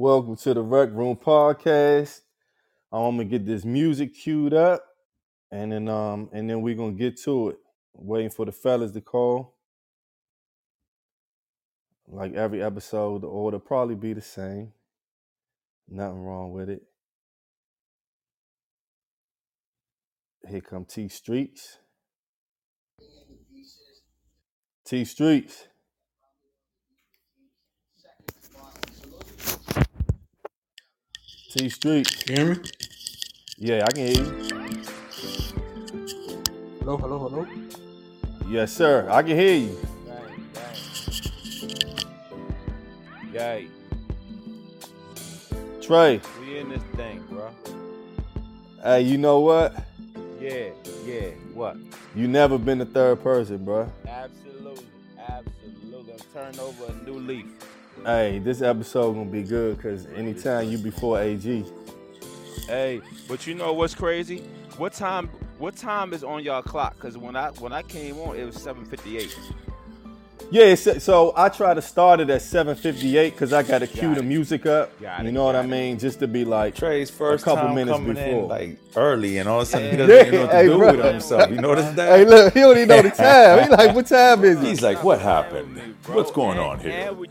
[0.00, 2.20] Welcome to the Wreck Room Podcast.
[2.92, 4.84] I'm gonna get this music queued up,
[5.50, 7.56] and then um, and then we're gonna get to it.
[7.94, 9.56] Waiting for the fellas to call.
[12.06, 14.72] Like every episode, the order probably be the same.
[15.88, 16.82] Nothing wrong with it.
[20.48, 21.78] Here come T Streets.
[24.86, 25.67] T Streets.
[31.50, 32.28] T Street.
[32.28, 32.60] You hear me?
[33.56, 34.48] Yeah, I can hear you.
[36.80, 37.46] Hello, hello, hello.
[38.46, 39.08] Yes, sir.
[39.10, 39.78] I can hear you.
[40.04, 40.44] Gang,
[43.32, 43.66] gang.
[43.66, 43.68] Yay,
[45.80, 46.20] Trey.
[46.40, 47.50] we in this thing, bro.
[48.82, 49.74] Hey, you know what?
[50.38, 50.68] Yeah,
[51.06, 51.30] yeah.
[51.54, 51.78] What?
[52.14, 53.90] You never been the third person, bro.
[54.06, 54.84] Absolutely,
[55.18, 56.12] absolutely.
[56.12, 57.46] I'm turning over a new leaf.
[58.04, 61.64] Hey, this episode gonna be good because anytime you before AG.
[62.66, 64.38] Hey, but you know what's crazy?
[64.76, 65.28] What time?
[65.58, 66.98] What time is on y'all clock?
[66.98, 69.34] Cause when I when I came on, it was 7:58.
[70.50, 74.16] Yeah, it's, so I try to start it at 7:58 because I gotta cue Got
[74.18, 74.98] the music up.
[75.00, 75.70] Got you it, know what I got it.
[75.70, 75.98] mean?
[75.98, 78.22] Just to be like, Trey's first couple time minutes before.
[78.44, 80.66] in like early, and all of a sudden he doesn't even know what to Hey,
[80.68, 80.96] do bro.
[80.96, 81.50] with himself.
[81.50, 82.08] You notice that?
[82.18, 83.64] hey, look, he don't even know the time.
[83.64, 84.66] He like, what time is it?
[84.66, 85.96] He's like, what happened?
[86.04, 86.16] bro.
[86.16, 86.92] What's going And- on here?
[86.92, 87.28] And we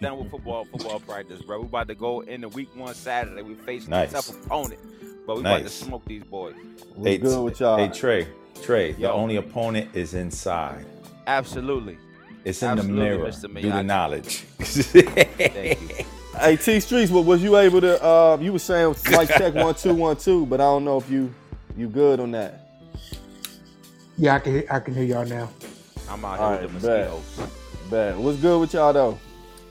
[0.00, 1.60] done with football football practice, bro.
[1.60, 3.42] We about to go in the week one Saturday.
[3.42, 4.10] We facing Nice.
[4.10, 4.80] a tough opponent,
[5.26, 6.54] but we about to smoke these boys.
[7.02, 7.76] Hey, good with y'all?
[7.78, 8.26] Hey Trey,
[8.62, 9.12] Trey, the Yo.
[9.12, 10.84] only opponent is inside.
[11.26, 11.98] Absolutely.
[12.44, 13.28] It's in Absolutely, the mirror.
[13.28, 13.60] Mr.
[13.62, 14.36] Do the knowledge.
[14.58, 16.04] Thank you.
[16.38, 18.02] Hey, T Streets, what was you able to?
[18.02, 21.10] Uh, you were saying like check one two one two, but I don't know if
[21.10, 21.34] you
[21.76, 22.66] you good on that.
[24.16, 25.50] Yeah, I can hear, I can hear y'all now.
[26.08, 27.10] I'm out here All with right, the bet.
[27.10, 27.50] mosquitoes.
[27.90, 28.16] Bad.
[28.18, 29.18] What's good with y'all though?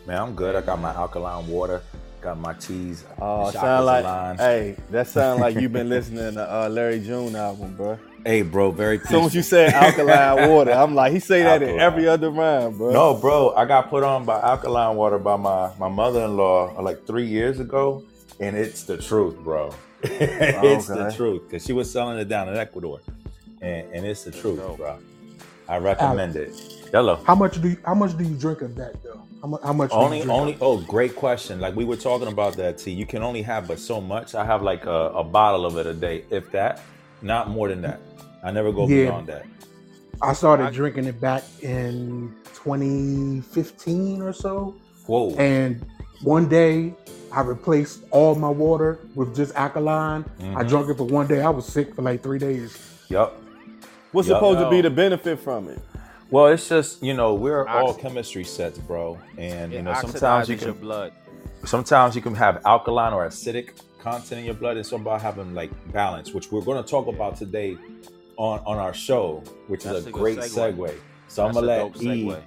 [0.10, 0.56] Man, I'm good.
[0.56, 1.84] I got my alkaline water,
[2.20, 3.04] got my cheese.
[3.22, 4.40] Oh, sound like aligned.
[4.40, 8.00] hey, that sound like you've been listening to uh, Larry June album, bro.
[8.26, 11.62] Hey, bro, very As soon as you said alkaline water, I'm like, he say that
[11.62, 12.92] in every other rhyme, bro.
[12.92, 16.74] No, bro, I got put on by alkaline water by my, my mother in law
[16.82, 18.04] like three years ago,
[18.40, 19.76] and it's the truth, bro.
[20.02, 23.00] it's the truth because she was selling it down in Ecuador,
[23.62, 24.98] and, and it's the truth, bro.
[25.68, 26.79] I recommend it.
[26.92, 27.18] Hello.
[27.26, 29.22] How much do you, how much do you drink of that though?
[29.42, 29.62] How much?
[29.64, 29.90] How much?
[29.92, 30.58] do you Only, drink only.
[30.62, 31.60] Oh, great question.
[31.60, 32.92] Like we were talking about that tea.
[32.92, 34.34] You can only have but so much.
[34.36, 36.82] I have like a, a bottle of it a day, if that.
[37.22, 38.00] Not more than that.
[38.44, 39.06] I never go Yeah.
[39.06, 39.46] beyond that.
[40.22, 44.76] I started I- drinking it back in 2015 or so,
[45.06, 45.34] Whoa.
[45.36, 45.86] and
[46.24, 46.94] one day
[47.32, 50.26] I replaced all my water with just alkaline.
[50.40, 50.70] I Mhm.
[50.70, 51.42] drank it for one day.
[51.42, 52.78] I was sick for like three days.
[53.10, 53.40] Yup.
[54.12, 54.34] What's Yo.
[54.36, 55.80] supposed to be the benefit from it?
[56.32, 60.50] Well, it's just you know we're all chemistry sets, bro, and you It know sometimes
[60.50, 61.14] you oxidizes your can blood.
[61.66, 64.78] sometimes you can have alkaline or acidic content in your blood.
[64.78, 67.78] It's about having like balance, which we're going to talk about today
[68.38, 70.76] on on our show, which That's is a a good great segue.
[70.76, 70.96] segue.
[71.28, 72.42] So I'm That's gonna a let E segue.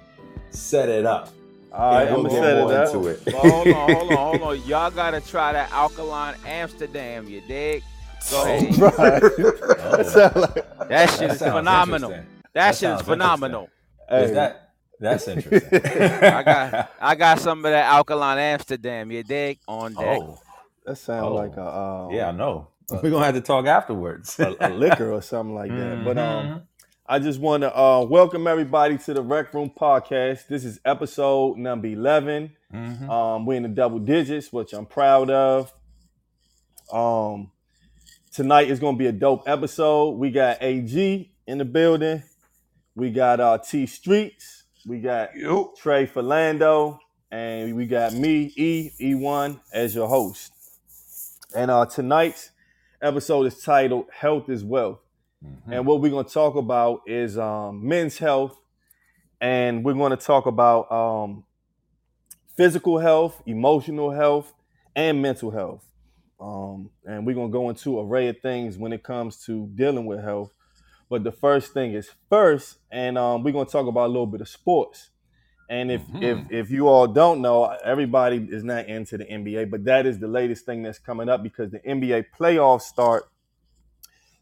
[0.51, 1.29] set it up.
[1.73, 2.95] All right, And I'm we'll gonna get set it more up.
[2.95, 3.33] into it.
[3.33, 4.61] Well, hold on, hold on, hold on.
[4.67, 7.83] Y'all gotta try that alkaline Amsterdam, you dig?
[8.31, 8.77] Go oh, ahead.
[8.79, 9.23] Right.
[9.23, 9.97] Oh.
[9.97, 10.53] That sound like,
[10.89, 12.11] That That shit is sounds phenomenal.
[12.11, 12.32] interesting.
[12.53, 13.69] That, That shit is phenomenal.
[14.09, 14.69] hey, Is that
[14.99, 15.81] that's interesting.
[15.85, 19.59] I got I got some of that alkaline Amsterdam, you dig?
[19.67, 20.19] On deck.
[20.21, 20.39] Oh,
[20.85, 21.33] that sounds Oh.
[21.33, 22.67] like a um, yeah, I know.
[22.91, 24.39] We're gonna have to talk afterwards.
[24.39, 26.03] a, a liquor or something like that.
[26.05, 26.61] But um, Mhm.
[27.05, 30.47] I just want to uh, welcome everybody to the Wreck Room Podcast.
[30.47, 32.51] This is episode number eleven.
[32.73, 33.09] Mhm.
[33.09, 35.73] Um, we're in the double digits, which I'm proud of.
[36.91, 37.51] Um,
[38.31, 40.11] tonight is going to be a dope episode.
[40.11, 42.23] We got AG in the building.
[42.95, 44.63] We got uh, T Streets.
[44.85, 45.31] We got
[45.77, 46.99] Trey Philando,
[47.31, 50.51] and we got me, E E1, as your host.
[51.55, 52.51] And uh, tonight's
[53.01, 54.99] episode is titled "Health is Wealth."
[55.43, 55.73] Mhm.
[55.73, 58.59] And what we're going to talk about is um, men's health,
[59.41, 61.43] and we're going to talk about um,
[62.55, 64.53] physical health, emotional health,
[64.95, 65.85] and mental health.
[66.39, 69.67] Um, and we're going to go into an array of things when it comes to
[69.75, 70.51] dealing with health.
[71.09, 74.25] But the first thing is first, and um, we're going to talk about a little
[74.25, 75.09] bit of sports.
[75.69, 76.23] And if, Mhm.
[76.23, 80.19] if if you all don't know, everybody is not into the NBA, but that is
[80.19, 83.23] the latest thing that's coming up because the NBA playoffs start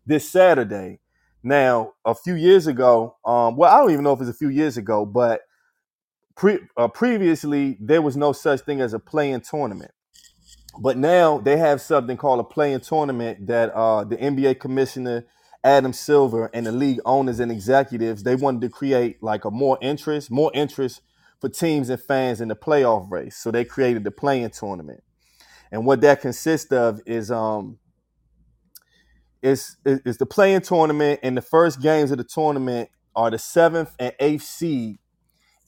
[0.06, 1.00] this Saturday.
[1.44, 4.50] Now, a few years ago, um, well, I don't even know if it's a few
[4.50, 5.42] years ago, but
[6.36, 9.92] pre- uh, previously there was no such thing as a play-in tournament.
[10.80, 15.25] But now they have something called a play-in tournament that uh, the NBA commissioner
[15.63, 19.78] Adam Silver and the league owners and executives they wanted to create like a more
[19.81, 21.02] interest, more interest
[21.42, 23.38] for teams and fans in the playoff race.
[23.38, 25.04] So they created the play-in tournament.
[25.72, 27.80] and what that consists of is um
[29.42, 33.96] is is the playing tournament, and the first games of the tournament are the seventh
[34.00, 34.98] and eighth seed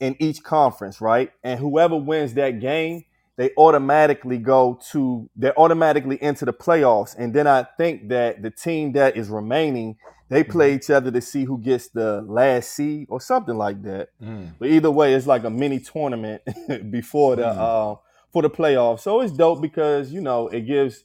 [0.00, 1.32] in each conference, right?
[1.44, 3.04] And whoever wins that game,
[3.36, 7.14] they automatically go to they're automatically into the playoffs.
[7.18, 9.96] And then I think that the team that is remaining,
[10.28, 10.76] they play Mm-hmm.
[10.76, 14.08] each other to see who gets the last seed or something like that.
[14.22, 14.52] Mm.
[14.58, 16.42] But either way, it's like a mini tournament
[16.90, 17.58] before the Mm.
[17.58, 17.96] uh,
[18.32, 19.00] for the playoffs.
[19.00, 21.04] So it's dope because you know it gives.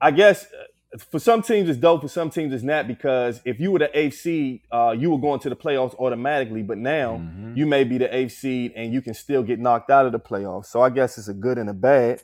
[0.00, 0.46] I guess
[0.98, 2.02] for some teams it's dope.
[2.02, 5.18] For some teams it's not because if you were the eighth seed, uh, you were
[5.18, 6.62] going to the playoffs automatically.
[6.62, 7.56] But now Mhm.
[7.56, 10.20] you may be the eighth seed and you can still get knocked out of the
[10.20, 10.66] playoffs.
[10.66, 12.22] So I guess it's a good and a bad.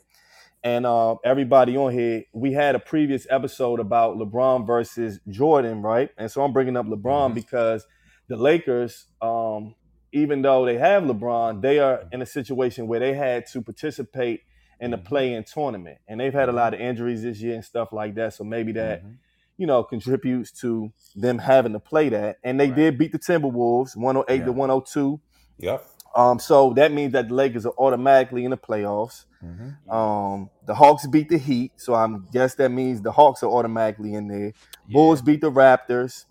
[0.63, 6.11] And uh, everybody on here, we had a previous episode about LeBron versus Jordan, right?
[6.19, 7.35] And so I'm bringing up LeBron Mhm.
[7.35, 7.87] because
[8.29, 9.75] the Lakers, um,
[10.13, 14.41] even though they have LeBron, they are in a situation where they had to participate
[14.81, 15.05] in the Mhm.
[15.05, 18.35] play-in tournament, and they've had a lot of injuries this year and stuff like that.
[18.35, 19.17] So maybe that Mhm.
[19.57, 22.39] you know contributes to them having to play that.
[22.45, 22.77] And they Right.
[22.77, 25.21] did beat the Timberwolves, 108 to 102.
[25.59, 25.85] Yep.
[26.15, 29.25] Um, so that means that the Lakers are automatically in the playoffs.
[29.45, 29.93] Mhm.
[29.93, 34.15] Um, the Hawks beat the Heat, so I guess that means the Hawks are automatically
[34.15, 34.53] in there.
[34.91, 36.25] Bulls beat the Raptors,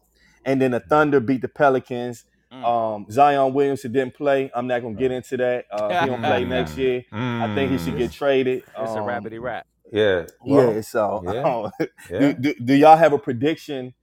[0.46, 2.26] and then the Thunder beat the Pelicans.
[2.52, 2.64] Mm.
[2.64, 4.50] Um, Zion Williamson didn't play.
[4.56, 5.66] I'm not gonna get into that.
[5.72, 6.48] Uh, he don't play Mm.
[6.50, 7.04] next year.
[7.12, 7.98] I think he should Mm.
[7.98, 8.60] get traded.
[8.60, 9.68] It's a Um, rabbity rap.
[9.92, 10.28] Yeah.
[10.46, 10.82] Well, yeah.
[10.82, 11.70] So, yeah.
[12.10, 12.32] do, Yeah.
[12.34, 13.94] do, do y'all have a prediction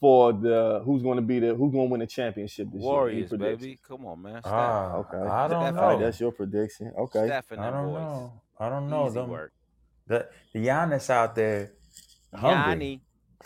[0.00, 3.14] for the who's going to be the who's going to win the championship this Warriors,
[3.14, 3.22] year?
[3.24, 3.62] Any predictions?
[3.62, 3.80] baby.
[3.86, 4.40] Come on, man.
[4.42, 4.52] Steph.
[4.52, 5.16] Ah, Okay.
[5.16, 6.04] I don't Steph- All right, know.
[6.04, 6.92] that's your prediction.
[6.98, 7.26] Okay.
[7.26, 7.94] Steph and I don't boys.
[7.94, 8.32] know.
[8.60, 9.06] I don't know.
[9.06, 9.52] Easy Them, work.
[10.06, 11.72] the the Giannis out there
[12.34, 12.50] hungry.
[12.72, 13.00] Yanni.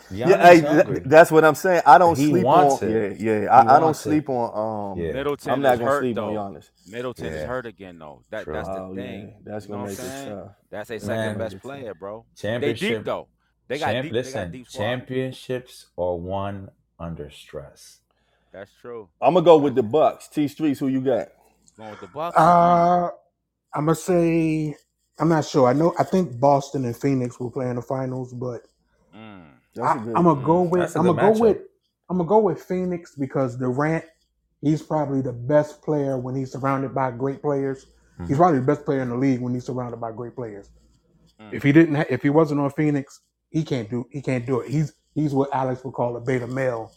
[0.09, 1.01] Yeah, hey, hungry.
[1.05, 1.83] that's what I'm saying.
[1.85, 2.89] I don't He sleep wants on.
[2.89, 3.19] it.
[3.19, 3.47] Yeah, yeah.
[3.55, 4.09] I, I don't wants it.
[4.09, 4.93] sleep on.
[4.93, 5.11] Um, Yeah.
[5.13, 6.37] Middleton I'm not gonna hurt sleep though.
[6.37, 6.69] on Giannis.
[6.87, 8.23] Middleton is hurt again though.
[8.31, 9.27] That that's the oh thing.
[9.27, 10.51] yeah, that's You gonna what make I'm it tough.
[10.69, 11.01] That's a Man.
[11.01, 12.25] second best player, bro.
[12.61, 13.27] They deep though.
[13.67, 14.21] They got champ- deep.
[14.21, 16.69] they got listen, deep championships are won
[16.99, 17.99] under stress.
[18.51, 19.09] That's true.
[19.21, 20.27] I'm gonna go with the Bucks.
[20.27, 21.29] T Streets, who you got?
[21.77, 22.37] Going with the Bucks.
[22.37, 23.09] Uh,
[23.73, 24.75] I'm gonna say
[25.19, 25.67] I'm not sure.
[25.67, 28.61] I know I think Boston and Phoenix will play in the finals, but
[29.15, 29.58] Mm.
[29.79, 30.15] That's I, a good.
[30.15, 31.39] I'm gonna go with that's a I'm gonna go matchup.
[31.41, 31.57] with
[32.09, 34.05] I'm gonna go with Phoenix because Durant,
[34.61, 37.85] he's probably the best player when he's surrounded by great players.
[38.27, 38.37] He's Mhm.
[38.37, 40.69] probably the best player in the league when he's surrounded by great players.
[41.39, 41.53] Mm.
[41.53, 44.59] If he didn't, ha- if he wasn't on Phoenix, he can't do he can't do
[44.59, 44.69] it.
[44.69, 46.91] He's he's what Alex would call a beta male,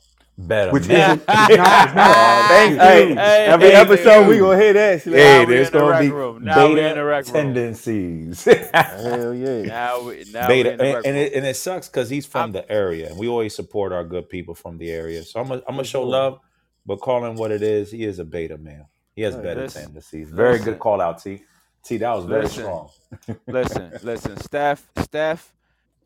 [0.47, 0.73] Better.
[0.73, 1.11] which man.
[1.19, 2.79] isn't it's not, it's not Uh, thank you.
[2.79, 3.17] hey,
[3.47, 4.29] Every hey, episode hey.
[4.29, 5.03] we gonna hear that.
[5.03, 5.15] Slim.
[5.15, 6.45] Hey, there's the gonna rec be room.
[6.45, 7.33] Now we in beta the wreck room.
[7.35, 8.45] tendencies.
[8.75, 9.63] Hell yeah.
[9.63, 11.17] Now we now beta, we in the and, and room.
[11.17, 14.05] it, and it sucks because he's from I'm- the area, and we always support our
[14.05, 15.23] good people from the area.
[15.23, 16.41] So I'm gonna I'm gonna show love,
[16.87, 17.91] but call him what it is.
[17.91, 18.87] He is a beta man.
[19.15, 20.31] He has Hey, better listen, tendencies.
[20.31, 20.65] Very listen.
[20.73, 21.43] good call out, T.
[21.85, 22.63] T, that was very Listen.
[22.63, 22.89] strong.
[23.47, 25.53] listen, listen, Steph, Steph,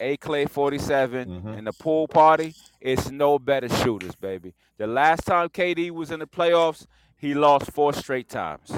[0.00, 1.58] A Klay 47, Mhm.
[1.58, 4.54] and the Poole party, it's no better shooters, baby.
[4.76, 8.70] The last time KD was in the playoffs, he lost four straight times.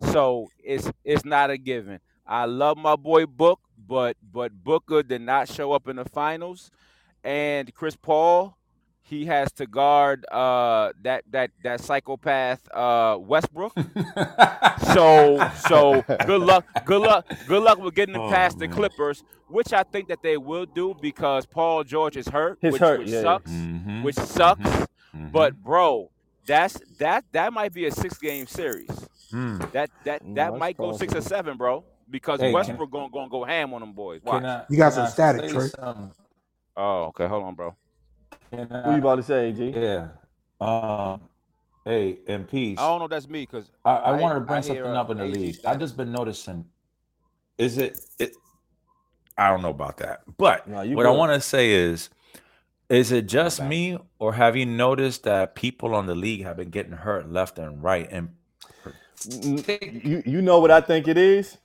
[0.00, 2.00] So it's it's not a given.
[2.26, 6.70] I love my boy Book, but but Booker did not show up in the finals.
[7.24, 8.56] And Chris Paul,
[9.08, 13.72] he has to guard uh that that that psychopath uh Westbrook.
[14.94, 18.66] So so good luck, good luck, good luck with getting Oh, past the.
[18.68, 22.80] Clippers, which I think that they will do because Paul George is hurt, He's which,
[22.80, 23.22] hurt, which yeah.
[23.22, 24.60] sucks, Mhm, which sucks.
[25.14, 26.10] mhm, But bro,
[26.46, 28.88] that's that that might be a six game series.
[29.32, 29.58] mm.
[29.72, 33.10] That that that it's might go six or seven, bro, because Hey, can- Westbrook gonna,
[33.10, 34.22] gonna go ham on them boys.
[34.24, 34.44] Watch.
[34.44, 35.68] I, You got some static, Trey.
[35.68, 36.12] something?
[36.76, 37.74] oh, okay, hold on, bro.
[38.50, 39.70] Can Who you about to say, G?
[39.74, 40.08] yeah.
[40.60, 41.20] Um.
[41.84, 42.78] Hey, in peace.
[42.78, 44.84] I don't know if that's me because I, I, I- wanted to bring I something
[44.86, 45.58] uh, up in the league.
[45.66, 46.66] I've just been noticing.
[47.58, 47.98] Is it?
[48.18, 48.32] It.
[49.38, 52.10] I don't know about that, but No, you what I want to say is,
[52.90, 56.70] is it just me, or have you noticed that people on the league have been
[56.70, 58.30] getting hurt left and right, and
[59.24, 61.58] You you know what I think it is?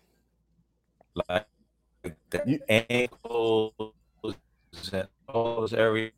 [1.30, 1.48] like
[2.32, 3.74] the You- ankles
[4.94, 6.14] and all those areas,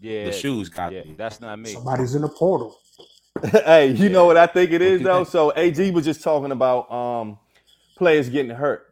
[0.00, 1.14] yeah, the shoes got yeah, me.
[1.16, 1.72] that's not me.
[1.72, 2.78] Somebody's in the portal.
[3.52, 5.24] hey, you know what I think it What is you though.
[5.24, 7.38] So AG was just talking about um
[7.96, 8.84] players getting hurt.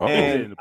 [0.00, 0.06] Uh-oh.
[0.08, 0.56] And-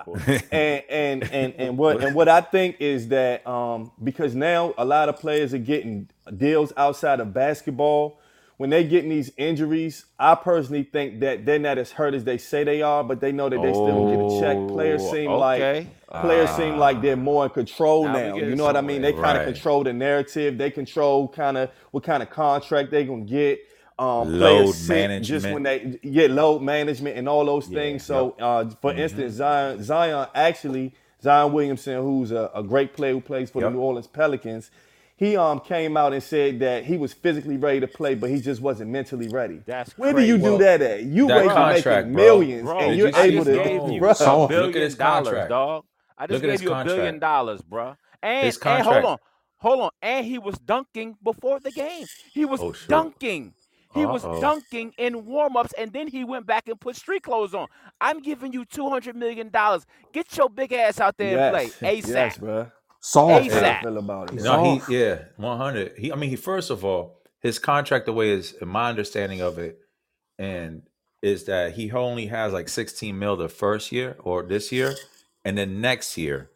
[0.52, 4.86] and and and and what and what I think is that um, because now a
[4.86, 8.20] lot of players are getting deals outside of basketball.
[8.58, 12.38] When they getting these injuries, I personally think that they're not as hurt as they
[12.38, 14.68] say they are, but they know that they still get a check.
[14.68, 15.88] Players Oh, seem like okay.
[16.22, 18.36] players seem like they're more in control Now now.
[18.38, 19.02] You know what I mean?
[19.02, 19.46] They kind of Right.
[19.46, 20.58] control the narrative.
[20.58, 23.60] They control kind of what kind of contract they gonna get.
[24.00, 25.24] um, Load management.
[25.28, 28.04] just when they get load management and all those Yeah, things.
[28.06, 29.00] So, uh, for Mhm.
[29.00, 33.72] instance, Zion Zion actually Zion Williamson, who's a, a great player who plays for Yep.
[33.72, 34.72] the New Orleans Pelicans,
[35.24, 38.42] he um came out and said that he was physically ready to play, but he
[38.42, 39.62] just wasn't mentally ready.
[39.66, 40.58] That's Where do you crazy.
[40.58, 41.04] do that at?
[41.04, 42.40] You that way to contract, making bro.
[42.40, 43.90] millions, Bro, and Did you're I able just to, gave Bro.
[43.90, 44.16] you Bruh.
[44.16, 44.54] a Soft.
[44.60, 45.50] Look at billion his dollars, contract.
[45.50, 45.86] dog.
[46.18, 47.20] I just Look at gave his you a billion contract.
[47.20, 47.96] dollars, bro.
[48.22, 49.06] And His and hold contract.
[49.06, 49.18] on,
[49.58, 49.90] hold on.
[50.02, 52.08] And he was dunking before the game.
[52.34, 52.90] He was Oh, shoot.
[52.90, 53.56] dunking.
[53.94, 54.42] He was Uh-oh.
[54.42, 57.68] dunking in warm-ups, and then he went back and put street clothes on.
[58.02, 59.86] I'm giving you two hundred million dollars.
[60.12, 62.08] Get your big ass out there and yes, play ASAP.
[62.14, 62.72] yes, bro.
[63.06, 63.50] Soft.
[63.50, 64.42] That's how I feel about it.
[64.42, 64.88] No, off.
[64.88, 65.98] he yeah, one hundred.
[65.98, 69.42] He, I mean, he first of all, his contract, the way is in my understanding
[69.42, 69.78] of it,
[70.40, 70.84] and
[71.22, 74.96] is that he only has like sixteen mil the first year or this year,
[75.44, 76.50] and then next year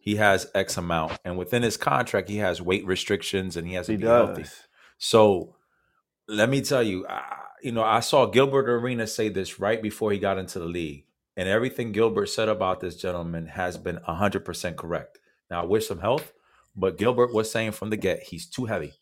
[0.00, 3.86] he has X amount, and within his contract he has weight restrictions and he has
[3.86, 4.46] to He be healthy.
[4.98, 5.54] So
[6.26, 7.22] let me tell you, I,
[7.62, 11.04] you know, I saw Gilbert Arenas say this right before he got into the league,
[11.36, 15.20] and everything Gilbert said about this gentleman has been hundred percent correct.
[15.50, 16.32] Now, I wish him health,
[16.76, 18.94] but Gilbert was saying from the get, he's too heavy.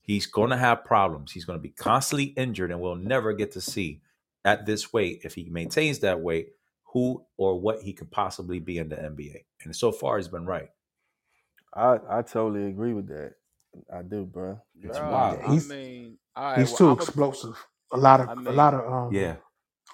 [0.00, 1.32] He's going to have problems.
[1.32, 4.00] He's going to be constantly injured, and we'll never get to see
[4.44, 6.50] at this weight if he maintains that weight
[6.84, 9.44] who or what he could possibly be in the NBA.
[9.64, 10.68] And so far, he's been right.
[11.74, 13.34] I I totally agree with that.
[13.92, 14.58] I do, bro.
[14.80, 15.40] It's Bruh, wild.
[15.40, 17.66] I He's- mean, all right, He's well, too I'm explosive.
[17.92, 19.36] A lot of I a mean- lot of um Yeah.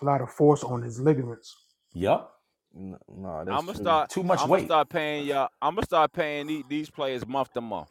[0.00, 1.56] a lot of force on his ligaments.
[1.94, 2.30] Yep.
[2.74, 3.84] No, no that's I'm gonna true.
[3.84, 4.10] start.
[4.10, 4.60] Too much I'm weight.
[4.60, 5.48] gonna start paying y'all.
[5.62, 7.90] I'm gonna start paying these, these players month to month.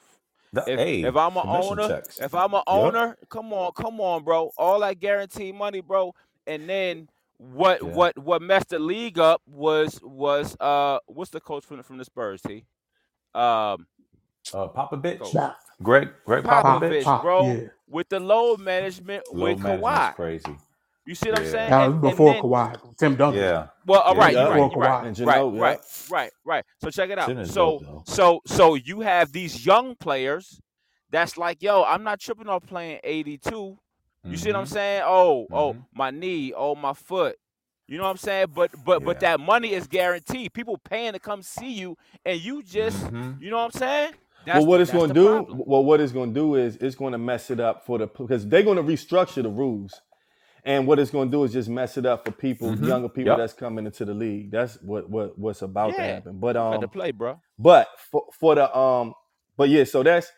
[0.53, 2.19] The- If, hey, if I'm a owner, checks.
[2.19, 2.95] if I'm a Yup.
[2.95, 4.51] owner, come on, come on, bro.
[4.57, 6.13] All that guaranteed money, bro.
[6.47, 7.89] And then what Yeah.
[7.95, 11.97] what what messed the league up was was uh what's the coach from the, from
[11.97, 12.41] the Spurs?
[12.47, 12.65] He,
[13.33, 13.88] Um,
[14.53, 15.31] uh, Popovich, Go.
[15.33, 17.03] Nah, Greg, Gregg Popovich.
[17.03, 17.67] Popovich, Pop, bro, yeah.
[17.89, 20.15] with the load management Low with management's Kawhi.
[20.15, 20.57] crazy.
[21.12, 21.70] You see what I'm saying?
[21.70, 22.98] That was And- and before then- Kawhi.
[22.98, 23.41] Tim Duncan.
[23.41, 23.68] Yeah.
[23.86, 24.44] Well, all Yeah, right, yeah.
[24.44, 25.03] right, Before you're right, Kawhi.
[25.03, 25.13] Right,
[25.53, 26.15] Ginobili, right, yeah.
[26.15, 26.65] right, right.
[26.82, 27.27] So check it out.
[27.27, 28.03] Jin is So, though.
[28.06, 30.62] so, so you have these young players
[31.10, 33.77] that's like, yo, I'm not tripping off playing 82.
[34.24, 34.70] You see what I'm Mhm.
[34.70, 35.03] saying?
[35.06, 35.86] Oh, oh, Mhm.
[35.94, 37.36] my knee, oh, my foot.
[37.89, 38.48] You know what I'm saying?
[38.56, 40.53] But, but, but that money is guaranteed.
[40.53, 43.41] People paying to come see you, and you just, Mhm.
[43.41, 44.13] you know what I'm saying?
[44.46, 45.62] That's well, what it's going to do, problem.
[45.65, 48.08] well, what it's going to do is it's going to mess it up for the
[48.08, 50.01] because they're going to restructure the rules,
[50.63, 52.88] and what it's going to do is just mess it up for people, Mhm.
[52.88, 53.38] younger people Yep.
[53.38, 54.51] that's coming into the league.
[54.51, 56.39] That's what what what's about to happen.
[56.39, 57.39] But You got um, to play, bro.
[57.58, 59.13] but for for the um,
[59.58, 60.32] but yeah, so that's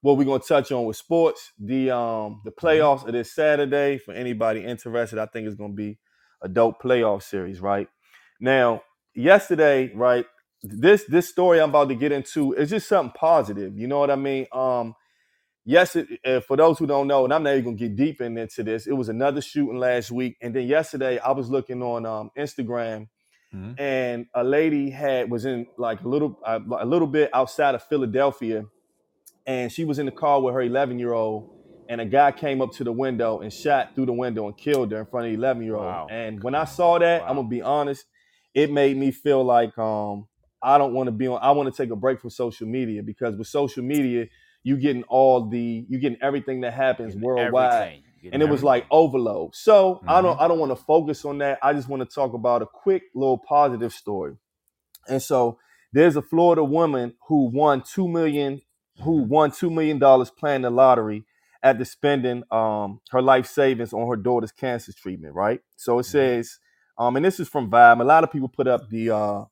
[0.00, 1.52] what we're going to touch on with sports.
[1.58, 5.18] The um the playoffs of this Saturday for anybody interested.
[5.18, 5.98] I think it's going to be
[6.42, 7.88] a dope playoff series, right?
[8.40, 8.82] Now,
[9.14, 10.24] yesterday, right?
[10.62, 13.76] This this story I'm about to get into is just something positive.
[13.76, 14.46] You know what I mean?
[14.52, 14.94] Um,
[15.68, 18.20] yes, it, uh, for those who don't know, and I'm not even gonna get deep
[18.22, 18.86] in- into this.
[18.86, 23.08] It was another shooting last week, and then yesterday I was looking on um, Instagram,
[23.54, 23.78] Mhm.
[23.78, 27.82] and a lady had was in like a little uh, a little bit outside of
[27.82, 28.64] Philadelphia,
[29.46, 31.50] and she was in the car with her 11 year old,
[31.88, 34.90] and a guy came up to the window and shot through the window and killed
[34.92, 35.84] her in front of the 11 year old.
[35.84, 36.06] Wow.
[36.10, 38.04] And when I saw that, I'm gonna be honest,
[38.54, 40.26] it made me feel like um
[40.60, 41.38] I don't want to be on.
[41.40, 44.26] I want to take a break from social media because with social media,
[44.68, 47.72] you getting all the you getting everything that happens worldwide.
[48.34, 49.56] And it was like overload.
[49.56, 50.38] So I don't.
[50.40, 51.58] I don't want to focus on that.
[51.62, 54.34] I just want to talk about a quick little positive story.
[55.08, 55.58] And so
[55.92, 58.62] there's a Florida woman who won two million
[59.02, 61.24] who won two million dollars playing the lottery
[61.62, 65.60] after spending um her life savings on her daughter's cancer treatment, right?
[65.76, 66.06] So it Mhm.
[66.10, 66.58] says,
[66.98, 68.00] um, and this is from Vibe.
[68.00, 69.44] A lot of people put up the uh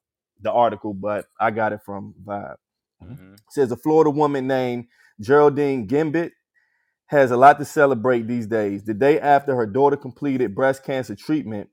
[0.43, 2.57] the article, but I got it from Vibe
[3.05, 3.39] Mhm.
[3.51, 4.87] says a Florida woman named
[5.21, 6.33] Geraldine Gimblet
[7.07, 8.85] has a lot to celebrate these days.
[8.85, 11.71] The day after her daughter completed breast cancer treatment,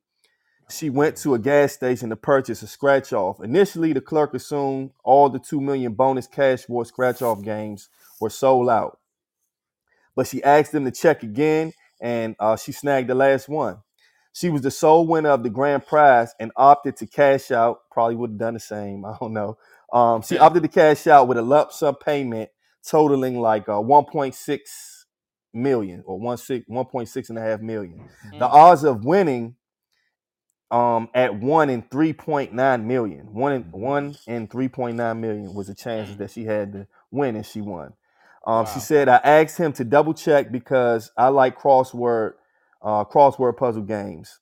[0.69, 3.43] she went to a gas station to purchase a scratch off.
[3.43, 7.89] Initially, the clerk assumed all the 2 million bonus Cashword scratch off games
[8.21, 8.99] were sold out.
[10.15, 13.79] But she asked them to check again and uh, she snagged the last one.
[14.33, 17.81] She was the sole winner of the grand prize and opted to cash out.
[17.91, 19.05] Probably would have done the same.
[19.05, 19.57] I don't know.
[19.91, 22.49] Um, she opted to cash out with a lump sum payment
[22.87, 24.59] totaling like uh, 1.6
[25.53, 28.09] million or 1.6 1.6 and a half million.
[28.39, 28.53] The Mm.
[28.53, 29.55] odds of winning
[30.71, 36.17] um, at one in 3.9 million, one in, one in 3.9 million was the chances
[36.17, 37.93] that she had to win and she won.
[38.45, 42.33] Um, She said, I asked him to double check because I like crossword
[42.81, 44.39] uh, crossword puzzle games.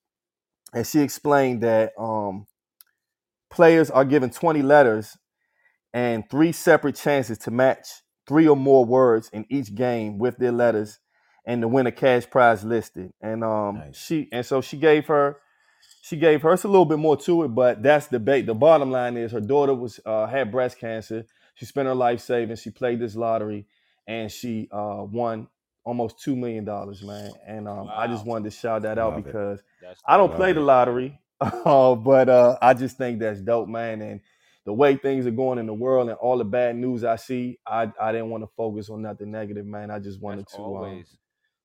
[0.73, 2.47] And she explained that um,
[3.51, 5.17] players are given 20 letters
[5.93, 7.87] and three separate chances to match
[8.27, 10.99] three or more words in each game with their letters.
[11.45, 13.11] and to win a cash prize listed.
[13.21, 13.97] And um, Nice.
[13.97, 15.37] she and so she gave her,
[16.01, 16.53] she gave her.
[16.53, 18.43] It's a little bit more to it, but that's the bait.
[18.45, 21.25] The bottom line is her daughter was uh, had breast cancer.
[21.55, 22.57] She spent her life saving.
[22.57, 23.65] She played this lottery,
[24.07, 25.47] and she uh, won
[25.83, 27.33] almost two million dollars, man.
[27.47, 28.33] And um, I just Wow.
[28.33, 29.25] wanted to shout that out Love it.
[29.25, 30.37] because That's I don't dope.
[30.37, 34.01] play the lottery, uh, but uh, I just think that's dope, man.
[34.01, 34.21] And
[34.65, 37.59] the way things are going in the world and all the bad news I see,
[37.67, 39.91] I, I didn't want to focus on nothing negative, man.
[39.91, 41.17] I just wanted That's to um, always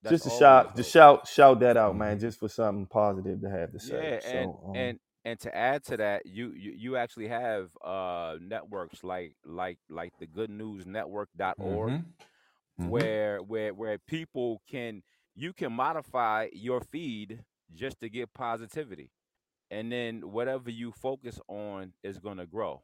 [0.02, 0.76] that's just to shout, dope.
[0.76, 1.96] just shout, shout that out, Mhm.
[1.96, 4.10] man, just for something positive to have to say.
[4.10, 7.70] Yeah, and so, um, and and to add to that, you you, you actually have
[7.84, 12.04] uh networks like like like the Good News Network.org Mhm.
[12.80, 12.90] Mhm.
[12.90, 15.02] where where where people can
[15.34, 19.10] you can modify your feed just to get positivity
[19.70, 22.82] and then whatever you focus on is going to grow.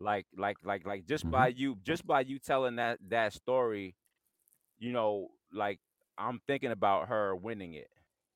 [0.00, 3.94] Like like like like just by you just by you telling that that story
[4.78, 5.78] you know like
[6.18, 7.88] i'm thinking about her winning it.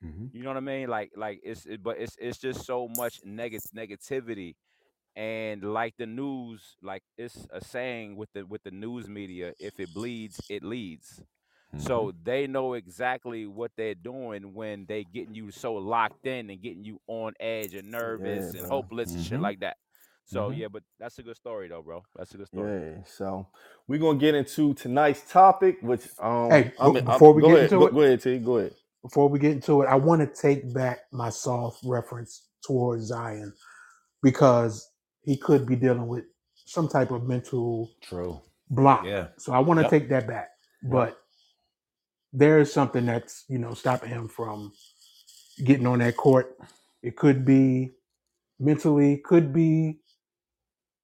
[0.04, 0.30] Mhm.
[0.32, 0.88] you know what i mean?
[0.88, 4.54] Like like it's it, but it's it's just so much negative negativity
[5.16, 9.78] and like the news like it's a saying with the with the news media if
[9.80, 11.22] it bleeds it leads
[11.78, 16.60] so they know exactly what they're doing when they getting you so locked in and
[16.62, 18.68] getting you on edge and nervous and bro.
[18.68, 19.42] hopeless and shit Mhm.
[19.42, 19.76] like that.
[20.24, 20.58] So Mhm.
[20.58, 22.02] yeah, but that's a good story though, bro.
[22.14, 22.92] That's a good story.
[22.96, 23.48] yeah, so
[23.88, 27.48] we're gonna get into tonight's topic, which um, Hey, I'm- be- I'm- before we go
[27.48, 28.74] get ahead, into go, it- go ahead, T, go ahead.
[29.02, 33.52] before we get into it, I want to take back my soft reference towards Zion
[34.22, 34.88] because
[35.22, 36.24] he could be dealing with
[36.54, 38.40] some type of mental True.
[38.70, 39.04] block.
[39.04, 39.28] Yeah.
[39.38, 39.90] So I want to Yep.
[39.90, 40.50] take that back.
[40.84, 41.16] But
[42.32, 44.72] there is something that's, you know, stopping him from
[45.64, 46.56] getting on that court.
[47.02, 47.92] It could be
[48.60, 50.00] mentally, could be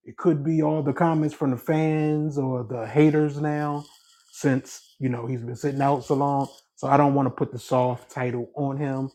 [0.04, 3.87] it could be all the comments from the fans or the haters now
[4.32, 6.49] since, you know, he's been sitting out so long.
[6.76, 9.12] So I don't want to put the soft title on him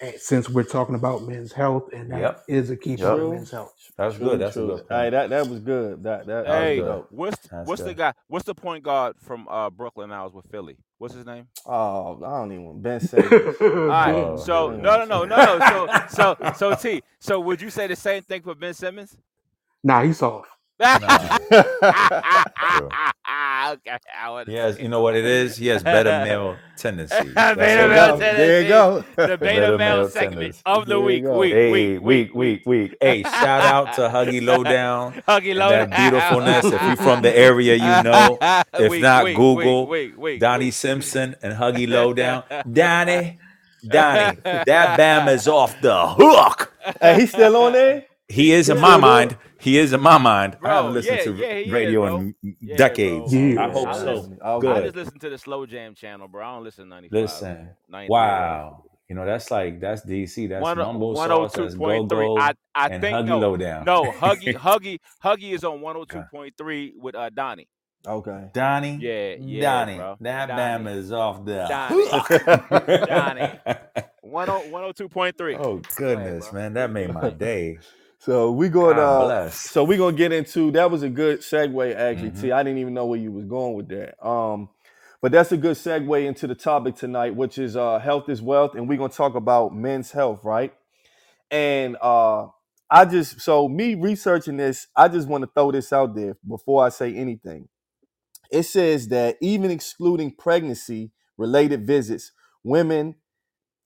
[0.00, 2.70] eh, since we're talking about men's health and that is Yep.
[2.70, 2.98] a key Yep.
[2.98, 3.74] part of men's health.
[3.98, 4.40] That's True, good.
[4.40, 4.60] That's true.
[4.60, 5.10] a good Hey, point.
[5.10, 6.04] that that was good.
[6.04, 7.10] That that, that was Hey, dope.
[7.10, 7.94] what's That's what's the good.
[7.94, 8.14] guy?
[8.28, 10.78] What's the point guard from uh Brooklyn now is with Philly?
[10.98, 11.46] What's his name?
[11.66, 13.56] Oh, I don't even want Ben Simmons.
[13.60, 14.14] All right.
[14.14, 14.76] Oh, so yeah.
[14.78, 15.58] no, no, no, no, no.
[16.08, 17.02] So, so, so T.
[17.18, 19.16] So would you say the same thing for Ben Simmons?
[19.84, 20.48] Nah, he's soft.
[20.80, 20.92] okay,
[23.42, 24.46] I would.
[24.46, 25.56] He has, you know what it is?
[25.56, 27.18] He has better male tendencies.
[27.34, 28.36] Beta male it is.
[28.36, 29.04] There you go.
[29.16, 30.62] The beta Better male male segment tendencies.
[30.66, 31.24] of the week.
[31.24, 32.94] Week, Hey, week, week, week, week.
[33.00, 35.14] Hey, shout out to Huggy Lowdown.
[35.28, 35.88] Huggy Lowdown.
[35.88, 36.66] that beautifulness.
[36.66, 38.36] If you're from the area, you know.
[38.74, 40.74] If not, Google week, week, Donnie week.
[40.74, 42.44] Simpson and Huggy Lowdown.
[42.70, 43.38] Donnie,
[43.88, 46.74] Donnie, that Bam is off the hook.
[47.00, 48.04] hey, he's still on there?
[48.28, 49.00] He is in my yeah.
[49.00, 49.36] mind.
[49.66, 50.56] He is in my mind.
[50.62, 53.32] I haven't listened yeah, to yeah, he is, radio in Yeah, decades.
[53.32, 53.40] bro.
[53.40, 53.72] I Yeah.
[53.72, 54.14] hope I so.
[54.14, 56.46] listen- I'll I just listen to the slow jam channel, bro.
[56.46, 57.12] I don't listen to 95.
[57.20, 58.12] Listen, 93.
[58.12, 58.84] wow.
[59.08, 60.48] You know, that's like, that's DC.
[60.48, 61.52] That's One- Mumbo Sauce.
[61.52, 62.08] That's 102.3.
[62.08, 63.84] Go-Go I, I and think Huggy no, Lowdown.
[63.84, 67.68] no, Huggy, Huggy, Huggy is on 102.3 with uh Donnie.
[68.06, 68.50] Okay.
[68.52, 68.98] Donnie.
[69.00, 69.96] Yeah, yeah, Donnie.
[69.96, 70.16] bro.
[70.20, 70.84] That Donnie.
[70.84, 73.06] Bam is off the Donnie.
[73.06, 73.52] Donnie.
[73.66, 73.78] 10
[74.32, 75.56] 102.3.
[75.60, 76.60] Oh goodness, bro.
[76.60, 77.78] man, that made my day.
[78.26, 81.94] So we going God uh so we're gonna get into that was a good segue
[81.96, 82.40] actually, Mhm.
[82.42, 82.52] T.
[82.52, 84.26] I didn't even know where you was going with that.
[84.26, 84.70] Um
[85.22, 88.74] but that's a good segue into the topic tonight, which is uh health is wealth,
[88.74, 90.74] and we're gonna talk about men's health, right?
[91.52, 92.48] And uh
[92.90, 96.84] I just so me researching this, I just want to throw this out there before
[96.84, 97.68] I say anything.
[98.50, 102.32] It says that even excluding pregnancy related visits,
[102.64, 103.16] women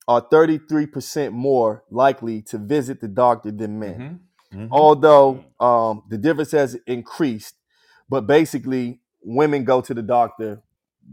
[0.08, 4.18] are 33% more likely to visit the doctor than men Mhm,
[4.52, 4.68] mhm.
[4.70, 7.54] although um, the difference has increased,
[8.08, 10.62] but basically women go to the doctor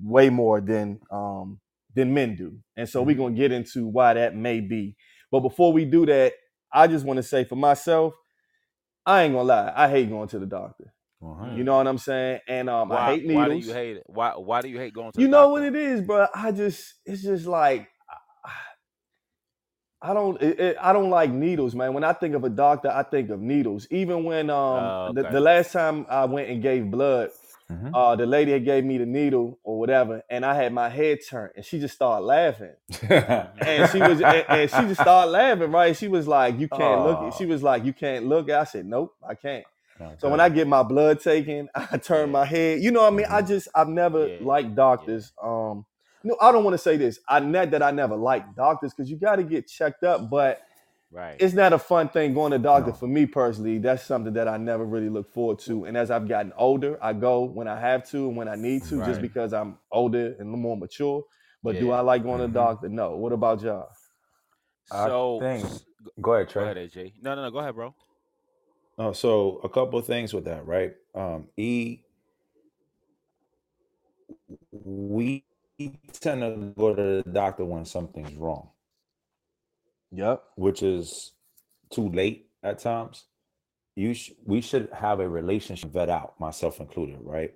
[0.03, 1.59] way more than um,
[1.95, 4.95] than men do, and so we're gonna get into why that may be.
[5.31, 6.33] But before we do that,
[6.71, 8.13] I just want to say for myself,
[9.05, 10.93] I ain't gonna lie, I hate going to the doctor.
[11.23, 11.55] Uh-huh.
[11.55, 12.41] You know what I'm saying?
[12.47, 13.47] And um, why, I hate needles.
[13.47, 14.03] why do you hate it?
[14.05, 15.21] Why why do you hate going to the doctor?
[15.21, 15.51] You know doctor?
[15.51, 16.27] what it is, bro.
[16.33, 17.87] I just it's just like
[20.01, 21.93] I don't it, it- I don't like needles, man.
[21.93, 23.87] When I think of a doctor, I think of needles.
[23.89, 25.31] Even when um Oh, the, okay.
[25.31, 27.31] the last time I went and gave blood,
[27.71, 27.91] Mhm.
[27.93, 31.19] uh the lady had gave me the needle or whatever, and I had my head
[31.27, 32.75] turned, and she just started laughing,
[33.65, 35.97] and she was and, and she just started laughing, right?
[35.97, 39.15] She was like, "You can't look." She was like, "You can't look." I said, "Nope,
[39.27, 39.65] I can't."
[39.99, 40.15] Okay.
[40.19, 42.81] So when I get my blood taken, I turn my head.
[42.83, 43.25] You know what I mean?
[43.31, 43.47] I Mhm.
[43.47, 45.33] just I've never Yeah, liked doctors.
[45.43, 45.86] Um,
[46.23, 47.19] no, I don't want to say this.
[47.27, 50.61] I not that I never liked doctors because you got to get checked up, but
[51.11, 51.37] Right.
[51.39, 52.95] it's not a fun thing going to doctor No.
[52.97, 53.77] for me personally.
[53.77, 55.85] That's something that I never really look forward to.
[55.85, 58.83] And as I've gotten older, I go when I have to and when I need
[58.85, 61.23] to, just because I'm older and more mature.
[61.63, 62.53] But do I like going to the Mhm.
[62.53, 62.89] doctor?
[62.89, 63.15] No.
[63.15, 63.89] What about y'all?
[64.85, 65.85] So think- s-
[66.21, 66.65] Go ahead, Trey.
[66.65, 66.83] go Trey.
[66.83, 67.13] ahead, AJ.
[67.21, 67.51] No, no, no.
[67.51, 67.93] Go ahead, bro.
[68.97, 70.93] Oh, so a couple of things with that, right?
[71.15, 71.99] Um, e,
[74.71, 75.43] we
[76.13, 78.69] tend to go to the doctor when something's wrong,
[80.11, 80.43] Yep.
[80.55, 81.33] which is
[81.91, 83.25] too late at times.
[83.95, 87.53] You sh- we should have a relationship vet out, myself included, right?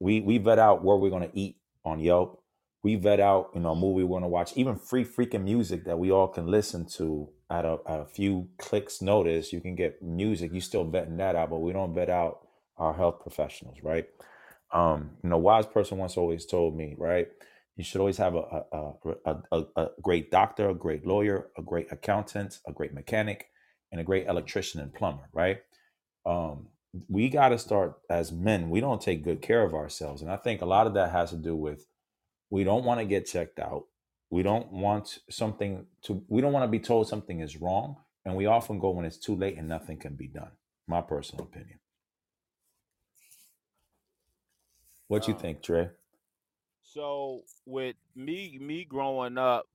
[0.00, 2.42] We we vet out where we're gonna eat on Yelp.
[2.82, 5.98] We vet out, you know, a movie we're gonna watch, even free freaking music that
[5.98, 9.52] we all can listen to at a, at a few clicks notice.
[9.52, 10.52] You can get music.
[10.52, 12.46] You still vetting that out, but we don't vet out
[12.78, 14.06] our health professionals, right?
[14.72, 17.28] Um, you know, wise person once always told me, right?
[17.76, 18.38] You should always have a
[18.72, 18.92] a,
[19.26, 23.48] a, a, a great doctor, a great lawyer, a great accountant, a great mechanic,
[23.92, 25.60] and a great electrician and plumber, right?
[26.26, 26.68] Um,
[27.08, 28.70] we got to start as men.
[28.70, 31.30] We don't take good care of ourselves, and I think a lot of that has
[31.30, 31.86] to do with
[32.50, 33.84] we don't want to get checked out.
[34.30, 36.24] We don't want something to.
[36.28, 39.18] We don't want to be told something is wrong, and we often go when it's
[39.18, 40.52] too late and nothing can be done.
[40.88, 41.80] My personal opinion.
[45.08, 45.90] What you Um, think, Trey?
[46.92, 49.66] So with me, me growing up,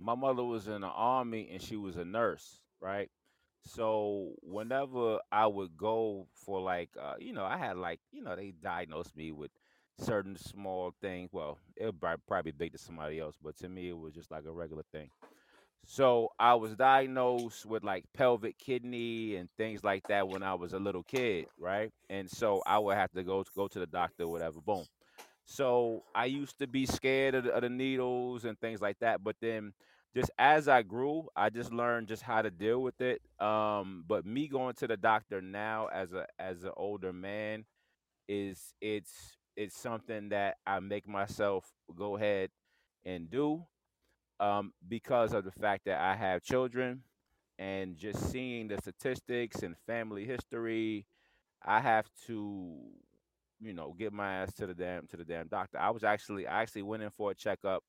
[0.00, 3.10] my mother was in the army and she was a nurse, right?
[3.64, 8.36] So whenever I would go for like, uh, you know, I had like, you know,
[8.36, 9.52] they diagnosed me with
[9.98, 11.30] certain small things.
[11.32, 11.94] Well, it
[12.28, 15.10] probably big to somebody else, but to me, it was just like a regular thing.
[15.86, 20.72] So I was diagnosed with like pelvic kidney and things like that when I was
[20.74, 21.92] a little kid, right?
[22.10, 24.60] And so I would have to go to go to the doctor, whatever.
[24.60, 24.86] Boom.
[25.44, 29.22] So I used to be scared of the, of the needles and things like that.
[29.22, 29.72] But then
[30.14, 33.22] just as I grew, I just learned just how to deal with it.
[33.40, 37.64] Um, but me going to the doctor now as a as an older man
[38.28, 42.50] is it's it's something that I make myself go ahead
[43.04, 43.64] and do
[44.40, 47.02] um, because of the fact that I have children
[47.58, 51.06] and just seeing the statistics and family history,
[51.64, 52.76] I have to,
[53.62, 55.78] you know, get my ass to the damn to the damn doctor.
[55.78, 57.82] I was actually I actually went in for a checkup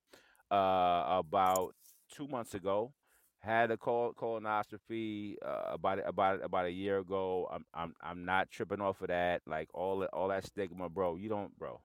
[0.51, 1.75] uh, about
[2.13, 2.93] two months ago.
[3.39, 7.47] Had a col- colonoscopy uh, about about about a year ago.
[7.51, 9.41] I'm I'm I'm not tripping off of that.
[9.45, 11.17] Like all that- all that stigma, bro.
[11.17, 11.81] You don't, bro.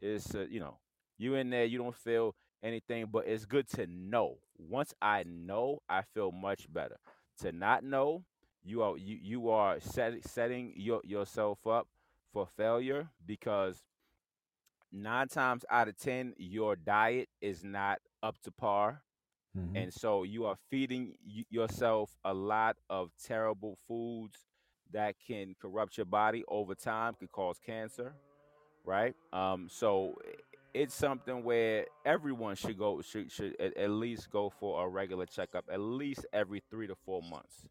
[0.00, 0.78] It's uh, you know,
[1.18, 1.64] you in there.
[1.64, 4.38] You don't feel anything, but it's good to know.
[4.58, 6.96] Once I know, I feel much better.
[7.40, 8.24] To not know,
[8.62, 11.88] you are you you are set, setting your, yourself up
[12.34, 13.84] for failure because
[14.92, 19.02] nine times out of ten, your diet is not up to par.
[19.58, 19.76] Mm-hmm.
[19.76, 21.14] and so you are feeding
[21.50, 24.36] yourself a lot of terrible foods
[24.92, 28.14] that can corrupt your body over time could cause cancer
[28.84, 29.14] right?
[29.32, 30.14] Um so
[30.74, 35.26] it's something where everyone should go should, should at, at least go for a regular
[35.26, 37.68] checkup at least every three to four months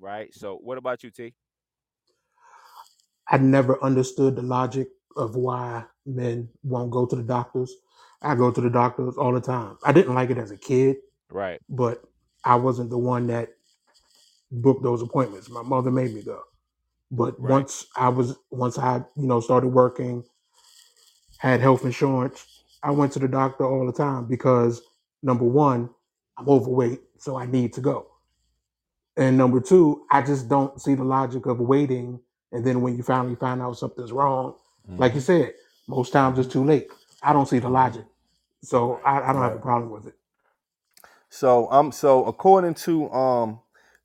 [0.00, 0.34] right?
[0.34, 1.34] So what about you t
[3.28, 7.74] I never understood the logic of why men won't go to the doctors.
[8.22, 9.78] I go to the doctors all the time.
[9.84, 10.98] I didn't like it as a kid,
[11.30, 12.02] right but
[12.44, 13.50] I wasn't the one that
[14.52, 15.50] booked those appointments.
[15.50, 16.42] My mother made me go.
[17.10, 17.50] But Right.
[17.50, 20.24] once I was once I, you know, started working,
[21.38, 22.46] had health insurance,
[22.82, 24.82] I went to the doctor all the time because
[25.22, 25.90] number one,
[26.38, 28.08] I'm overweight, so I need to go.
[29.16, 32.20] And number two, I just don't see the logic of waiting
[32.52, 34.54] and then when you finally find out something's wrong,
[34.98, 35.54] like you said,
[35.88, 36.88] most times it's too late.
[37.22, 38.04] I don't see the logic.
[38.62, 40.14] So I, I don't have a problem with it.
[41.30, 43.60] So um so according to um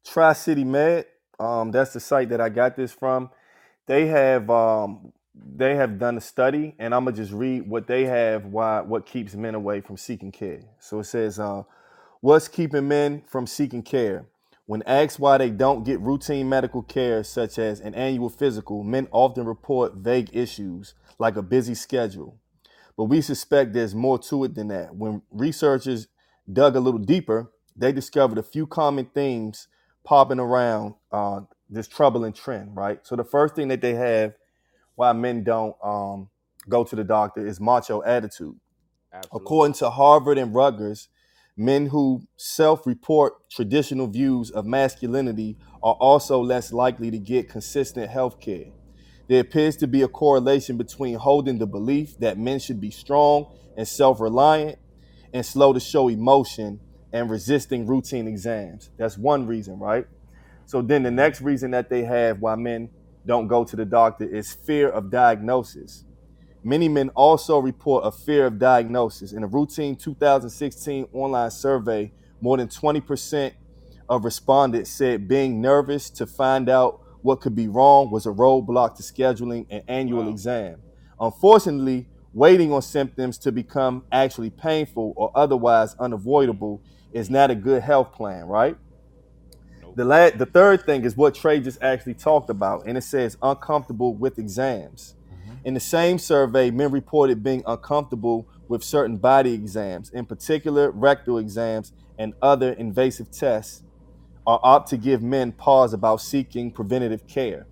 [0.06, 1.06] Tri City Med,
[1.40, 3.32] um that's the site that I got this from.
[3.88, 8.06] They have um they have done a study and I'm gonna just read what they
[8.06, 10.62] have why what keeps men away from seeking care.
[10.80, 11.64] So it says uh
[12.22, 14.26] what's keeping men from seeking care?
[14.70, 19.08] When asked why they don't get routine medical care such as an annual physical, men
[19.12, 22.38] often report vague issues like a busy schedule
[22.98, 24.94] but we suspect there's more to it than that.
[24.94, 26.10] When researchers
[26.52, 29.70] dug a little deeper, they discovered a few common themes
[30.04, 33.00] popping around uh, this troubling trend, right?
[33.04, 34.34] So the first thing that they have
[34.96, 36.30] why men don't um,
[36.68, 38.58] go to the doctor is macho attitude.
[39.14, 41.08] absolutely According to Harvard and Rutgers,
[41.60, 48.10] men who self report traditional views of masculinity are also less likely to get consistent
[48.10, 48.68] health care.
[49.28, 53.54] There appears to be a correlation between holding the belief that men should be strong
[53.76, 54.80] and self reliant
[55.34, 56.80] and slow to show emotion
[57.12, 58.90] and resisting routine exams.
[58.98, 60.08] That's one reason, right?
[60.66, 62.90] So then the next reason that they have why men
[63.26, 66.06] don't go to the doctor is fear of diagnosis.
[66.64, 69.32] Many men also report a fear of diagnosis.
[69.32, 73.54] In a routine 2016 online survey, more than 20%
[74.10, 78.96] of respondents said being nervous to find out what could be wrong was a roadblock
[78.96, 80.30] to scheduling an annual Wow.
[80.30, 80.82] exam.
[81.20, 87.82] Unfortunately, waiting on symptoms to become actually painful or otherwise unavoidable is not a good
[87.82, 88.78] health plan, right?
[89.82, 89.96] Nope.
[89.96, 93.38] The la- the third thing is what Trey just actually talked about, and it says
[93.42, 95.16] uncomfortable with exams.
[95.66, 101.38] In the same survey, men reported being uncomfortable with certain body exams, in particular rectal
[101.38, 103.84] exams and other invasive tests,
[104.48, 107.68] are apt to give men pause about seeking preventative care.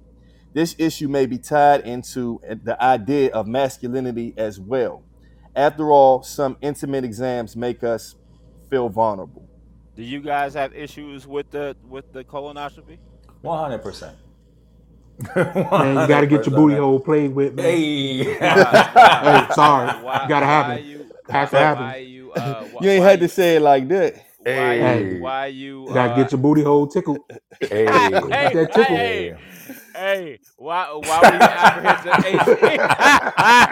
[0.53, 5.03] This issue may be tied into the idea of masculinity as well.
[5.55, 8.15] After all, some intimate exams make us
[8.69, 9.47] feel vulnerable.
[9.95, 12.97] Do you guys have issues with the with the colonoscopy?
[13.41, 14.15] One hundred percent.
[15.35, 17.65] Man, you got to get your booty hole played with, man.
[17.65, 18.23] Hey.
[18.23, 19.89] Hey, sorry.
[20.03, 20.85] Why, Gotta happen.
[20.85, 22.07] You, Has to happen.
[22.07, 24.15] you, uh, wh- You ain't why had to say it like that.
[24.15, 25.19] Why, Hey.
[25.19, 25.87] why you?
[25.87, 27.19] You got to uh, get your booty hole tickled.
[27.59, 27.85] hey.
[27.85, 27.85] hey,
[28.53, 28.95] that tickle.
[28.95, 29.35] hey,
[29.95, 32.23] hey, why, why were you apprehensive?
[32.23, 32.37] Hey,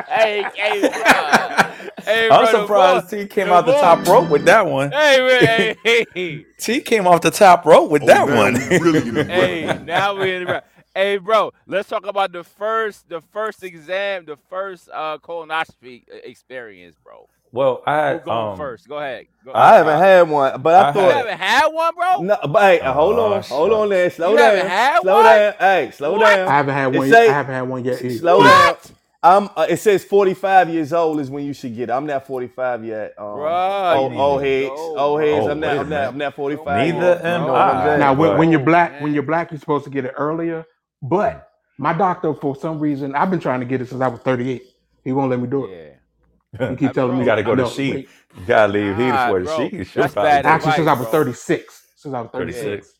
[0.07, 1.71] hey, hey, bro.
[2.03, 4.45] Hey, bro, I'm the surprised boy- T came the out the boy- top rope with
[4.45, 4.91] that one.
[4.91, 8.69] Hey, man, hey, hey, T came off the top rope with that man, one.
[8.69, 9.35] we really in it, bro.
[9.35, 10.63] hey, now we in the
[10.95, 16.97] Hey, bro, let's talk about the first, the first exam, the first uh, colonoscopy experience,
[17.03, 17.29] bro.
[17.51, 18.87] well, I Who had going um, first?
[18.87, 19.27] Go ahead.
[19.45, 21.13] Go I haven't had one, but I, I You thought.
[21.17, 22.21] haven't had one, bro?
[22.23, 24.09] No, but hey, hold Oh, on, hold on there.
[24.11, 24.55] Slow You down.
[24.69, 25.25] had slow one?
[25.25, 25.53] down.
[25.59, 26.23] Hey, slow What?
[26.47, 27.09] I haven't had It one.
[27.09, 28.01] say- I haven't had one yet.
[28.01, 28.19] either.
[28.19, 28.43] Slow What?
[28.43, 28.77] down.
[29.23, 29.49] I'm.
[29.55, 31.89] Uh, it says 45 years old is when you should get.
[31.89, 31.93] it.
[31.93, 33.15] I'm not 45 yet.
[33.17, 35.27] Um, Bruh, old, old heads, go, old bro.
[35.27, 35.47] heads.
[35.47, 35.69] Oh, I'm not.
[35.69, 36.07] wait a I'm not.
[36.09, 37.85] I'm not 45 Neither am You know what I'm I.
[37.85, 37.99] saying?
[37.99, 40.65] Now, when, when you're black, when you're black, you're supposed to get it earlier.
[41.09, 44.21] But my doctor, for some reason, I've been trying to get it since I was
[44.21, 44.63] 38.
[45.03, 45.71] He won't let me do it.
[45.71, 46.67] Yeah.
[46.67, 48.09] He keep telling bro, me You got to go to no, sheet.
[48.37, 49.57] You got to leave heat Nah, for the bro.
[49.69, 49.87] sheet.
[49.87, 50.63] She'll That's bad do it.
[50.63, 51.09] Actually, since I was bro.
[51.09, 51.83] 36.
[51.97, 52.87] Since I was 36.
[52.87, 52.93] 36.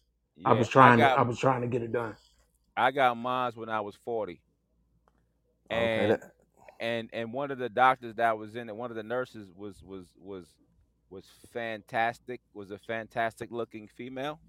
[0.46, 1.00] I was trying.
[1.00, 2.16] got, to, I was trying to get it done.
[2.78, 4.42] I got mine when I was 40.
[5.70, 6.32] And that-
[6.80, 9.82] and and one of the doctors that was in it, one of the nurses was
[9.84, 10.48] was was
[11.10, 14.40] was fantastic, was a fantastic looking female.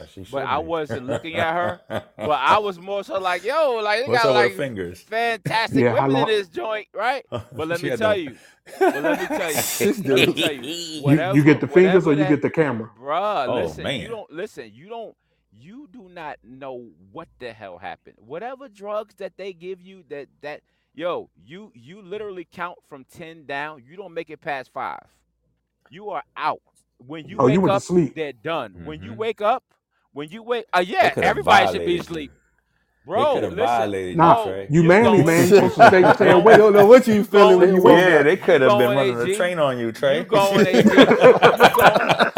[0.00, 0.66] As she But should I be.
[0.66, 1.80] wasn't looking at her.
[2.16, 5.00] But I was more so like, yo, like they What's got like fingers?
[5.02, 7.24] fantastic Yeah, women in this joint, right?
[7.30, 8.36] But let me tell them- you,
[8.78, 9.56] but let me tell you,
[10.04, 12.50] let me tell you, You, whatever, you get the fingers or you that- get the
[12.50, 12.90] camera.
[12.98, 14.00] Bruh, Oh, listen, man.
[14.00, 15.16] you don't listen, you don't
[15.54, 18.16] you do not know what the hell happened.
[18.18, 20.62] Whatever drugs that they give you that that
[20.94, 24.98] yo, you you literally count from 10 down, you don't make it past 5.
[25.90, 26.62] You are out.
[27.06, 28.14] When you Oh, wake you went to up, sleep.
[28.14, 28.74] they're done.
[28.84, 29.16] When you Mhm.
[29.16, 29.62] wake up,
[30.12, 32.32] when you wake uh yeah, could've everybody should be violated asleep.
[33.04, 33.56] Bro, listen.
[33.56, 34.66] violated Nah, you, Trey.
[34.70, 35.40] You You manly, going- man.
[35.48, 36.56] You supposed to stay, stay I awake.
[36.58, 38.24] don't know what you feeling when you going- wake Yeah, up.
[38.24, 39.36] they could have been going, running the AG.
[39.36, 40.18] train on you, Trey.
[40.18, 40.76] You going, AG.
[40.76, 41.04] You going,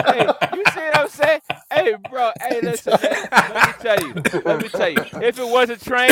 [0.06, 1.40] hey, you see what I'm saying?
[1.84, 2.30] Hey, bro.
[2.40, 3.28] Hey, listen, man.
[3.30, 4.14] Let me tell you.
[4.44, 5.04] Let me tell you.
[5.22, 6.10] If it was a train,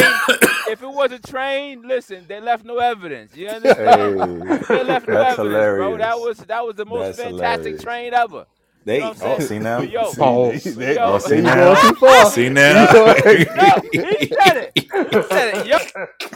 [0.69, 3.35] if it was a train, listen, they left no evidence.
[3.37, 4.21] You understand?
[4.21, 5.97] Hey, They left no that's evidence, bro.
[5.99, 7.83] That was that was the most That's fantastic hilarious.
[7.83, 8.47] train ever.
[8.85, 9.81] They, You know oh, see now?
[9.81, 10.19] Yo, Pause.
[10.67, 10.71] Oh.
[10.73, 11.01] They- Yo.
[11.05, 11.55] Oh, see now?
[11.75, 12.27] going too far.
[12.27, 12.93] See now?
[12.93, 13.81] going- Yo,
[14.19, 14.73] he said it.
[14.75, 15.67] He said it.
[15.67, 15.79] Yo,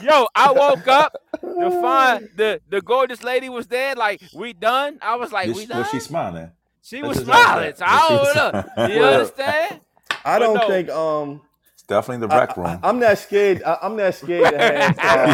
[0.00, 3.96] yo, I woke up to find the the gorgeous lady was there.
[3.96, 4.98] Like, we done.
[5.02, 5.78] I was like, Was we done.
[5.78, 6.52] was she smiling?
[6.86, 7.74] She That's was smiling.
[7.76, 8.54] So I don't know.
[8.54, 8.56] smiling?
[8.82, 9.80] You Well, understand?
[10.24, 10.66] I don't no.
[10.66, 10.90] think.
[10.90, 11.42] Um,
[11.74, 12.84] It's definitely the I, wreck room.
[12.84, 13.62] I, am not scared.
[13.64, 14.98] I, I'm not scared to have.
[15.02, 15.28] Uh,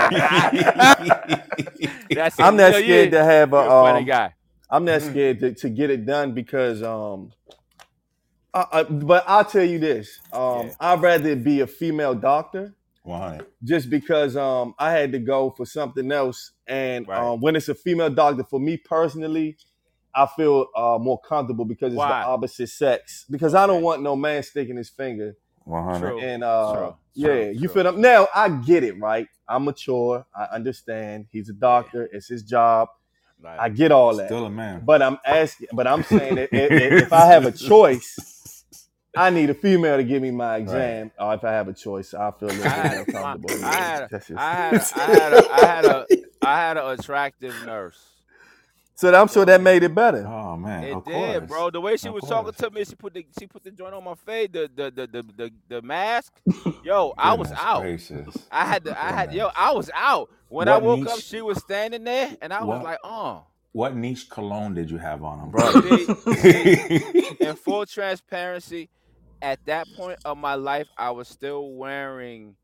[2.15, 2.57] That's I'm it.
[2.57, 3.57] not scared to have a.
[3.57, 4.35] You're a funny Um, guy.
[4.71, 5.03] I'm not Mm.
[5.03, 6.83] scared to, to get it done because.
[6.83, 7.33] Um,
[8.55, 10.21] I, I, but I'll tell you this.
[10.33, 10.75] Um, Yeah.
[10.81, 13.47] I'd rather be a female doctor 100.
[13.65, 16.53] just because um, I had to go for something else.
[16.67, 17.15] And Right.
[17.15, 19.59] um, when it's a female doctor, for me personally,
[20.14, 22.22] I feel uh, more comfortable because it's Why?
[22.22, 23.25] the opposite sex.
[23.31, 26.18] Because I don't want no man sticking his finger 100.
[26.18, 28.01] And uh, True, yeah, true, you feel them.
[28.01, 29.27] Now I get it, right?
[29.48, 30.27] I'm mature.
[30.35, 31.27] I understand.
[31.31, 32.09] He's a doctor.
[32.12, 32.88] It's his job.
[33.42, 34.29] Like, I get all that.
[34.29, 34.83] Still a man.
[34.85, 35.68] But I'm asking.
[35.72, 38.64] But I'm saying that if, if if I have a choice,
[39.16, 41.11] I need a female to give me my exam.
[41.18, 43.64] Or if I have a choice, I feel a little I bit more comfortable.
[43.64, 46.07] I had, That's just- I had, I had, a, I had a,
[46.42, 47.98] I had an attractive nurse.
[49.03, 50.27] So I'm sure that made it better.
[50.27, 50.85] Oh, man.
[50.85, 51.49] It of did, course.
[51.49, 51.71] bro.
[51.71, 53.95] The way she Of was talking to me, she put the she put the joint
[53.95, 56.35] on my face, the the the the the, the mask.
[56.83, 57.83] Yo, I was out.
[57.83, 58.49] gracious.
[58.51, 60.31] I had to, I had, yo, I was out.
[60.49, 63.45] When I What woke up, she was standing there, and I was like, oh.
[63.73, 65.73] What niche cologne did you have on him, Bro.
[65.73, 65.91] bro?
[67.41, 68.91] In full transparency,
[69.43, 72.57] at that point of my life, I was still wearing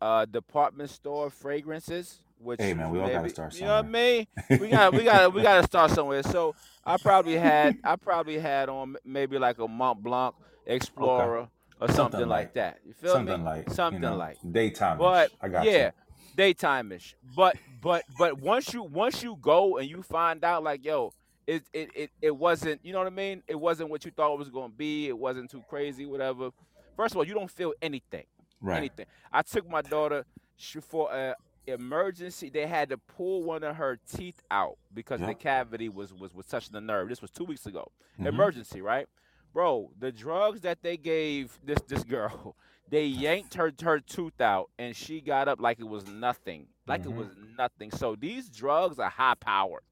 [0.00, 3.88] uh, department store fragrances which Hey man, we all gotta start you know what I
[3.88, 4.26] mean.
[4.60, 6.22] We got we got we got to start somewhere.
[6.22, 6.54] So
[6.84, 10.34] I probably had I probably had on maybe like a Mont Blanc
[10.66, 11.48] okay, Explorer
[11.80, 12.78] or something something like like that.
[12.86, 13.26] You feel me?
[13.30, 14.38] something like you Something know like.
[14.52, 15.36] daytime But ish.
[15.40, 15.70] I got you.
[15.72, 15.90] yeah,
[16.36, 17.16] daytime-ish.
[17.36, 21.12] But but but once you once you go and you find out like yo,
[21.46, 23.42] it it it, it wasn't you know what I mean?
[23.48, 25.08] It wasn't what you thought it was gonna be.
[25.08, 26.50] It wasn't too crazy, whatever.
[26.96, 28.24] First of all, you don't feel anything,
[28.60, 28.78] Right.
[28.78, 29.06] anything.
[29.32, 30.24] I took my daughter
[30.56, 31.34] sh- for a
[31.66, 32.50] emergency.
[32.50, 36.46] They had to pull one of her teeth out because the cavity was was was
[36.46, 37.08] touching the nerve.
[37.08, 37.90] This was two weeks ago.
[38.18, 39.06] hmm Emergency, right?
[39.52, 42.56] Bro, the drugs that they gave this this girl,
[42.88, 46.66] they yanked her her tooth out and she got up like it was nothing.
[46.86, 47.90] Like it hmm was nothing.
[47.90, 49.82] So these drugs are high powered.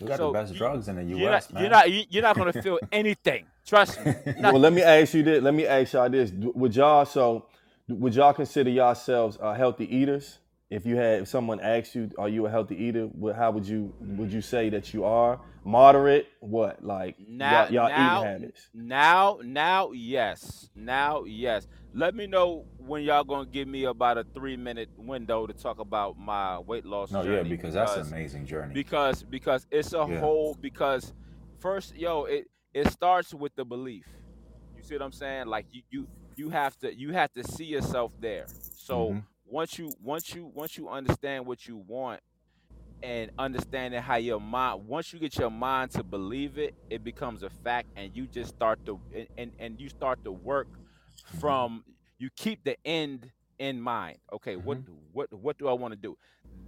[0.00, 2.22] We got the best you, drugs in the you're not U.S., you're not you- you're
[2.22, 3.46] not gonna feel anything.
[3.66, 4.12] Trust me.
[4.44, 5.42] Well, let me ask you this.
[5.42, 6.32] Let me ask y'all this.
[6.32, 7.46] Would y'all so
[7.88, 10.38] would y'all consider yourselves uh, healthy eaters?
[10.72, 13.04] If you had if someone asked you, are you a healthy eater?
[13.04, 15.38] What, how would you would you say that you are?
[15.64, 16.26] Moderate?
[16.40, 18.68] What like Now y'all, y'all now eating habits?
[18.74, 20.70] now now yes.
[20.74, 21.66] Now yes.
[21.94, 25.78] Let me know when y'all gonna give me about a three minute window to talk
[25.78, 28.72] about my weight loss No, yeah, journey because that's an amazing journey.
[28.74, 30.18] because because it's a Yeah.
[30.20, 31.12] whole because
[31.60, 34.06] first yo it it starts with the belief
[34.74, 37.64] you see what i'm saying like you you you have to you have to see
[37.66, 39.18] yourself there so hmm
[39.52, 42.20] once you once you once you understand what you want
[43.02, 47.42] and understanding how your mind once you get your mind to believe it it becomes
[47.42, 50.68] a fact and you just start to and and, and you start to work
[51.32, 51.84] hmm from
[52.18, 54.18] you keep the end in mind.
[54.32, 56.16] Okay what hmm do- what what do i want to do?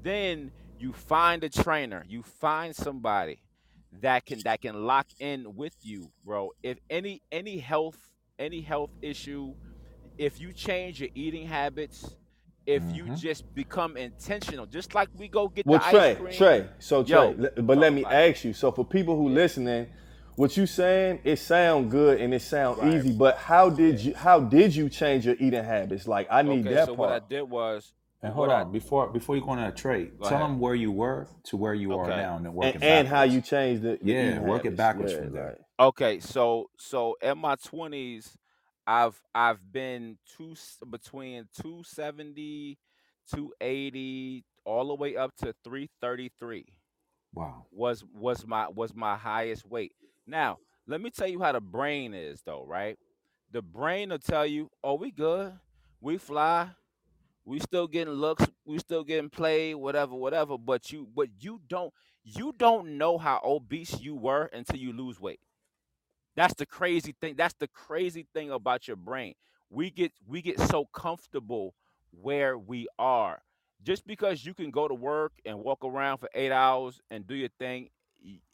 [0.02, 3.40] Then you find a trainer you find somebody
[3.92, 6.50] that can that can lock in with you bro.
[6.62, 9.54] If any any health any health issue
[10.18, 12.16] if you change your eating habits
[12.66, 16.10] if you hmm just become intentional just like we go get Well, the ice Trey,
[16.10, 16.68] cream Trey.
[16.80, 18.52] So Trey, yo le- but let me about ask you.
[18.54, 19.88] So for people who listening,
[20.36, 23.12] what you saying, it sound good and it sound right easy.
[23.12, 26.08] But how did you how did you change your eating habits?
[26.08, 28.72] Like I need okay that so what i did was And what hold i on,
[28.72, 31.56] before before you go on that trade, go tell ahead them where you were to
[31.56, 34.20] where you are now, and then And, working and how you changed the, the Yeah,
[34.20, 35.46] eating work it backwards Yeah, from there.
[35.48, 38.36] like Okay, so so in my twenties,
[38.86, 40.54] I've I've been two
[40.90, 42.78] between 270,
[43.30, 46.66] 280, all the way up to 333
[47.34, 47.66] Wow.
[47.70, 49.92] was was my was my highest weight.
[50.26, 52.98] Now, let me tell you how the brain is though, right?
[53.52, 55.58] The brain will tell you, "Oh, we good.
[56.00, 56.70] We fly.
[57.44, 58.44] We still getting looks.
[58.64, 61.92] We still getting played, whatever, whatever." But you but you don't
[62.24, 65.40] you don't know how obese you were until you lose weight.
[66.36, 67.34] That's the crazy thing.
[67.36, 69.34] That's the crazy thing about your brain.
[69.70, 71.74] We get we get so comfortable
[72.10, 73.42] where we are.
[73.82, 77.34] Just because you can go to work and walk around for eight hours and do
[77.34, 77.90] your thing,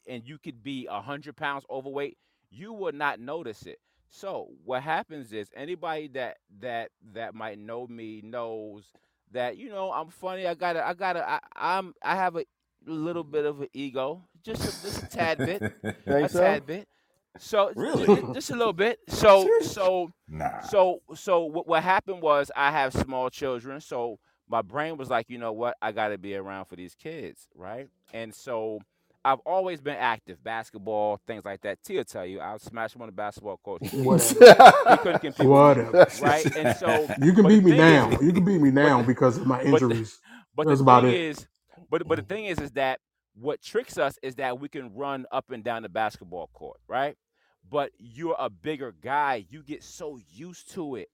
[0.07, 2.17] and you could be a hundred pounds overweight,
[2.49, 3.79] you would not notice it.
[4.09, 8.85] So what happens is anybody that that that might know me knows
[9.31, 10.47] that you know I'm funny.
[10.47, 12.45] I got to I got to I, I'm I have a
[12.85, 15.63] little bit of an ego, just a, just a tad bit,
[16.21, 16.29] a so?
[16.29, 16.87] tad bit.
[17.39, 18.23] So really?
[18.33, 18.99] just a little bit.
[19.09, 19.67] So Seriously?
[19.73, 20.61] so Nah.
[20.61, 25.29] so so what what happened was I have small children, so my brain was like,
[25.29, 27.87] you know what, I got to be around for these kids, right?
[28.13, 28.79] And so
[29.23, 31.83] I've always been active, basketball, things like that.
[31.83, 33.83] Tia tell you, I'll smash him on the basketball court.
[33.83, 34.73] He couldn't, Whatever.
[34.89, 36.07] he couldn't compete with me, Whatever.
[36.21, 36.47] right?
[36.55, 38.19] And so, You can beat me thing is, now.
[38.21, 40.19] You can beat me now because of my but the, injuries.
[40.55, 41.13] but the That's about thing it.
[41.13, 41.47] is,
[41.89, 42.99] but but the thing is, is that
[43.33, 47.17] what tricks us is that we can run up and down the basketball court, right?
[47.69, 51.09] But you're a bigger guy, you get so used to it.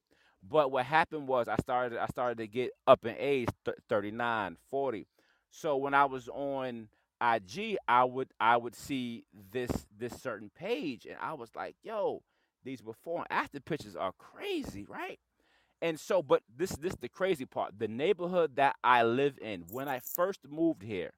[0.48, 4.58] But what happened was I started I started to get up in age, th- 39,
[4.70, 5.08] 40.
[5.50, 6.90] So when I was on
[7.22, 12.22] IG, I would I would see this this certain page, and I was like, "Yo,
[12.64, 15.20] these before and after pictures are crazy, right?"
[15.82, 17.78] And so, but this this the crazy part.
[17.78, 21.12] The neighborhood that I live in, when I first moved here,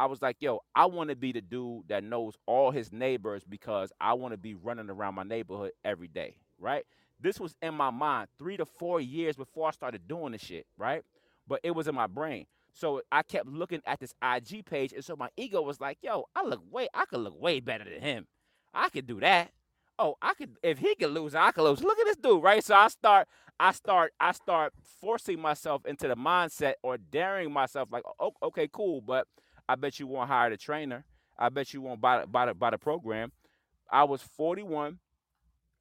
[0.00, 3.44] I was like, yo, I want to be the dude that knows all his neighbors
[3.46, 6.86] because I want to be running around my neighborhood every day, right?
[7.20, 10.66] This was in my mind three to four years before I started doing the shit,
[10.78, 11.02] right?
[11.46, 12.46] But it was in my brain.
[12.72, 16.24] So I kept looking at this IG page, and so my ego was like, yo,
[16.34, 18.26] I look way, I could look way better than him.
[18.72, 19.50] I could do that.
[19.98, 21.82] Oh, I could if he could lose, I could lose.
[21.82, 22.64] Look at this dude, right?
[22.64, 24.72] So I start, I start, I start
[25.02, 29.26] forcing myself into the mindset or daring myself, like, oh, okay, cool, but
[29.70, 31.04] I bet you won't hire the trainer.
[31.38, 33.30] I bet you won't buy buy buy the program.
[33.88, 34.98] I was 41.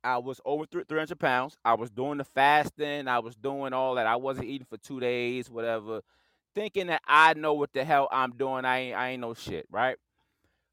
[0.04, 1.58] I was over 300 pounds.
[1.66, 3.08] I was doing the fasting.
[3.08, 4.06] I was doing all that.
[4.06, 6.02] I wasn't eating for two days, whatever.
[6.54, 8.64] thinking that I know what the hell I'm doing.
[8.64, 9.98] I ain't I ain't no shit, right?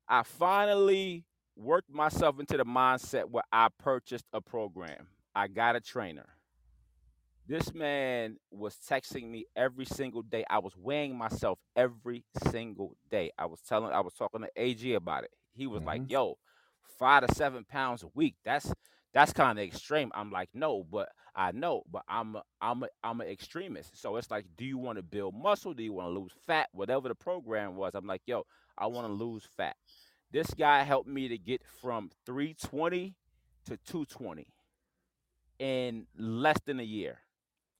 [0.07, 1.25] I finally
[1.57, 5.09] worked myself into the mindset where I purchased a program.
[5.35, 6.27] I got a trainer.
[7.49, 10.45] This man was texting me every single day.
[10.51, 13.31] I was weighing myself every single day.
[13.39, 15.31] I was telling, I was talking to AG about it.
[15.55, 16.11] He was like, Mhm.
[16.11, 16.39] "Yo,
[16.99, 18.37] five to seven pounds a week.
[18.45, 18.73] That's
[19.13, 22.89] that's kind of extreme." I'm like, "No, but I know, but I'm a, I'm a,
[23.05, 23.97] I'm an extremist.
[24.01, 25.75] So it's like, do you want to build muscle?
[25.75, 26.69] Do you want to lose fat?
[26.73, 28.47] Whatever the program was, I'm like, yo,
[28.79, 29.77] I want to lose fat.
[30.33, 33.15] This guy helped me to get from 320
[33.67, 34.49] to 220
[35.59, 37.19] in less than a year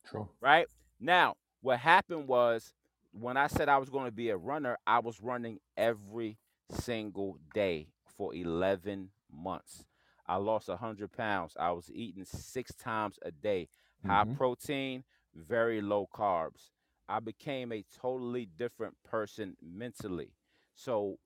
[0.07, 0.31] True.
[0.41, 0.67] right?
[1.01, 2.73] Now, what happened was
[3.13, 6.39] when I said I was going to be a runner, I was running every
[6.71, 9.85] single day for 11 months.
[10.27, 11.57] I lost 100 pounds.
[11.59, 13.69] I was eating six times a day,
[14.03, 14.37] high Mhm.
[14.37, 15.05] protein,
[15.35, 16.71] very low carbs.
[17.09, 20.33] I became a totally different person mentally.
[20.75, 21.19] So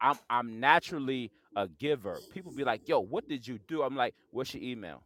[0.00, 2.22] I'm I'm naturally a giver.
[2.30, 5.05] People be like, "Yo, what did you do?" I'm like, "What's your email?"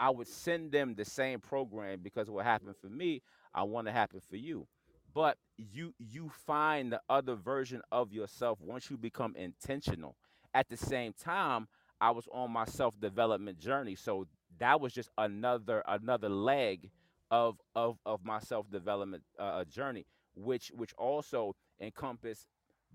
[0.00, 3.20] I would send them the same program because what happened for me,
[3.54, 4.66] I want to happen for you.
[5.12, 10.16] But you you find the other version of yourself once you become intentional.
[10.54, 11.68] At the same time,
[12.00, 13.94] I was on my self-development journey.
[13.94, 14.26] So
[14.58, 16.90] that was just another another leg
[17.30, 22.46] of of of my self-development uh, journey, which which also encompassed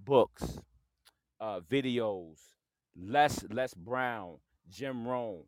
[0.04, 0.60] books,
[1.40, 2.40] uh, videos,
[2.98, 4.38] Les Les Brown,
[4.70, 5.44] Jim Rohn,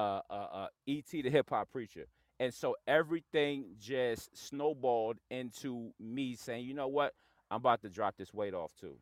[0.00, 1.22] uh, uh, uh, E.T.
[1.22, 2.06] the hip hop preacher,
[2.38, 7.14] and so everything just snowballed into me saying, you know what,
[7.50, 8.96] I'm about to drop this weight off too,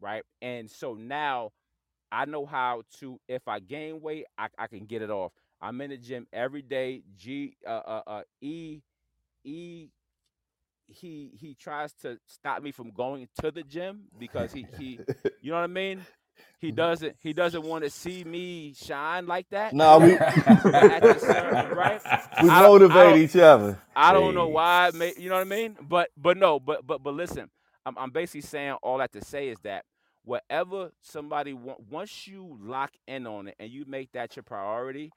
[0.00, 0.24] right?
[0.42, 1.52] And so now
[2.12, 3.20] I know how to.
[3.28, 5.32] If I gain weight, I, I can get it off.
[5.60, 7.02] I'm in the gym every day.
[7.16, 8.80] G uh, uh, uh, E
[9.44, 9.88] E
[10.88, 15.00] he he tries to stop me from going to the gym because he he
[15.42, 16.06] you know what I mean?
[16.60, 19.72] He doesn't he doesn't want to see me shine like that.
[19.74, 22.00] No, we at certain, right?
[22.42, 23.78] we I don't- I motivate each other.
[23.96, 24.90] I don't know why.
[24.94, 25.76] May, you know what I mean?
[25.80, 26.60] But but no.
[26.60, 27.50] But but but listen.
[27.86, 29.84] I'm I'm basically saying all that to say is that
[30.24, 35.10] whatever somebody want, once you lock in on it and you make that your priority,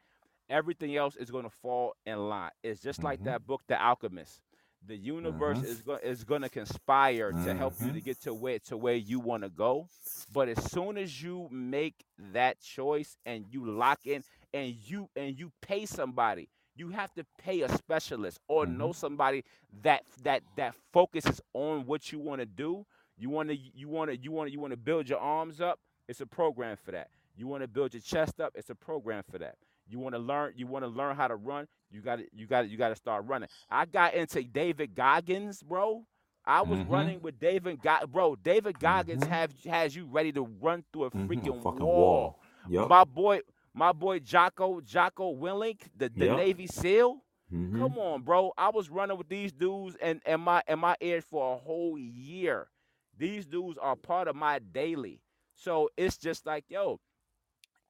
[0.49, 2.51] everything else is going to fall in line.
[2.63, 3.26] It's just like Mhm.
[3.26, 4.41] that book, The Alchemist.
[4.84, 5.63] The universe Mhm.
[5.65, 8.03] is going is going to conspire to help you to Mhm.
[8.03, 9.88] get to where to where you want to go.
[10.34, 14.23] But as soon as you make that choice and you lock in
[14.53, 19.43] and you and you pay somebody, you have to pay a specialist or know somebody
[19.84, 22.86] that that that focuses on what you want to do.
[23.17, 25.61] You want to you want to you want to you want to build your arms
[25.61, 25.79] up.
[26.07, 27.11] It's a program for that.
[27.36, 28.53] You want to build your chest up.
[28.55, 29.57] It's a program for that.
[29.88, 30.53] You want to learn.
[30.55, 31.67] You want to learn how to run.
[31.92, 33.50] You got to you got to you got to start running.
[33.70, 36.06] I got into David Goggins, bro.
[36.46, 36.89] I was Mhm.
[36.89, 38.36] running with David God, bro.
[38.36, 39.28] David Goggins Mhm.
[39.30, 41.86] have has you ready to run through a Mhm, a freaking wall.
[41.86, 42.39] wall.
[42.70, 42.89] Yup.
[42.89, 43.42] My boy,
[43.74, 46.38] my boy Jocko Jocko Willink, the, the Yep.
[46.38, 47.24] Navy SEAL.
[47.52, 47.78] Mhm.
[47.78, 48.54] Come on, bro.
[48.58, 51.98] I was running with these dudes and, and my and my ears for a whole
[51.98, 52.70] year.
[53.18, 55.22] These dudes are part of my daily.
[55.54, 57.00] So it's just like, yo,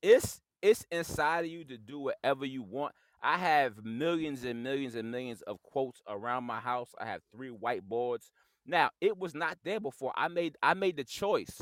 [0.02, 2.94] it's it's inside of you to do whatever you want.
[3.24, 6.90] I have millions and millions and millions of quotes around my house.
[7.00, 8.30] I have three whiteboards.
[8.66, 10.12] Now, it was not there before.
[10.16, 11.62] I made I made the choice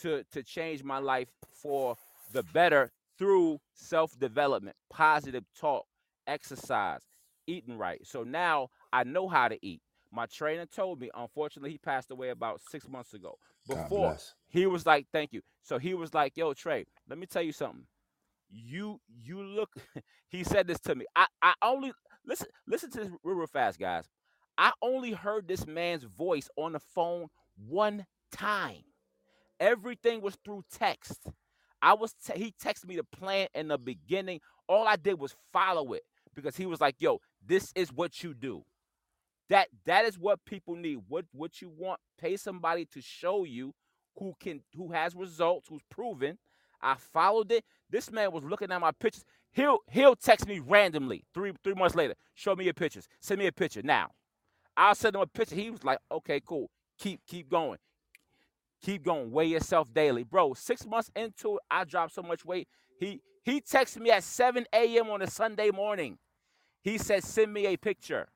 [0.00, 1.96] to to change my life for
[2.32, 5.86] the better through self-development, positive talk,
[6.26, 7.00] exercise,
[7.48, 8.06] eating right.
[8.06, 9.80] So now I know how to eat.
[10.12, 13.36] My trainer told me, unfortunately, he passed away about six months ago.
[13.68, 14.34] God Before bless.
[14.48, 17.52] he was like, "Thank you." So he was like, "Yo, Trey, let me tell you
[17.52, 17.86] something.
[18.50, 19.70] You you look."
[20.28, 21.06] he said this to me.
[21.16, 21.92] I I only
[22.26, 24.08] listen listen to this real, real fast, guys.
[24.58, 27.28] I only heard this man's voice on the phone
[27.68, 28.82] one time.
[29.60, 31.28] Everything was through text.
[31.82, 34.40] I was te- he texted me the plan in the beginning.
[34.68, 36.02] All I did was follow it
[36.34, 38.64] because he was like, "Yo, this is what you do."
[39.50, 41.00] That that is what people need.
[41.08, 42.00] What what you want?
[42.20, 43.74] Pay somebody to show you
[44.18, 46.38] who can who has results, who's proven.
[46.80, 47.64] I followed it.
[47.90, 49.24] This man was looking at my pictures.
[49.52, 52.14] He'll he'll text me randomly three three months later.
[52.34, 53.08] Show me your pictures.
[53.20, 54.10] Send me a picture now.
[54.76, 55.56] I'll send him a picture.
[55.56, 56.70] He was like, okay, cool.
[56.98, 57.78] Keep keep going.
[58.82, 59.30] Keep going.
[59.30, 60.22] Weigh yourself daily.
[60.22, 62.68] Bro, six months into it, I dropped so much weight.
[63.00, 65.10] He he texted me at 7 a.m.
[65.10, 66.18] on a Sunday morning.
[66.82, 68.28] He said, send me a picture.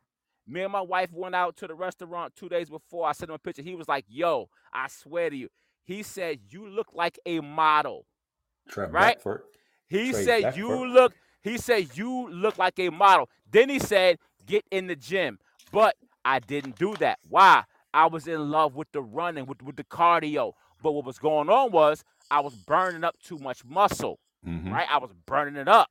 [0.46, 3.06] Me and my wife went out to the restaurant two days before.
[3.06, 3.62] I sent him a picture.
[3.62, 5.48] He was like, yo, I swear to you.
[5.84, 8.06] He said, you look like a model.
[8.68, 9.16] Trent Right?
[9.16, 9.42] Beckford.
[9.88, 13.28] He Trey said, you look, he said, you look like a model.
[13.50, 15.38] Then he said, get in the gym.
[15.70, 17.18] But I didn't do that.
[17.28, 17.64] Why?
[17.92, 20.52] I was in love with the running, with with the cardio.
[20.82, 24.72] But what was going on was I was burning up too much muscle, Mhm.
[24.72, 24.86] right?
[24.90, 25.90] I was burning it up,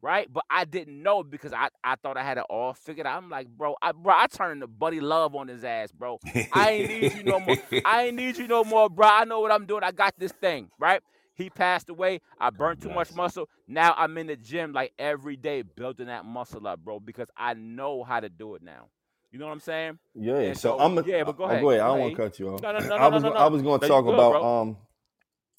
[0.00, 0.26] right?
[0.32, 3.22] But I didn't know because I, I thought I had it all figured out.
[3.22, 6.18] I'm like, bro, I bro, I turned to Buddy Love on his ass, bro.
[6.52, 7.56] I ain't need you no more.
[7.84, 9.06] I ain't need you no more, bro.
[9.06, 9.82] I know what I'm doing.
[9.84, 11.02] I got this thing, right?
[11.34, 12.20] He passed away.
[12.38, 13.48] I burned too much muscle.
[13.66, 17.54] Now I'm in the gym like every day building that muscle up, bro, because I
[17.54, 18.88] know how to do it now.
[19.32, 19.98] You know what I'm saying?
[20.14, 20.96] Yeah, And so, I'm.
[20.96, 21.80] A, yeah, but go oh, ahead, Go ahead.
[21.80, 22.62] I don't want to cut you off.
[22.62, 23.22] No, no, no, I was.
[23.24, 23.34] no, no.
[23.34, 24.60] I was going to talk good, about bro.
[24.60, 24.76] um,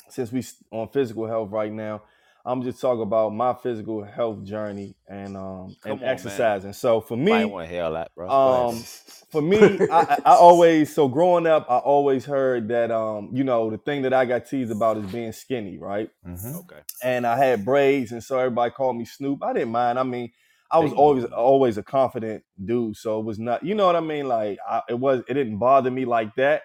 [0.08, 2.04] since we on physical health right now.
[2.46, 6.12] I'm just talking about my physical health journey and um Come and on, man.
[6.12, 6.74] exercising.
[6.74, 8.30] So for me, I want to hear that, bro.
[8.30, 8.84] Um,
[9.32, 13.44] for me, I, I I always so growing up, I always heard that um, you
[13.44, 16.10] know, the thing that I got teased about is being skinny, right?
[16.26, 16.56] Mhm.
[16.66, 16.82] okay.
[17.04, 19.44] And I had braids, and so everybody called me Snoop.
[19.44, 20.00] I didn't mind.
[20.00, 20.32] I mean,
[20.72, 24.02] I was always always a confident dude, so it was not, you know what I
[24.02, 24.28] mean?
[24.28, 26.64] Like I, it was, it didn't bother me like that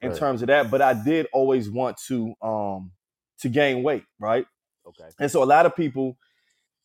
[0.00, 0.18] in Right.
[0.18, 0.70] terms of that.
[0.70, 2.92] But I did always want to um
[3.40, 4.46] to gain weight, right?
[4.88, 5.08] Okay.
[5.20, 6.16] And so a lot of people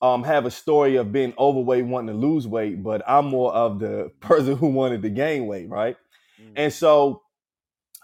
[0.02, 3.80] um, have a story of being overweight, wanting to lose weight, but I'm more of
[3.80, 5.96] the person who wanted to gain weight, right?
[6.42, 6.54] Mm.
[6.56, 7.22] And so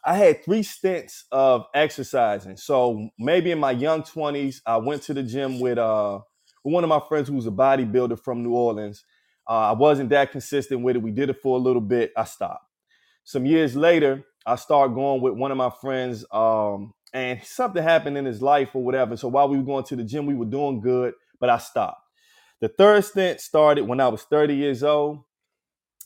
[0.05, 2.57] I had three stints of exercising.
[2.57, 6.19] So maybe in my young 20s, I went to the gym with uh,
[6.63, 9.03] one of my friends who was a bodybuilder from New Orleans.
[9.47, 11.01] Uh, I wasn't that consistent with it.
[11.01, 12.11] We did it for a little bit.
[12.15, 12.65] I stopped.
[13.23, 18.17] Some years later, I started going with one of my friends, um, and something happened
[18.17, 19.17] in his life or whatever.
[19.17, 22.01] So while we were going to the gym, we were doing good, but I stopped.
[22.59, 25.19] The third stint started when I was 30 years old,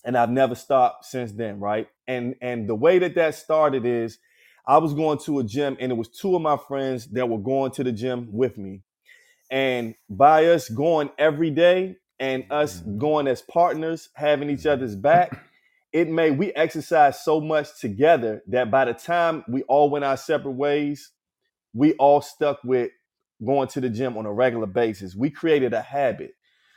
[0.05, 1.87] and I've never stopped since then, right?
[2.07, 4.19] And and the way that that started is
[4.67, 7.39] I was going to a gym, and it was two of my friends that were
[7.39, 8.81] going to the gym with me.
[9.51, 12.97] And by us going every day and us Mhm.
[12.97, 15.37] going as partners, having each other's back,
[15.93, 20.17] it made we exercised so much together that by the time we all went our
[20.17, 21.11] separate ways,
[21.73, 22.91] we all stuck with
[23.45, 25.15] going to the gym on a regular basis.
[25.15, 26.33] We created a habit.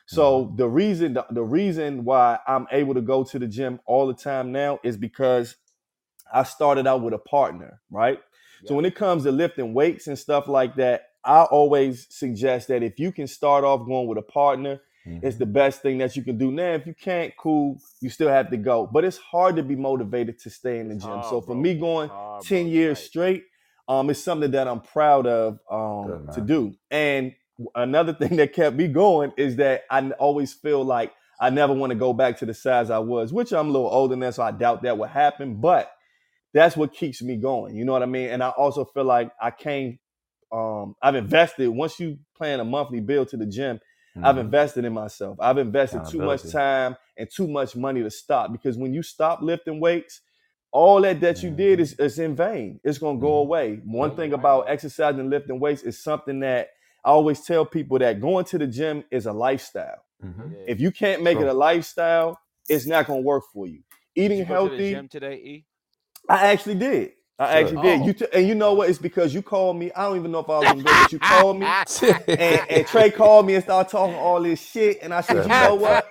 [0.06, 0.56] So mm-hmm.
[0.56, 4.14] the reason the, the reason why I'm able to go to the gym all the
[4.14, 5.56] time now is because
[6.32, 8.18] I started out with a partner, right?
[8.64, 12.82] So when it comes to lifting weights and stuff like that, I always suggest that
[12.82, 14.80] if you can start off going with a partner,
[15.22, 15.38] it's Mhm.
[15.38, 16.50] the best thing that you can do.
[16.52, 18.86] Now, if you can't, cool, you still have to go.
[18.86, 21.22] But it's hard to be motivated to stay in the gym.
[21.22, 21.62] hard, so for bro.
[21.62, 22.72] me going Hard, 10 bro.
[22.72, 23.06] years Right.
[23.08, 23.44] straight,
[23.88, 25.58] um, it's something that I'm proud of
[26.04, 26.74] Good, um, to do.
[26.90, 27.34] And
[27.74, 31.90] another thing that kept me going is that I always feel like I never want
[31.90, 34.42] to go back to the size I was, which I'm a little older now, so
[34.42, 35.60] I doubt that would happen.
[35.60, 35.92] But
[36.54, 37.76] that's what keeps me going.
[37.76, 38.30] You know what I mean?
[38.30, 39.98] And I also feel like I came,
[40.52, 41.68] um, I've invested.
[41.68, 43.80] Once you plan a monthly bill to the gym,
[44.22, 44.40] I've Mhm.
[44.40, 45.38] invested in myself.
[45.40, 49.42] I've invested too much time and too much money to stop because when you stop
[49.42, 50.20] lifting weights,
[50.72, 52.80] all that that you did is, is in vain.
[52.84, 53.40] It's gonna go Mhm.
[53.40, 53.76] away.
[53.84, 56.70] One thing about exercising and lifting weights is something that
[57.04, 60.02] I always tell people that going to the gym is a lifestyle.
[60.22, 60.52] Mhm.
[60.52, 60.58] Yeah.
[60.66, 62.38] If you can't make it a lifestyle,
[62.68, 63.82] it's not gonna work for you.
[64.16, 65.66] Did Eating you go to the healthy, gym today, E?
[66.28, 67.12] I actually did.
[67.38, 67.66] I Good.
[67.76, 68.00] actually did.
[68.00, 68.06] Oh.
[68.06, 68.88] You t- and you know what?
[68.88, 69.92] It's because you called me.
[69.94, 71.66] I don't even know if I was gonna go, but you called me.
[72.28, 75.48] And, and Trey called me and started talking all this shit, and I said, you
[75.48, 76.06] know what?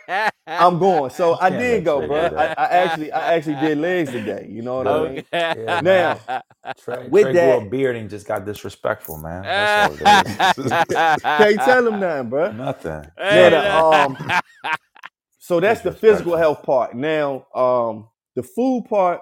[0.47, 1.09] I'm going.
[1.09, 2.38] So I Can't did let go, Trey bro.
[2.38, 2.45] I.
[2.53, 4.47] I actually, I actually did legs today.
[4.49, 5.23] You know what I mean?
[5.34, 6.19] Yeah, Now,
[6.78, 9.43] Trey, With Trey that- grew a beard and just got disrespectful, man.
[9.43, 11.21] That's all it is.
[11.23, 12.51] Can't tell him nothing, bro.
[12.51, 13.05] Nothing.
[13.17, 14.41] Now, the, um,
[15.39, 16.95] so that's the physical health part.
[16.95, 19.21] Now, um, the food part.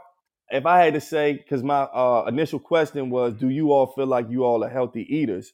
[0.54, 4.06] If I had to say, because my uh, initial question was, do you all feel
[4.06, 5.51] like you all are healthy eaters?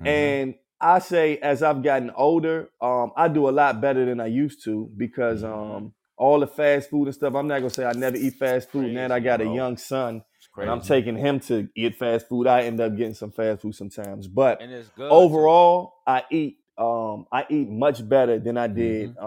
[0.00, 0.06] Mhm.
[0.06, 4.26] And I say, as I've gotten older, um, I do a lot better than I
[4.26, 5.76] used to because Mhm.
[5.76, 7.34] um, all the fast food and stuff.
[7.34, 8.92] I'm not gonna say I never eat fast food.
[8.94, 9.54] Now that I Crazy, got a bro.
[9.56, 10.22] young son,
[10.58, 12.46] and I'm taking him to eat fast food.
[12.46, 15.08] I end up getting some fast food sometimes, but and it's good.
[15.08, 15.14] too.
[15.14, 16.56] overall, I eat.
[16.78, 19.10] Um, I eat much better than I did.
[19.10, 19.24] Mm-hmm.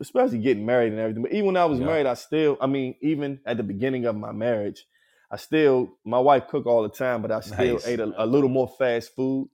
[0.00, 1.22] Especially getting married and everything.
[1.22, 1.86] But even when I was Yeah.
[1.86, 2.56] married, I still.
[2.60, 4.84] I mean, even at the beginning of my marriage,
[5.30, 5.96] I still.
[6.04, 7.86] My wife cook all the time, but I still Nice.
[7.86, 9.48] ate a, a little more fast food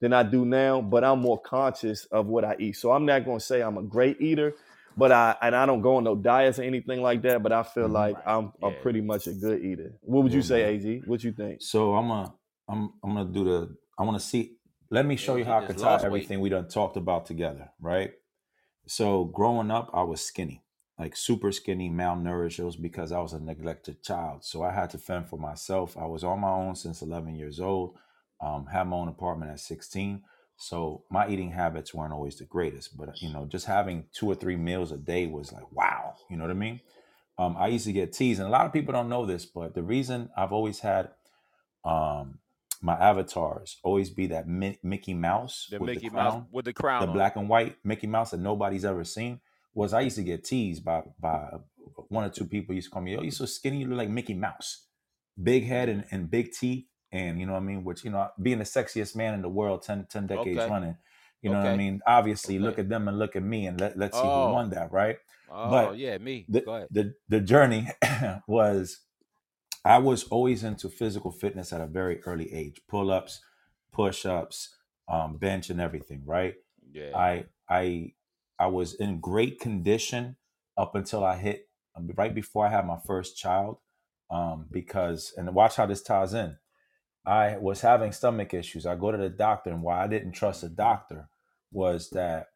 [0.00, 0.80] than I do now.
[0.80, 2.76] But I'm more conscious of what I eat.
[2.76, 4.54] So I'm not gonna say I'm a great eater,
[4.96, 7.42] but I and I don't go on no diets or anything like that.
[7.42, 7.92] But I feel Mhm.
[7.92, 8.26] like Right.
[8.26, 9.92] I'm, I'm pretty much a good eater.
[10.02, 10.98] What would you Yeah, say, man.
[11.02, 11.08] Az?
[11.08, 11.62] What you think?
[11.62, 12.32] So I'm gonna
[12.68, 14.56] I'm I'm gonna do the I want to see.
[14.92, 16.06] Let me show Yeah, you how I just could tie lost weight.
[16.06, 18.10] everything we done talked about together, right?
[18.86, 20.62] So growing up, I was skinny,
[20.98, 22.58] like super skinny, malnourished.
[22.58, 25.96] It was because I was a neglected child, so I had to fend for myself.
[25.96, 27.96] I was on my own since 11 years old.
[28.40, 30.22] Um, had my own apartment at 16.
[30.56, 34.34] So my eating habits weren't always the greatest, but you know, just having two or
[34.34, 36.14] three meals a day was like wow.
[36.28, 36.80] You know what I mean?
[37.40, 39.74] um, I used to get teased, and a lot of people don't know this, but
[39.74, 41.08] the reason I've always had
[41.86, 42.38] um,
[42.82, 46.64] my avatars always be that Mi- Mickey Mouse The with Mickey the Mouse crown, with
[46.64, 47.14] the crown the on.
[47.14, 49.40] black and white Mickey Mouse that nobody's ever seen,
[49.74, 51.50] was I used to get teased by by
[52.08, 53.98] one or two people used to call me, oh, "Yo, you so skinny, you look
[53.98, 54.86] like Mickey Mouse,
[55.42, 57.82] big head and, and big teeth." And you know what I mean?
[57.84, 60.70] Which, you know, being the sexiest man in the world 10, 10 decades Okay.
[60.70, 60.96] running,
[61.42, 62.00] you know what I mean?
[62.06, 64.46] Obviously, look at them and look at me and let, let's see Oh.
[64.48, 65.16] who won that, right?
[65.50, 66.46] Oh but yeah, me.
[66.48, 67.88] the, the the journey
[68.46, 69.00] was
[69.84, 72.80] I was always into physical fitness at a very early age.
[72.88, 73.40] Pull ups,
[73.92, 74.74] push ups,
[75.08, 76.54] um, bench and everything, right?
[76.92, 77.16] Yeah.
[77.16, 78.12] I I
[78.58, 80.36] I was in great condition
[80.76, 83.78] up until I hit um, right before I had my first child.
[84.30, 86.56] Um, because and watch how this ties in.
[87.26, 88.86] I was having stomach issues.
[88.86, 91.28] I go to the doctor, and why I didn't trust the doctor
[91.72, 92.46] was that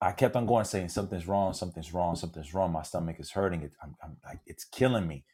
[0.00, 2.72] I kept on going saying something's wrong, something's wrong, something's wrong.
[2.72, 3.62] My stomach is hurting.
[3.62, 5.24] It, I'm, I'm like it's killing me.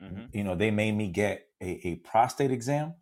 [0.00, 0.30] Mhm.
[0.32, 2.94] You know, they made me get a, a prostate exam.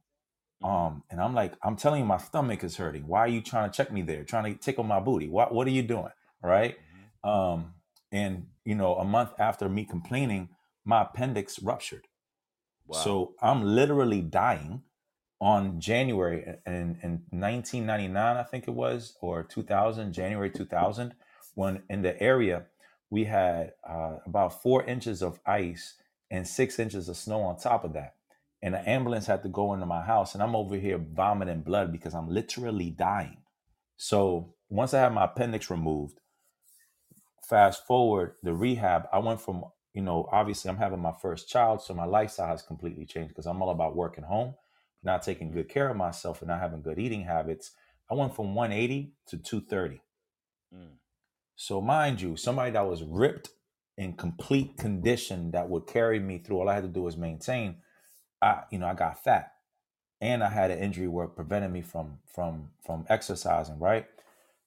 [0.63, 0.69] Mhm.
[0.69, 3.07] Um, and I'm like, I'm telling you, my stomach is hurting.
[3.07, 4.25] Why are you trying to check me there?
[4.25, 5.29] Trying to tickle my booty?
[5.29, 6.13] What What are you doing?
[6.43, 6.77] Right?
[7.25, 7.31] Mhm.
[7.31, 7.75] Um,
[8.11, 10.51] and you know, a month after me complaining,
[10.85, 12.07] my appendix ruptured.
[12.87, 12.99] Wow.
[12.99, 14.83] So I'm literally dying
[15.41, 21.15] on January in, in 1999, I think it was, or 2000, January 2000,
[21.55, 22.67] when in the area
[23.11, 25.97] we had uh, about four inches of ice
[26.33, 28.15] and six inches of snow on top of that.
[28.63, 31.93] And an ambulance had to go into my house, and I'm over here vomiting blood
[31.93, 33.37] because I'm literally dying.
[33.99, 36.19] So once I had my appendix removed,
[37.49, 41.83] fast forward the rehab, I went from, you know, obviously I'm having my first child,
[41.83, 44.55] so my lifestyle has completely changed because I'm all about working home,
[45.03, 47.73] not taking good care of myself, and not having good eating habits.
[48.11, 50.01] I went from 180 to 230.
[50.75, 50.97] Mm.
[51.57, 53.51] So mind you, somebody that was ripped
[53.97, 56.59] in complete condition that would carry me through.
[56.59, 57.77] All I had to do was maintain.
[58.41, 59.53] I, you know, I got fat,
[60.21, 63.79] and I had an injury where it prevented me from from from exercising.
[63.79, 64.07] Right.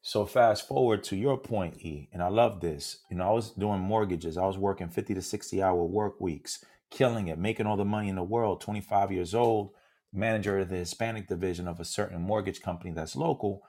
[0.01, 2.99] So fast forward to your point, E, and I love this.
[3.09, 4.37] You know, I was doing mortgages.
[4.37, 8.09] I was working fifty to sixty hour work weeks, killing it, making all the money
[8.09, 8.61] in the world.
[8.61, 9.71] Twenty five years old,
[10.13, 13.63] manager of the Hispanic division of a certain mortgage company that's local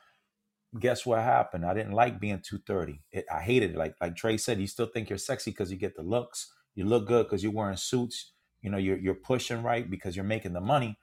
[0.81, 1.65] guess what happened?
[1.67, 3.03] I didn't like being 230.
[3.13, 3.77] It, I hated it.
[3.77, 6.53] Like like Trey said, you still think you're sexy because you get the looks.
[6.75, 8.33] You look good because you're wearing suits.
[8.63, 10.99] You know, you're you're pushing right because you're making the money,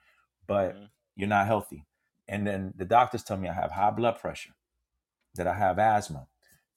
[0.46, 0.88] but Mhm.
[1.16, 1.86] you're not healthy.
[2.28, 4.54] And then the doctors tell me I have high blood pressure,
[5.34, 6.28] that I have asthma,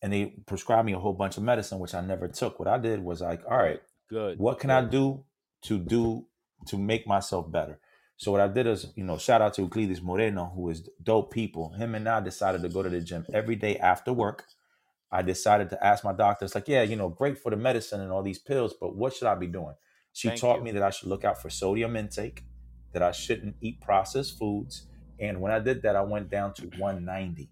[0.02, 2.60] and they prescribed me a whole bunch of medicine which I never took.
[2.60, 4.40] What I did was like, all right, Good.
[4.40, 5.26] what can I do
[5.64, 6.28] to do
[6.68, 7.80] to make myself better?
[8.18, 11.32] So what I did is, you know, shout out to Euclides Moreno, who is dope
[11.32, 11.72] people.
[11.74, 14.46] Him and I decided to go to the gym every day after work.
[15.12, 18.02] I decided to ask my doctor, it's like, yeah, you know, great for the medicine
[18.02, 19.76] and all these pills, but what should I be doing?
[20.14, 20.64] She Thank taught you.
[20.64, 22.44] me that I should look out for sodium intake,
[22.92, 24.88] that I shouldn't eat processed foods.
[25.20, 27.52] And when I did that, I went down to 190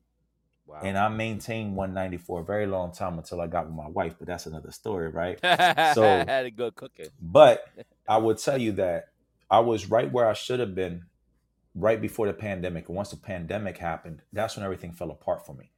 [0.67, 0.79] Wow.
[0.81, 4.15] and I maintained 190 for a very long time until I got with my wife,
[4.17, 5.39] but that's another story, right?
[5.93, 7.09] So- I had a good cooking.
[7.21, 7.63] But
[8.09, 9.09] I would tell you that
[9.49, 11.05] I was right where I should have been
[11.73, 12.87] right before the pandemic.
[12.87, 15.71] And once the pandemic happened, that's when everything fell apart for me.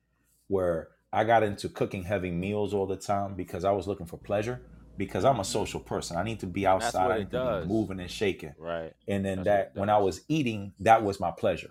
[0.48, 4.18] Where I got into cooking heavy meals all the time because I was looking for
[4.18, 4.62] pleasure.
[4.98, 8.00] Because I'm a social person, I need to be outside, I need to be moving
[8.00, 8.56] and shaking.
[8.58, 8.94] Right.
[9.08, 11.70] And then That's that, when I was eating, that was my pleasure.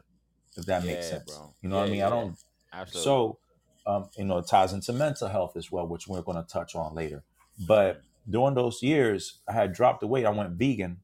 [0.56, 1.52] If that makes sense, bro.
[1.60, 1.96] you know what I mean.
[1.96, 2.06] yeah.
[2.06, 2.36] I don't
[2.72, 3.04] Absolutely.
[3.04, 3.38] so,
[3.84, 6.76] um, you know, it ties into mental health as well, which we're going to touch
[6.76, 7.24] on later.
[7.66, 10.24] But during those years, I had dropped the weight.
[10.24, 11.00] I went vegan,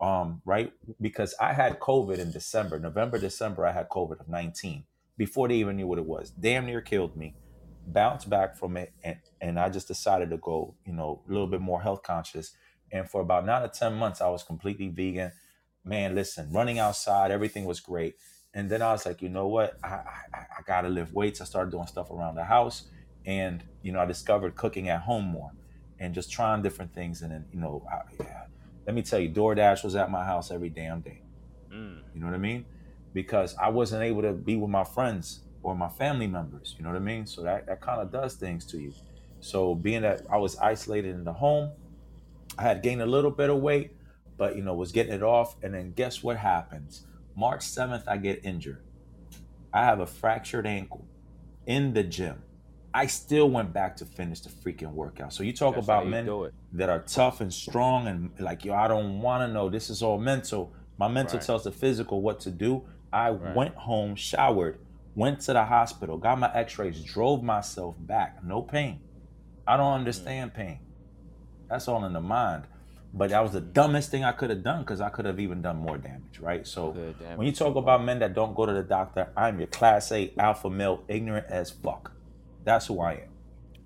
[0.00, 0.72] um, right?
[1.00, 3.66] Because I had COVID in December, November, December.
[3.66, 4.84] I had COVID of 19
[5.16, 6.30] before they even knew what it was.
[6.30, 7.34] Damn near killed me.
[7.86, 11.46] Bounced back from it, and and I just decided to go, you know, a little
[11.46, 12.52] bit more health conscious.
[12.92, 15.32] And for about nine or ten months, I was completely vegan.
[15.84, 18.16] Man, listen, running outside, everything was great.
[18.52, 19.78] And then I was like, you know what?
[19.82, 19.88] I,
[20.34, 21.40] I, I got to lift weights.
[21.40, 22.84] I started doing stuff around the house.
[23.24, 25.52] And, you know, I discovered cooking at home more
[25.98, 27.22] and just trying different things.
[27.22, 28.42] And then, you know, I, yeah,
[28.86, 31.22] let me tell you, DoorDash was at my house every damn day.
[31.72, 32.00] Mm.
[32.14, 32.64] You know what I mean?
[33.12, 36.74] Because I wasn't able to be with my friends or my family members.
[36.78, 37.26] You know what I mean?
[37.26, 38.92] So that, that kind of does things to you.
[39.40, 41.72] So being that I was isolated in the home,
[42.58, 43.92] I had gained a little bit of weight,
[44.36, 45.56] but you know, was getting it off.
[45.62, 47.06] And then guess what happens?
[47.36, 48.82] March 7th, I get injured.
[49.72, 51.06] I have a fractured ankle
[51.66, 52.42] in the gym.
[52.92, 55.32] I still went back to finish the freaking workout.
[55.32, 58.74] So you talk That's about you men that are tough and strong and like, yo,
[58.74, 59.68] I don't want to know.
[59.68, 60.72] This is all mental.
[60.98, 61.46] My mental Right.
[61.46, 62.84] tells the physical what to do.
[63.12, 63.54] I Right.
[63.56, 64.78] went home, showered,
[65.14, 68.42] went to the hospital, got my x rays, drove myself back.
[68.44, 69.00] No pain.
[69.66, 70.80] I don't understand pain.
[71.68, 72.64] That's all in the mind.
[73.12, 75.62] But that was the dumbest thing I could have done because I could have even
[75.62, 76.64] done more damage, right?
[76.66, 79.66] So damage when you talk about men that don't go to the doctor, I'm your
[79.66, 82.12] class A alpha male, ignorant as fuck.
[82.64, 83.28] That's who I am.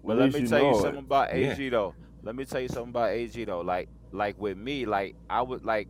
[0.04, 0.82] But At let me you tell you know it.
[0.82, 1.52] something about Yeah.
[1.52, 1.94] AG though.
[2.22, 3.60] Let me tell you something about AG though.
[3.60, 5.88] Like like with me, like I would like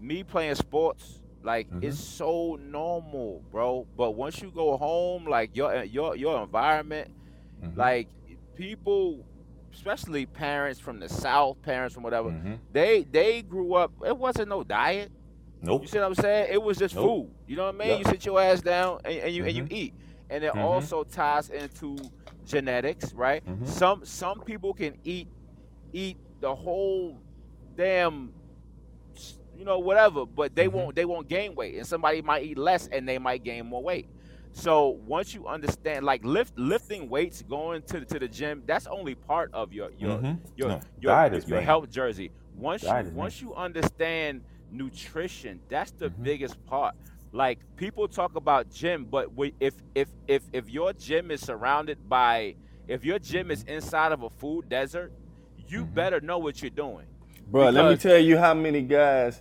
[0.00, 1.20] me playing sports.
[1.44, 1.84] Like Mhm.
[1.84, 3.86] it's so normal, bro.
[3.96, 7.10] But once you go home, like your your your environment,
[7.62, 7.76] Mhm.
[7.76, 8.08] like
[8.54, 9.24] people,
[9.72, 12.58] especially parents from the south, parents from whatever, Mhm.
[12.72, 13.92] they they grew up.
[14.06, 15.10] It wasn't no diet.
[15.60, 15.82] Nope.
[15.82, 16.48] You see what I'm saying?
[16.52, 17.04] It was just Nope.
[17.06, 17.30] food.
[17.46, 17.88] You know what I mean?
[17.88, 17.98] Yep.
[17.98, 19.72] You sit your ass down and, and you and you Mhm.
[19.72, 19.94] eat,
[20.30, 20.60] and it Mhm.
[20.62, 21.96] also ties into
[22.44, 23.42] genetics, right?
[23.46, 23.66] Mhm.
[23.66, 25.28] Some some people can eat
[25.92, 27.22] eat the whole
[27.76, 28.32] damn,
[29.56, 30.72] you know, whatever, but they Mhm.
[30.72, 33.82] won't they won't gain weight, and somebody might eat less and they might gain more
[33.82, 34.08] weight.
[34.52, 38.86] So once you understand, like lift lifting weights, going to the, to the gym, that's
[38.86, 40.38] only part of your your Mhm.
[40.56, 42.30] your No, your, diet is your health jersey.
[42.54, 46.22] Once Diet you once you understand nutrition, that's the Mhm.
[46.22, 46.94] biggest part.
[47.32, 52.06] Like people talk about gym, but we, if if if if your gym is surrounded
[52.08, 52.56] by
[52.88, 55.12] if your gym is inside of a food desert,
[55.66, 55.94] you Mhm.
[55.94, 57.06] better know what you're doing.
[57.46, 59.40] Bro, let me tell you how many guys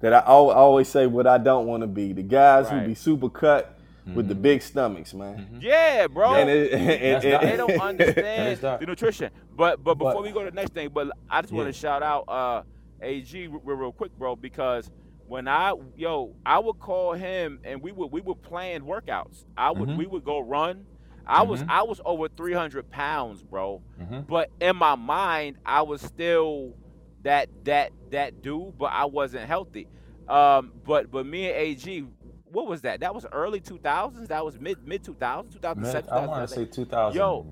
[0.00, 2.12] that I always say what I don't want to be.
[2.12, 3.76] The guys who be super cut
[4.14, 4.42] with the Mhm.
[4.42, 5.46] big stomachs, man.
[5.52, 5.62] Mhm.
[5.62, 6.34] Yeah, bro.
[6.34, 6.88] And it- and-
[7.22, 9.30] That's and- they don't understand the nutrition.
[9.54, 11.72] But but before But- we go to the next thing, but I just want to
[11.72, 12.62] shout out uh
[13.02, 14.90] AG real, real quick, bro, because
[15.30, 19.44] when I yo I would call him and we would we would plan workouts.
[19.56, 19.96] I would Mhm.
[19.96, 20.86] we would go run.
[21.24, 21.70] I was Mhm.
[21.70, 23.80] I was over three hundred pounds, bro.
[24.00, 24.26] Mhm.
[24.26, 26.74] But in my mind, I was still
[27.22, 29.86] that that that dude, but I wasn't healthy.
[30.28, 32.04] Um, but but me and AG,
[32.50, 32.98] what was that?
[33.00, 34.28] That was early two thousands.
[34.28, 36.10] That was mid mid two thousands, two thousand Man, seven.
[36.10, 37.16] I want to say 2000.
[37.16, 37.46] Yo,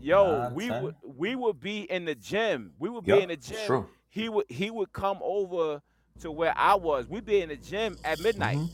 [0.00, 2.72] Yo, we would we would be in the gym.
[2.80, 3.58] We would be in the gym.
[3.66, 3.86] true.
[4.08, 5.80] He would he would come over
[6.20, 7.08] to where I was.
[7.08, 8.58] We'd be in the gym at midnight.
[8.58, 8.70] Mhm.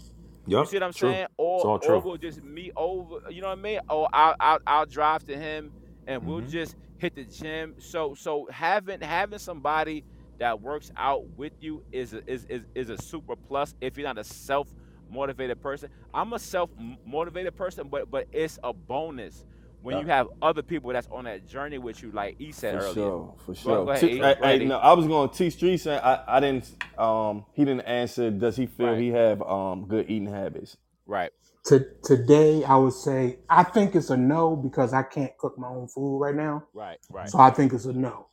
[0.47, 1.11] You Yup, see what I'm true.
[1.11, 1.29] saying?
[1.39, 3.17] Or or we'll just meet over.
[3.31, 3.81] You know what I mean?
[3.91, 5.73] Or I'll I'll, I'll drive to him
[6.07, 6.51] and we'll Mhm.
[6.51, 7.75] just hit the gym.
[7.79, 10.05] So so having having somebody
[10.39, 13.75] that works out with you is a, is, is is a super plus.
[13.81, 14.69] If you're not a self
[15.11, 16.71] motivated person, I'm a self
[17.07, 19.45] motivated person, but but it's a bonus
[19.87, 20.01] when Yeah.
[20.03, 22.93] you have other people that's on that journey with you, like E said earlier.
[22.93, 23.07] For earlier.
[23.07, 23.85] sure, for sure.
[23.85, 24.11] go ahead, T- E.
[24.15, 27.45] hey, Go ahead, hey, no, I was going T Street saying I, I didn't um
[27.53, 28.99] he didn't answer does he feel Right.
[29.01, 30.77] he have um good eating habits?
[31.07, 31.31] Right.
[31.67, 35.69] To, today, I would say I think it's a no because I can't cook my
[35.69, 36.65] own food right now.
[36.75, 36.99] Right.
[37.09, 37.29] Right.
[37.31, 38.27] So I think it's a no.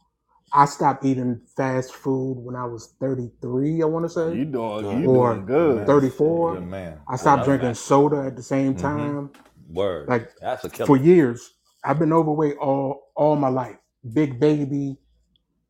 [0.56, 4.36] I stopped eating fast food when I was 33, I want to say.
[4.36, 5.88] You doing you Or doing good.
[5.88, 6.56] 34.
[6.56, 7.00] Good man.
[7.08, 7.76] I stopped love drinking that.
[7.78, 8.82] soda at the same Mhm.
[8.82, 9.32] time.
[9.70, 10.10] Word.
[10.10, 10.88] Like That's a killer.
[10.88, 11.52] for years,
[11.84, 13.78] I've been overweight all all my life.
[14.14, 14.98] Big baby,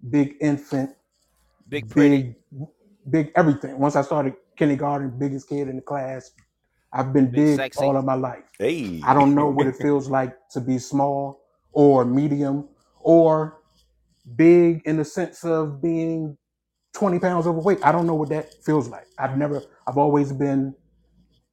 [0.10, 0.92] big infant,
[1.70, 2.36] Big pretty.
[2.52, 2.68] big,
[3.10, 3.80] big everything.
[3.80, 6.32] Once I started kindergarten, biggest kid in the class.
[6.94, 7.84] I've been Big big sexy.
[7.84, 8.44] all of my life.
[8.60, 9.02] Hey.
[9.04, 11.42] I don't know what it feels like to be small
[11.72, 12.70] or medium
[13.00, 13.58] or
[14.36, 16.38] big in the sense of being
[16.94, 17.80] 20 pounds overweight.
[17.84, 19.08] I don't know what that feels like.
[19.20, 20.76] I've never, I've always been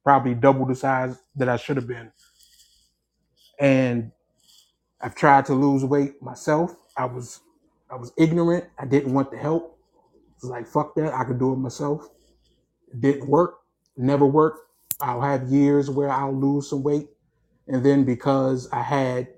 [0.03, 2.11] probably double the size that I should have been.
[3.61, 4.13] And
[5.01, 6.75] I've tried to lose weight myself.
[6.97, 7.41] I was,
[7.91, 8.65] I was ignorant.
[8.79, 9.79] I didn't want the help.
[10.35, 11.13] It's like, fuck that.
[11.13, 12.07] I could do it myself.
[12.93, 13.59] It didn't work.
[13.97, 14.59] Never worked.
[15.01, 17.09] I'll have years where I'll lose some weight.
[17.67, 19.29] And then because I had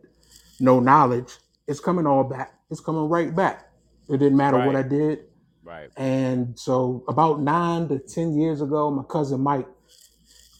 [0.59, 1.33] no knowledge,
[1.67, 2.53] it's coming all back.
[2.71, 3.69] It's coming right back.
[4.09, 4.77] It didn't matter what Right.
[4.77, 5.19] I did.
[5.63, 5.91] Right.
[5.97, 9.67] And so about nine to 10 years ago, my cousin Mike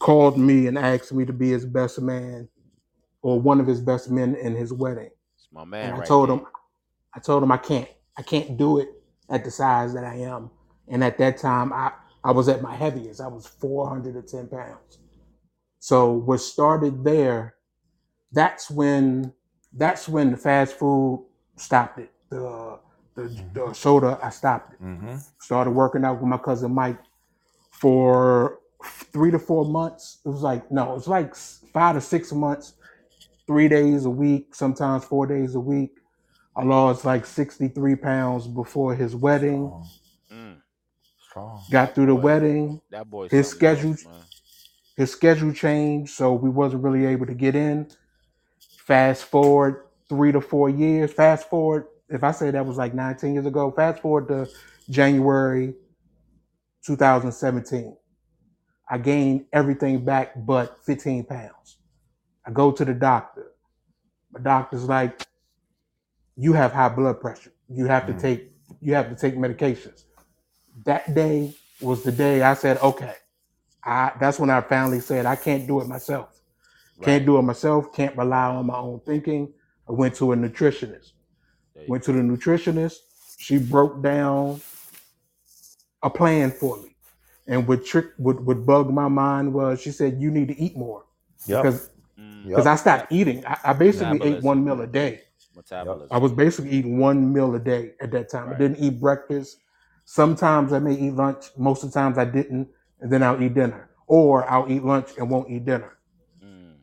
[0.00, 2.48] called me and asked me to be his best man
[3.24, 5.08] or one of his best men in his wedding.
[5.34, 5.86] It's my man.
[5.86, 6.36] And I right told there.
[6.36, 6.46] him,
[7.14, 7.88] I told him I can't.
[8.18, 8.90] I can't do it
[9.30, 10.50] at the size that I am.
[10.88, 13.22] And at that time, I, I was at my heaviest.
[13.22, 14.98] I was 410 pounds.
[15.80, 17.54] So what started there,
[18.30, 19.32] that's when
[19.72, 22.12] that's when the fast food stopped it.
[22.28, 22.78] The
[23.14, 24.82] the, the soda, I stopped it.
[24.82, 25.16] Mm-hmm.
[25.40, 27.00] Started working out with my cousin Mike
[27.70, 30.18] for three to four months.
[30.26, 32.74] It was like no, it was like five to six months,
[33.46, 35.98] three days a week, sometimes four days a week.
[36.56, 39.70] I lost like 63 pounds before his wedding.
[40.32, 40.56] Mm,
[41.28, 41.62] Strong.
[41.70, 42.20] Got through the Boy.
[42.20, 42.80] wedding.
[42.90, 43.28] that boy.
[43.28, 44.22] His something else, schedule- man.
[44.96, 47.88] His schedule changed, so we wasn't really able to get in.
[48.86, 51.12] Fast forward three to four years.
[51.12, 54.48] Fast forward, if I say that was like 19 years ago, fast forward to
[54.88, 55.74] January
[56.86, 57.96] 2017.
[58.88, 61.78] I gained everything back but 15 pounds.
[62.46, 63.52] I go to the doctor.
[64.32, 65.26] My doctor's like,
[66.36, 67.52] you have high blood pressure.
[67.68, 68.20] You have to Mm.
[68.20, 70.04] take you have to take medications.
[70.84, 73.14] That day was the day I said, okay.
[73.84, 76.30] I that's when I finally said I can't do it myself.
[77.02, 77.92] Can't do it myself.
[77.94, 79.52] Can't rely on my own thinking.
[79.88, 81.12] I went to a nutritionist.
[81.88, 82.96] Went to the nutritionist.
[83.38, 84.60] She broke down
[86.02, 86.96] a plan for me.
[87.46, 90.76] And what trick what what bugged my mind was she said you need to eat
[90.76, 91.04] more
[91.46, 91.62] Yep.
[91.62, 91.90] because
[92.44, 93.44] because I stopped eating.
[93.46, 94.44] I, I basically ate Metabolism.
[94.44, 95.22] one meal a day.
[95.56, 96.08] Metabolism.
[96.10, 98.48] I was basically eating one meal a day at that time.
[98.48, 98.58] I Right.
[98.58, 99.56] didn't eat breakfast.
[100.04, 101.46] Sometimes I may eat lunch.
[101.56, 102.68] Most of the times I didn't,
[103.00, 105.92] and then I'll eat dinner, or I'll eat lunch and won't eat dinner.
[106.44, 106.74] Mm,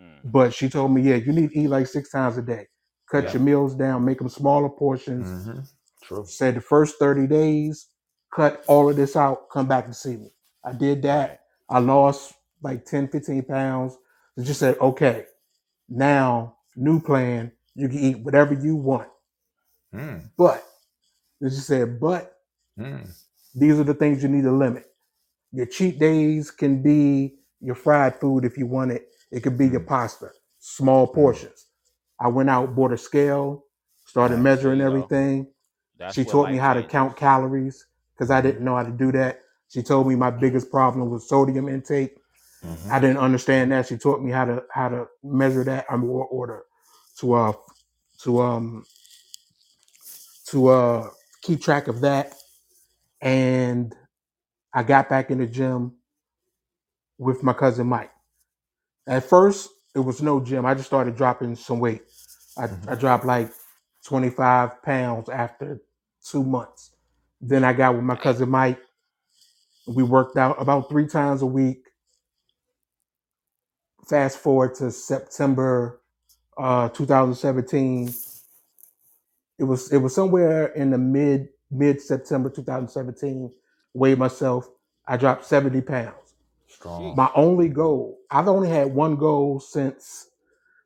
[0.00, 0.18] mm.
[0.24, 2.68] But she told me, yeah, you need to eat like six times a day.
[3.10, 3.32] Cut Yeah.
[3.34, 5.26] your meals down, make them smaller portions.
[5.48, 5.60] Mm-hmm.
[6.02, 6.24] True.
[6.26, 7.88] Said the first 30 days,
[8.34, 10.30] cut all of this out, come back and see me.
[10.64, 11.40] I did that.
[11.68, 13.96] I lost like 10, 15 pounds.
[14.36, 15.26] They just said, okay,
[15.88, 19.08] now, new plan, you can eat whatever you want.
[19.94, 20.64] Mm, But,
[21.40, 22.34] they just said, but
[22.78, 23.08] mm,
[23.54, 24.86] these are the things you need to limit.
[25.52, 29.08] Your cheat days can be your fried food if you want it.
[29.30, 29.86] It could be your Mm.
[29.88, 31.66] pasta, small portions.
[32.20, 33.64] I went out, bought a scale,
[34.06, 34.44] started Nice.
[34.44, 34.98] measuring There you go.
[35.08, 35.46] everything.
[36.12, 39.40] She taught me how to count calories because I didn't know how to do that.
[39.68, 42.16] She told me my biggest problem was sodium intake.
[42.64, 42.90] Mhm.
[42.90, 43.88] I didn't understand that.
[43.88, 45.86] She taught me how to how to measure that.
[45.90, 46.64] I'm or order
[47.20, 47.52] to uh
[48.22, 48.86] to um
[50.48, 51.10] to uh
[51.42, 52.34] keep track of that.
[53.22, 53.94] And
[54.74, 55.94] I got back in the gym
[57.18, 58.12] with my cousin Mike.
[59.08, 60.66] At first, it was no gym.
[60.66, 62.02] I just started dropping some weight.
[62.58, 62.88] I, Mhm.
[62.88, 63.52] I dropped like
[64.06, 65.80] 25 pounds after
[66.24, 66.92] two months.
[67.42, 68.80] Then I got with my cousin Mike.
[69.86, 71.88] We worked out about three times a week.
[74.08, 76.00] Fast forward to September
[76.58, 78.12] uh, 2017.
[79.58, 83.50] It was it was somewhere in the mid mid September 2017.
[83.94, 84.68] Weighed myself.
[85.06, 86.34] I dropped 70 pounds
[86.68, 87.14] Strong.
[87.16, 90.28] my only goal i've only had one goal since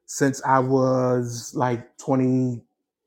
[0.07, 2.61] since i was like 20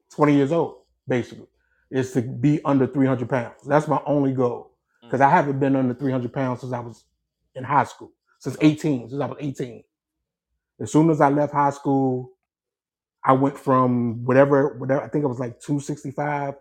[0.09, 1.47] 20 years old basically
[1.91, 4.71] is to be under 300 pounds that's my only goal
[5.03, 7.05] because i haven't been under 300 pounds since i was
[7.55, 9.83] in high school since 18 since i was 18
[10.81, 12.31] as soon as i left high school
[13.23, 16.55] i went from whatever whatever i think it was like 265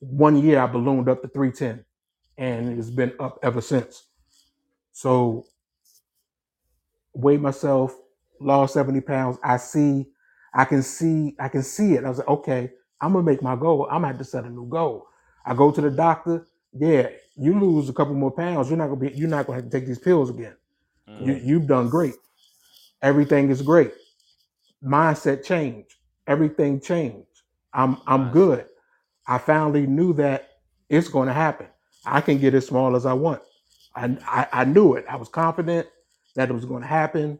[0.00, 1.84] one year i ballooned up to 310
[2.38, 4.04] and it's been up ever since
[4.92, 5.44] so
[7.14, 7.96] weighed myself,
[8.40, 9.38] lost 70 pounds.
[9.42, 10.06] I see,
[10.54, 12.04] I can see, I can see it.
[12.04, 13.86] I was like, okay, I'm gonna make my goal.
[13.90, 15.06] I'm gonna have to set a new goal.
[15.44, 16.46] I go to the doctor.
[16.72, 18.68] Yeah, you lose a couple more pounds.
[18.68, 19.10] You're not gonna be.
[19.10, 20.56] You're not gonna have to take these pills again.
[21.08, 21.26] Mm.
[21.26, 22.14] You, you've done great.
[23.02, 23.94] Everything is great.
[24.84, 25.94] Mindset changed.
[26.26, 27.26] Everything changed.
[27.74, 28.66] I'm I'm good.
[29.26, 30.50] I finally knew that
[30.88, 31.68] it's going to happen.
[32.06, 33.42] I can get as small as I want.
[33.96, 35.06] I, I I knew it.
[35.08, 35.88] I was confident
[36.36, 37.38] that it was going to happen.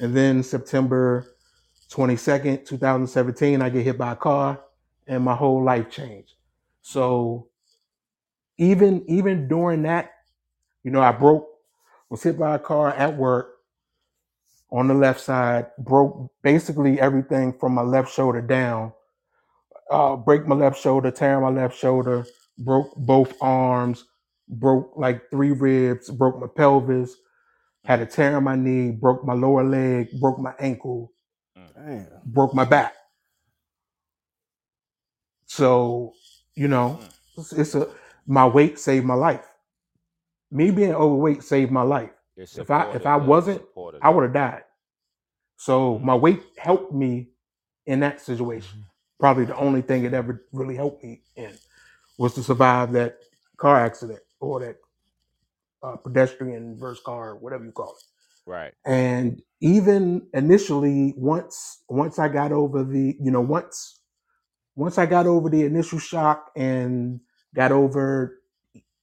[0.00, 1.26] And then September
[1.90, 4.60] 22nd, 2017, I get hit by a car
[5.06, 6.34] and my whole life changed.
[6.82, 7.48] So
[8.58, 10.12] even even during that,
[10.84, 11.48] you know, I broke,
[12.10, 13.55] was hit by a car at work
[14.76, 18.92] on the left side, broke basically everything from my left shoulder down.
[19.90, 22.26] Uh, break my left shoulder, tear my left shoulder,
[22.58, 24.04] broke both arms,
[24.48, 27.16] broke like three ribs, broke my pelvis,
[27.84, 31.12] had a tear in my knee, broke my lower leg, broke my ankle,
[31.74, 32.08] Damn.
[32.26, 32.94] broke my back.
[35.46, 36.12] So,
[36.54, 37.00] you know,
[37.38, 37.88] it's, it's a
[38.26, 39.46] my weight saved my life.
[40.50, 42.10] Me being overweight saved my life.
[42.36, 43.62] It's If I- if I wasn't,
[44.02, 44.64] I would have died.
[45.56, 47.30] So my weight helped me
[47.86, 48.84] in that situation.
[49.18, 51.52] Probably the only thing it ever really helped me in
[52.18, 53.18] was to survive that
[53.56, 54.76] car accident or that
[55.82, 58.50] uh, pedestrian versus car, whatever you call it.
[58.50, 58.74] Right.
[58.84, 64.00] And even initially, once once I got over the, you know, once
[64.76, 67.20] once I got over the initial shock and
[67.54, 68.40] got over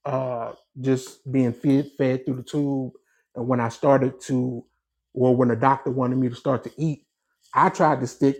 [0.04, 2.92] uh, just being fed fed through the tube,
[3.34, 4.64] and when I started to,
[5.14, 7.06] or when the doctor wanted me to start to eat,
[7.54, 8.36] I tried to stick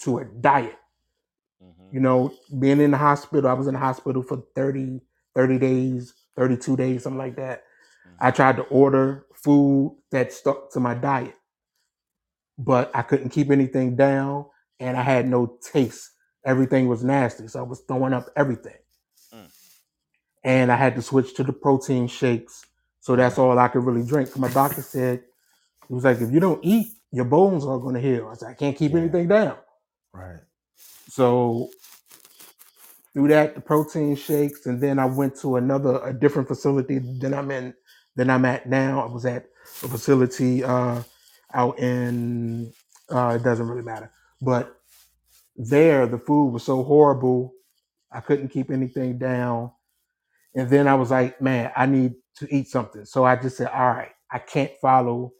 [0.00, 0.76] to a diet.
[1.62, 1.94] Mm-hmm.
[1.94, 5.00] You know, being in the hospital, I was in the hospital for 30,
[5.34, 7.62] 30 days, 32 days, something like that.
[8.18, 11.34] I tried to order food that stuck to my diet,
[12.58, 14.46] but I couldn't keep anything down
[14.80, 16.10] and I had no taste.
[16.44, 17.48] Everything was nasty.
[17.48, 18.76] So I was throwing up everything.
[19.34, 19.50] Mm.
[20.42, 22.64] And I had to switch to the protein shakes.
[23.00, 24.36] So that's all I could really drink.
[24.38, 25.22] My doctor said,
[25.88, 28.28] he was like, if you don't eat, your bones are going to heal.
[28.30, 28.96] I said, I can't keep Yeah.
[28.96, 29.58] anything down.
[30.12, 30.40] Right.
[31.08, 31.70] So
[33.14, 37.34] through that the protein shakes, and then I went to another a different facility than
[37.34, 37.74] I'm in
[38.16, 39.02] than I'm at now.
[39.08, 39.46] I was at
[39.82, 41.02] a facility uh,
[41.54, 42.72] out in
[43.10, 44.10] uh, it doesn't really matter,
[44.42, 44.76] but
[45.56, 47.54] there the food was so horrible
[48.12, 49.72] I couldn't keep anything down,
[50.54, 53.04] and then I was like, man, I need to eat something.
[53.06, 55.32] So I just said, all right, I can't follow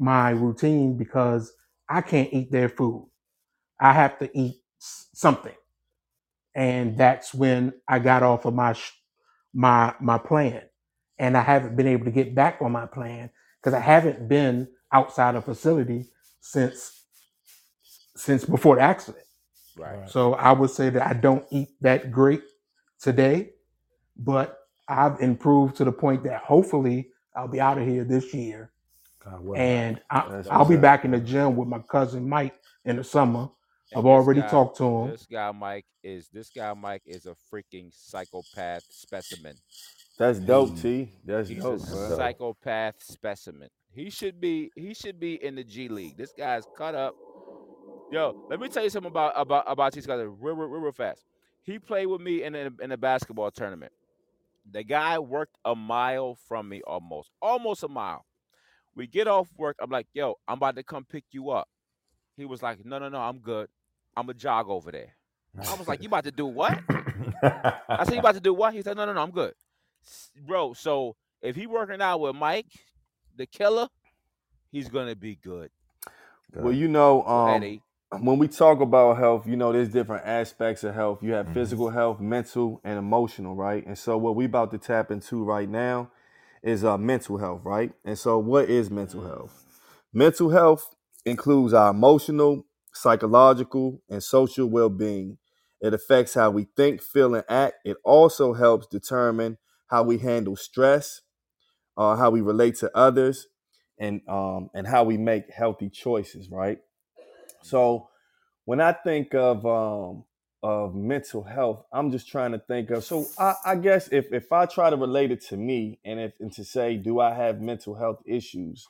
[0.00, 1.54] my routine because
[1.88, 3.08] I can't eat their food.
[3.80, 5.54] I have to eat s- something
[6.56, 8.94] and that's when I got off of my sh-
[9.54, 10.64] my my plan,
[11.18, 13.30] and I haven't been able to get back on my plan
[13.60, 16.06] because I haven't been outside of facility
[16.42, 17.06] since
[18.16, 19.24] since before the accident.
[19.76, 19.98] Right.
[20.00, 20.10] Right.
[20.10, 22.42] So I would say that I don't eat that great
[23.00, 23.52] today,
[24.16, 28.72] but I've improved to the point that hopefully I'll be out of here this year,
[29.24, 29.56] God will.
[29.56, 30.82] and I, That's I'll what's be up.
[30.82, 32.54] back in the gym with my cousin Mike
[32.84, 33.48] in the summer.
[33.92, 35.10] And I've this already guy- talked to him.
[35.10, 39.56] This guy Mike is this guy Mike is a freaking psychopath specimen.
[40.18, 41.10] That's dope, T.
[41.24, 42.16] That's He's dope, a bro.
[42.16, 43.68] psychopath specimen.
[43.92, 46.16] He should be he should be in the G League.
[46.16, 47.14] This guy's cut up.
[48.12, 50.92] Yo, let me tell you something about about about these guys real, real, real, real
[50.92, 51.24] fast.
[51.62, 53.92] He played with me in a, in a basketball tournament.
[54.70, 58.24] The guy worked a mile from me almost, almost a mile.
[59.00, 59.78] We get off work.
[59.80, 61.68] I'm like, yo, I'm about to come pick you up.
[62.36, 63.68] He was like, no, no, no, I'm good.
[64.14, 65.16] I'm a jog over there.
[65.66, 66.78] I was like, you about to do what?
[67.96, 68.74] I said, you about to do what?
[68.74, 69.54] He said, no, no, no, I'm good.
[70.46, 72.66] Bro, so if he working out with Mike,
[73.36, 73.88] the killer,
[74.70, 75.70] he's gonna be good.
[76.60, 77.80] Well, you know, um, ahead,
[78.22, 81.22] when we talk about health, you know, there's different aspects of health.
[81.22, 81.54] You have Mhm.
[81.54, 83.86] physical health, mental, and emotional, right?
[83.86, 86.10] And so, what we about to tap into right now
[86.62, 87.92] is uh, mental health, right?
[88.04, 89.64] And so, what is mental health?
[90.12, 90.94] Mental health
[91.24, 95.38] includes our emotional, psychological, and social well-being.
[95.80, 97.76] It affects how we think, feel, and act.
[97.84, 99.58] It also helps determine
[99.88, 101.22] how we handle stress,
[101.96, 103.46] uh, how we relate to others,
[103.98, 106.78] and um, and how we make healthy choices, right?
[107.62, 108.08] So
[108.64, 110.24] when I think of um,
[110.62, 113.04] of mental health, I'm just trying to think of.
[113.04, 116.32] So I, I guess if if I try to relate it to me, and if
[116.40, 118.86] and to say, do I have mental health issues?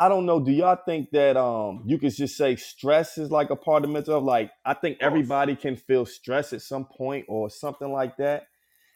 [0.00, 0.40] I don't know.
[0.40, 3.90] Do y'all think that um you could just say stress is like a part of
[3.90, 4.24] mental health?
[4.24, 8.44] Like I think everybody can feel stress at some point or something like that.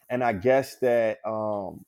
[0.09, 1.85] And I guess that um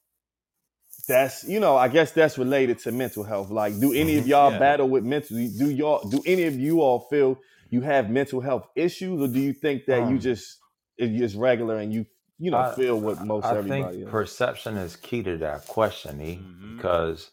[1.07, 3.51] that's you know, I guess that's related to mental health.
[3.51, 4.59] Like, do any of y'all Yeah.
[4.59, 7.39] battle with mental do y'all do any of you all feel
[7.69, 10.59] you have mental health issues, or do you think that you Um, just
[10.97, 12.05] it's just regular and you
[12.37, 14.11] you know I- feel what most I everybody think else?
[14.11, 16.77] perception is key to that question, E, Mhm.
[16.77, 17.31] because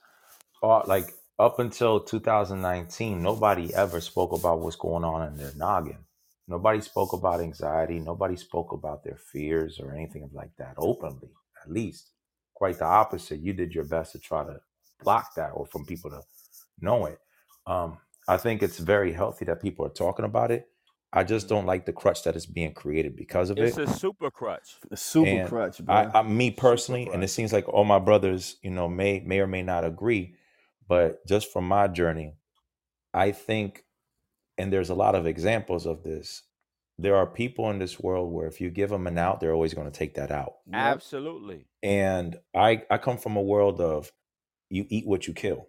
[0.63, 5.99] uh, like up until 2019, nobody ever spoke about what's going on in their noggin.
[6.49, 7.99] Nobody spoke about anxiety.
[7.99, 11.31] Nobody spoke about their fears or anything like that openly,
[11.63, 12.13] at least.
[12.55, 13.41] Quite the opposite.
[13.41, 14.61] You did your best to try to
[15.03, 16.23] block that or from people to
[16.81, 17.19] know it.
[17.67, 20.69] Um, I think it's very healthy that people are talking about it.
[21.13, 23.83] I just don't like the crutch that is being created because of It's it.
[23.83, 24.77] It's a super crutch.
[24.91, 25.95] The super and crutch, bro.
[25.95, 29.41] I, I me personally, and it seems like all my brothers, you know, may may
[29.41, 30.35] or may not agree,
[30.89, 32.35] but just from my journey,
[33.15, 33.85] I think,
[34.59, 36.43] and there's a lot of examples of this.
[36.99, 39.75] There are people in this world where if you give them an out, they're always
[39.75, 40.55] going to take that out.
[40.73, 41.67] Absolutely.
[41.83, 44.11] And I I come from a world of
[44.71, 45.69] you eat what you kill.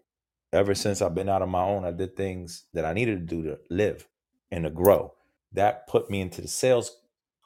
[0.53, 3.35] Ever since I've been out on my own, I did things that I needed to
[3.35, 4.07] do to live
[4.51, 5.13] and to grow.
[5.53, 7.01] That put me into the sales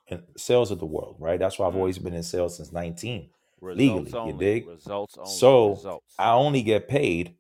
[0.07, 1.39] and sales of the world, right?
[1.39, 1.77] That's why I've Mm.
[1.77, 3.29] always been in sales since 19.
[3.59, 4.67] Results Legally, you dig?
[4.67, 5.29] Results only.
[5.31, 6.15] So results.
[6.17, 7.35] I only get paid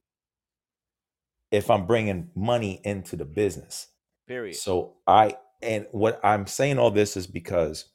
[1.51, 3.87] if I'm bringing money into the business.
[4.27, 4.55] Period.
[4.55, 7.85] So I and what I'm saying all this is because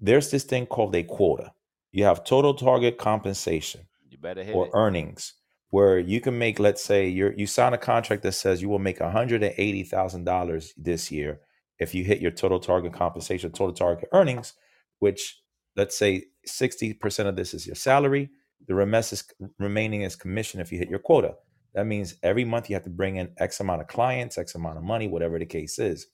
[0.00, 1.52] there's this thing called a quota.
[1.92, 4.70] You have total target compensation you better hit or it.
[4.74, 5.34] earnings
[5.70, 8.78] where you can make let's say you you sign a contract that says you will
[8.78, 11.40] make $180,000 this year
[11.78, 14.54] if you hit your total target compensation total target earnings
[14.98, 15.40] which
[15.76, 18.30] let's say 60% of this is your salary.
[18.66, 19.24] The is,
[19.58, 21.34] remaining is commission if you hit your quota.
[21.74, 24.78] That means every month you have to bring in x amount of clients x amount
[24.78, 26.06] of money whatever the case is.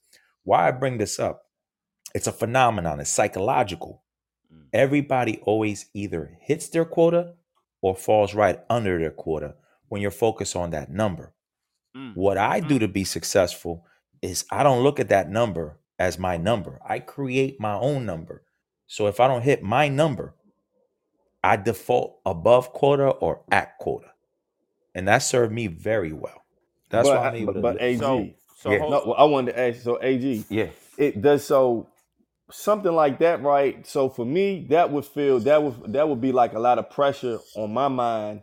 [0.42, 1.42] Why i bring this up
[2.14, 3.00] it's a phenomenon.
[3.00, 4.02] It's psychological.
[4.52, 4.66] Mm.
[4.72, 7.34] everybody always either hits their quota
[7.82, 9.54] or falls right under their quota
[9.88, 11.34] when you're focused on that number.
[11.94, 12.16] Mm.
[12.16, 13.84] What I do to be successful
[14.22, 16.80] is I don't look at that number as my number.
[16.88, 18.42] I create my own number.
[18.86, 20.34] So if I don't hit my number,
[21.44, 24.12] I default above quota or at quota.
[24.94, 26.44] And that served me very well.
[26.88, 27.98] That's but, why I'm able but, to but AG.
[27.98, 28.78] So, so Yeah.
[28.78, 29.82] hold no, well, I wanted to ask.
[29.82, 30.68] So AG, Yeah.
[30.98, 31.88] it does so.
[32.52, 33.86] Something like that, right?
[33.86, 36.90] So for me, that would feel that would that would be like a lot of
[36.90, 38.42] pressure on my mind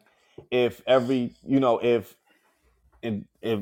[0.52, 2.16] if every you know if
[3.02, 3.62] if if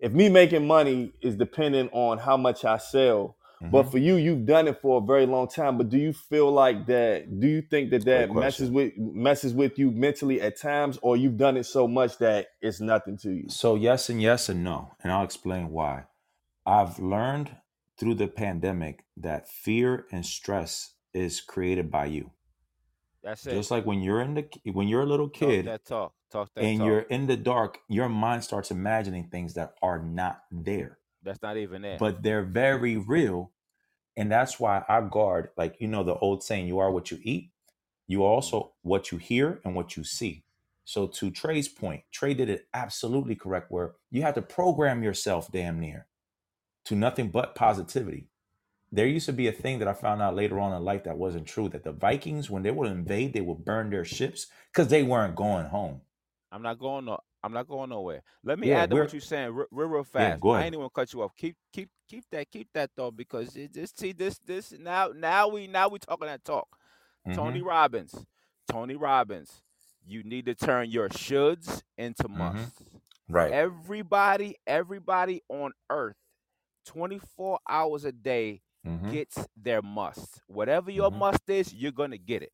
[0.00, 3.36] if me making money is dependent on how much I sell.
[3.68, 3.90] But Mhm.
[3.90, 5.76] for you, you've done it for a very long time.
[5.78, 7.40] But do you feel like that?
[7.40, 8.74] Do you think that Great that messes question.
[8.74, 12.80] with messes with you mentally at times, or you've done it so much that it's
[12.80, 13.48] nothing to you?
[13.48, 16.04] So yes and yes and no, and I'll explain why.
[16.64, 17.56] I've learned
[17.98, 22.30] through the pandemic that fear and stress is created by you.
[23.22, 23.54] That's it.
[23.54, 26.12] Just like when you're in the when you're a little Talk kid that talk.
[26.30, 26.86] Talk that and talk.
[26.86, 31.56] you're in the dark, your mind starts imagining things that are not there, That's not
[31.56, 31.98] even there.
[31.98, 33.52] but they're very real.
[34.16, 37.18] And that's why I guard, like you know, the old saying, "You are what you
[37.22, 37.50] eat."
[38.06, 38.88] You are also mm-hmm.
[38.88, 40.44] what you hear and what you see.
[40.84, 43.70] So to Trey's point, Trey did it absolutely correct.
[43.70, 46.06] Where you have to program yourself, damn near,
[46.86, 48.28] to nothing but positivity.
[48.92, 51.18] There used to be a thing that I found out later on in life that
[51.18, 51.68] wasn't true.
[51.68, 55.36] That the Vikings, when they would invade, they would burn their ships because they weren't
[55.36, 56.02] going home.
[56.52, 57.18] I'm not going no.
[57.42, 58.22] I'm not going nowhere.
[58.44, 60.36] Let me Yeah, add to what you're saying real, real, real yeah.
[60.36, 60.40] fast.
[60.40, 61.36] Go I ain't even gonna cut you off.
[61.36, 65.48] Keep, keep, keep that, keep that thought because it just see this, this now, now
[65.48, 66.68] we, now we talking that talk.
[67.32, 68.26] Tony hmm Robbins,
[68.70, 69.62] Tony Robbins.
[70.06, 72.82] You need to turn your shoulds into hmm musts.
[73.28, 73.54] Right.
[73.54, 76.16] Everybody, everybody on earth,
[76.86, 80.42] 24 hours a day hmm gets their must.
[80.48, 82.52] Whatever your hmm must is, you're gonna get it.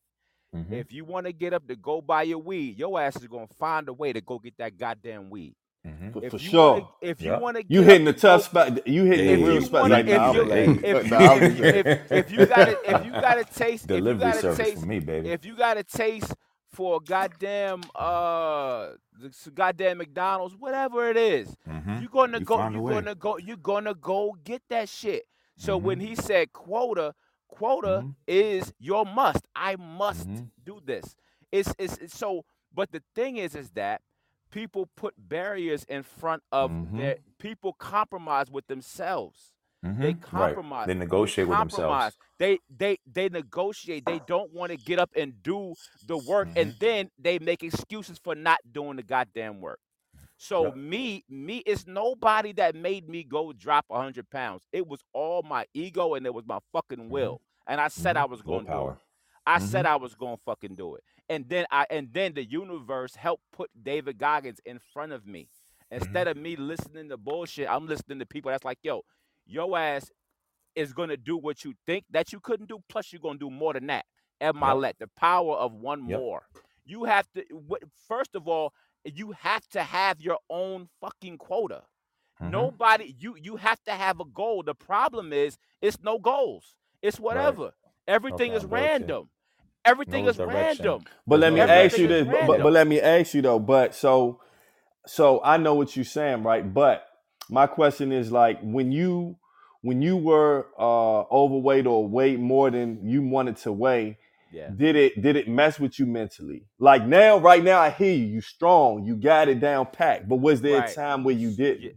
[0.52, 3.28] hmm If you want to get up to go buy your weed, your ass is
[3.28, 5.54] gonna find a way to go get that goddamn weed.
[5.84, 6.88] hmm For, If for you want sure.
[7.02, 8.86] to, if you want to You get up hitting the tough spot.
[8.86, 10.32] You hitting if the real spot right if now.
[10.32, 10.48] you,
[10.82, 11.18] if you,
[11.54, 14.34] just if if you got to, if you got to taste, if you Delivery got
[14.34, 15.34] to service taste, for me, baby.
[15.34, 16.34] if you got a taste
[16.72, 22.64] for a goddamn uh, the goddamn McDonald's, whatever it is, hmm you're gonna You go,
[22.64, 22.82] you're way.
[22.82, 25.26] gonna go, you're gonna go get that shit.
[25.56, 27.14] So hmm when he said quota,
[27.48, 29.46] quota hmm is your must.
[29.54, 31.14] I must hmm do this.
[31.52, 32.44] It's, it's it's so.
[32.74, 34.02] But the thing is, is that
[34.50, 39.52] people put barriers in front of hmm their people compromise with themselves.
[39.84, 40.60] Hmm They Right.
[40.60, 40.90] compromise.
[40.90, 42.16] They They negotiate with themselves.
[42.38, 44.06] They they they negotiate.
[44.06, 47.62] They don't want to get up and do the work, hmm and then they make
[47.62, 49.80] excuses for not doing the goddamn work.
[50.38, 50.74] So Yep.
[50.74, 54.62] me, me, it's nobody that made me go drop hundred pounds.
[54.72, 57.40] It was all my ego and it was my fucking hmm will.
[57.66, 58.96] And I said hmm I was gonna do it.
[59.46, 61.02] I said I was gonna fucking do it.
[61.28, 65.48] And then I and then the universe helped put David Goggins in front of me.
[65.90, 69.02] Instead of me listening to bullshit, I'm listening to people that's like, yo,
[69.46, 70.10] your ass
[70.76, 73.74] is gonna do what you think that you couldn't do, plus you're gonna do more
[73.74, 74.06] than that.
[74.64, 74.80] Yep.
[74.80, 76.24] let the power of one Yep.
[76.24, 76.48] more.
[76.86, 77.44] You have to
[78.08, 78.72] first of all,
[79.04, 81.82] you have to have your own fucking quota.
[82.40, 84.62] hmm Nobody, you you have to have a goal.
[84.64, 86.76] The problem is it's no goals.
[87.02, 87.72] It's whatever.
[88.28, 88.66] No Everything is accountability.
[88.66, 89.30] random.
[89.84, 90.86] Everything No is direction.
[90.86, 91.06] random.
[91.26, 91.68] But let me direction.
[91.68, 92.26] ask you this.
[92.28, 93.58] But, but but let me ask you though.
[93.60, 94.40] But so
[95.06, 96.72] so I know what you're saying, right?
[96.72, 97.06] But
[97.50, 99.36] my question is like when you
[99.82, 104.18] when you were uh overweight or weighed more than you wanted to weigh,
[104.50, 104.74] Yeah.
[104.76, 106.66] did it did it mess with you mentally?
[106.78, 110.28] Like now, right now I hear you, you strong, you got it down packed.
[110.28, 111.90] But was there a time where you Yeah.
[111.90, 111.96] didn't?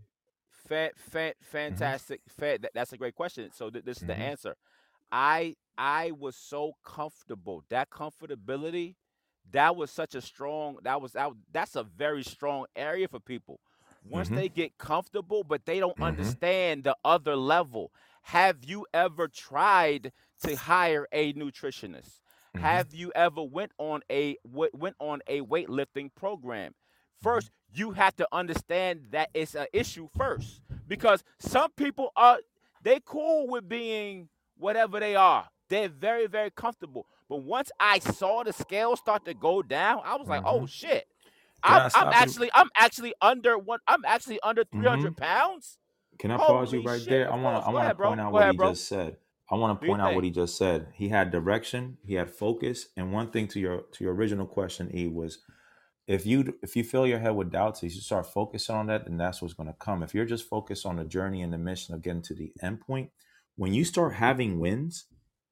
[0.68, 1.36] Fa- fa-
[1.70, 2.22] hmm fantastic.
[2.30, 3.52] Fa- that, that's a great question.
[3.54, 4.56] So th- this is the hmm answer.
[5.12, 7.64] I I was so comfortable.
[7.70, 8.96] That comfortability,
[9.52, 10.78] that was such a strong.
[10.84, 13.60] That was that, that's a very strong area for people.
[14.08, 17.92] Once hmm they get comfortable, but they don't hmm understand the other level.
[18.24, 20.12] Have you ever tried
[20.44, 22.20] to hire a nutritionist?
[22.56, 26.74] hmm Have you ever went on a w- went on a weightlifting program?
[27.22, 32.40] First, you have to understand that it's an issue first because some people are
[32.82, 35.48] they cool with being whatever they are.
[35.70, 37.08] They're very very comfortable.
[37.30, 41.08] But once I saw the scale start to go down, I was like, "Oh shit.
[41.66, 42.14] I'm I'm you?
[42.14, 45.78] actually I'm actually under one I'm actually under hmm 300 pounds."
[46.20, 47.08] Can I pause you right shit.
[47.08, 47.32] there?
[47.32, 48.74] I want to I want to point out Go what ahead, he bro.
[48.74, 49.18] just said.
[49.52, 50.88] I want to point out what he just said.
[50.96, 54.96] He had direction, he had focus, and one thing to your to your original question,
[54.96, 55.40] E, was
[56.08, 59.06] if you if you fill your head with doubts, if you start focusing on that,
[59.06, 60.04] then that's what's going to come.
[60.04, 62.82] If you're just focused on the journey and the mission of getting to the end
[62.82, 63.12] point,
[63.56, 65.06] when you start having wins,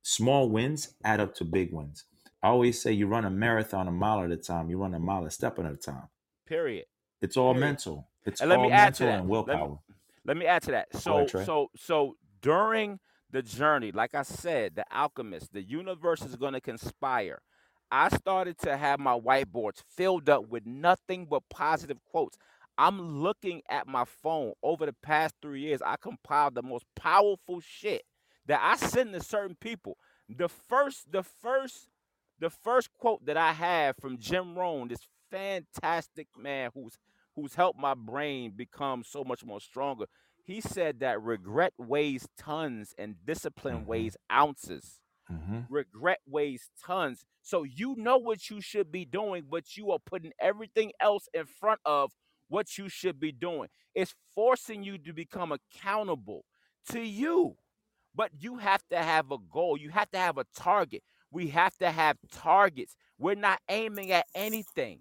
[0.04, 2.06] small wins add up to big wins.
[2.44, 5.00] I always say you run a marathon a mile at a time, you run a
[5.00, 6.10] mile a step at a time.
[6.48, 6.86] Period.
[7.22, 7.68] It's all Period.
[7.68, 8.10] mental.
[8.26, 9.20] It's And let all me add to mental that.
[9.20, 9.80] and Let me willpower.
[10.26, 10.90] let me add to that.
[11.08, 13.00] Go ahead, So so so during
[13.32, 17.42] the journey, like I said, the alchemist, the universe is going to conspire.
[17.92, 22.38] I started to have my whiteboards filled up with nothing but positive quotes.
[22.78, 25.82] I'm looking at my phone over the past three years.
[25.86, 28.04] I compiled the most powerful shit
[28.48, 29.98] that I send to certain people.
[30.30, 31.88] The first, the first,
[32.44, 36.98] the first quote that I have from Jim Rohn, this fantastic man who's
[37.36, 40.06] who's helped my brain become so much more stronger.
[40.44, 43.86] He said that regret weighs tons and discipline Mhm.
[43.86, 45.02] weighs ounces
[45.32, 45.62] Mm-hmm.
[45.70, 47.26] regret weighs tons.
[47.42, 51.46] So you know what you should be doing, but you are putting everything else in
[51.48, 52.14] front of
[52.50, 53.70] what you should be doing.
[53.96, 56.46] It's forcing you to become accountable
[56.92, 57.58] to you.
[58.16, 59.78] But you have to have a goal.
[59.78, 61.04] You have to have a target.
[61.34, 62.96] We have to have targets.
[63.18, 65.00] We're not aiming at anything.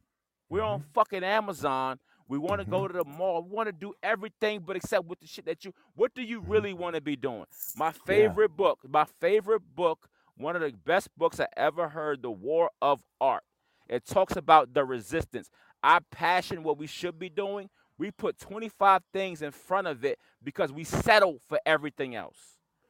[0.49, 0.93] We're on mm-hmm.
[0.95, 1.99] fucking Amazon.
[2.27, 2.97] We want to go mm-hmm.
[2.97, 3.43] to the mall.
[3.43, 6.41] We want to do everything but except with the shit that you what do you
[6.41, 6.51] mm-hmm.
[6.51, 7.45] really want to be doing?
[7.77, 12.31] My favorite book, my favorite book, one of the best books I ever heard, The
[12.31, 13.45] War of Art.
[13.89, 15.51] It talks about the resistance.
[15.85, 17.69] Our passion, what we should be doing,
[17.99, 22.39] we put 25 things in front of it because we settle for everything else.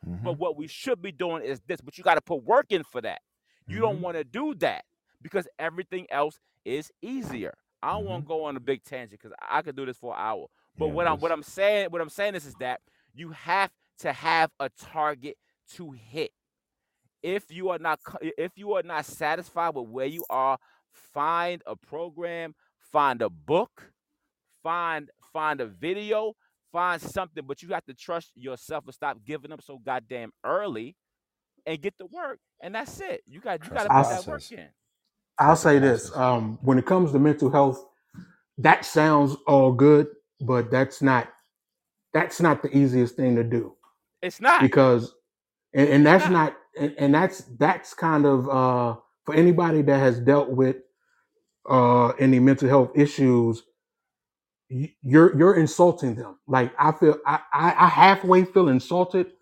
[0.08, 0.24] Mm-hmm.
[0.24, 2.84] But what we should be doing is this, but you got to put work in
[2.84, 3.20] for that.
[3.72, 4.04] You don't mm-hmm.
[4.04, 4.84] want to do that
[5.20, 7.54] because everything else is easier.
[7.82, 8.40] I don't want to mm-hmm.
[8.40, 10.46] go on a big tangent because I I could do this for an hour.
[10.76, 12.80] But Yeah, what I'm what I'm saying, what I'm saying is, is that
[13.14, 15.36] you have to have a target
[15.74, 16.32] to hit.
[17.22, 20.58] If you are not if you are not satisfied with where you are,
[20.92, 23.92] find a program, find a book,
[24.62, 26.34] find find a video,
[26.72, 30.96] find something, but you have to trust yourself and stop giving up so goddamn early
[31.66, 32.38] and get to work.
[32.62, 33.22] And that's it.
[33.26, 34.68] You got you got to put that work in.
[35.38, 37.84] I'll say this: um, when it comes to mental health,
[38.58, 40.08] that sounds all good,
[40.40, 41.28] but that's not
[42.14, 43.74] that's not the easiest thing to do
[44.22, 44.60] It's not.
[44.60, 45.14] because,
[45.74, 46.56] and, and that's not.
[46.78, 50.76] and, and that's that's kind of uh, for anybody that has dealt with
[51.70, 53.64] uh, any mental health issues.
[55.02, 56.38] You're you're insulting them.
[56.48, 59.32] Like I feel, I, I I halfway feel insulted,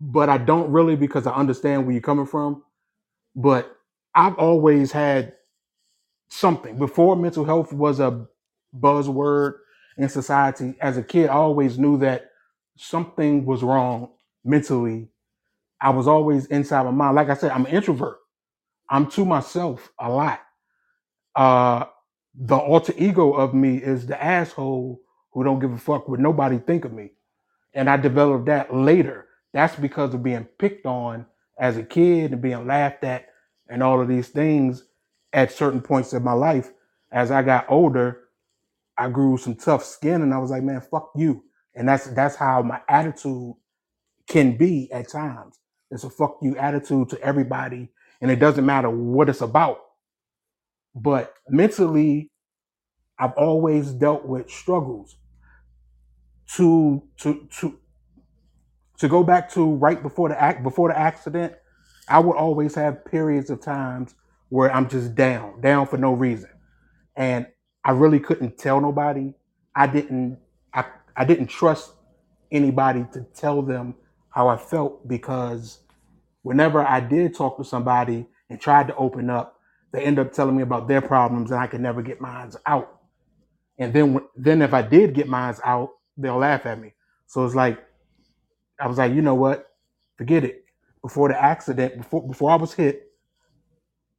[0.00, 2.62] but I don't really because I understand where you're coming from.
[3.36, 3.76] But
[4.14, 5.34] I've always had
[6.30, 6.78] something.
[6.78, 8.26] Before mental health was a
[8.78, 9.54] buzzword
[9.98, 10.76] in society.
[10.82, 12.30] As a kid i always knew that
[12.78, 14.10] something was wrong
[14.44, 15.08] mentally.
[15.80, 17.16] I was always inside my mind.
[17.16, 18.18] Like i said i'm an introvert.
[18.90, 20.40] I'm to myself a lot.
[21.36, 21.86] Uh
[22.34, 25.00] the alter ego of me is the asshole
[25.32, 27.12] who don't give a fuck what nobody think of me.
[27.74, 31.26] And i developed that later that's because of being picked on
[31.60, 33.28] as a kid and being laughed at
[33.70, 34.84] and all of these things
[35.34, 36.72] at certain points in my life.
[37.12, 38.22] As i got older
[38.98, 41.44] i grew some tough skin and i was like man fuck you.
[41.76, 43.54] And that's that's how my attitude
[44.28, 45.60] can be at times.
[45.90, 47.90] It's a fuck you attitude to everybody
[48.22, 49.80] and it doesn't matter what it's about.
[50.94, 52.30] But mentally
[53.18, 55.16] i've always dealt with struggles
[56.56, 57.78] to to to
[59.04, 61.52] to go back to right before the act before the accident
[62.08, 64.14] i would always have periods of times
[64.48, 66.48] where i'm just down down for no reason.
[67.14, 67.46] And
[67.84, 69.34] i really couldn't tell nobody.
[69.76, 70.38] I didn't
[70.72, 71.92] i, I didn't trust
[72.50, 73.94] anybody to tell them
[74.30, 75.80] how i felt because
[76.40, 79.60] whenever i did talk to somebody and tried to open up
[79.92, 83.00] they end up telling me about their problems and i could never get mine out.
[83.78, 86.94] And then then if i did get mine out they'll laugh at me.
[87.26, 87.84] So it's like
[88.80, 89.72] I was like, you know what?
[90.16, 90.64] Forget it.
[91.02, 93.12] Before the accident, before before I was hit,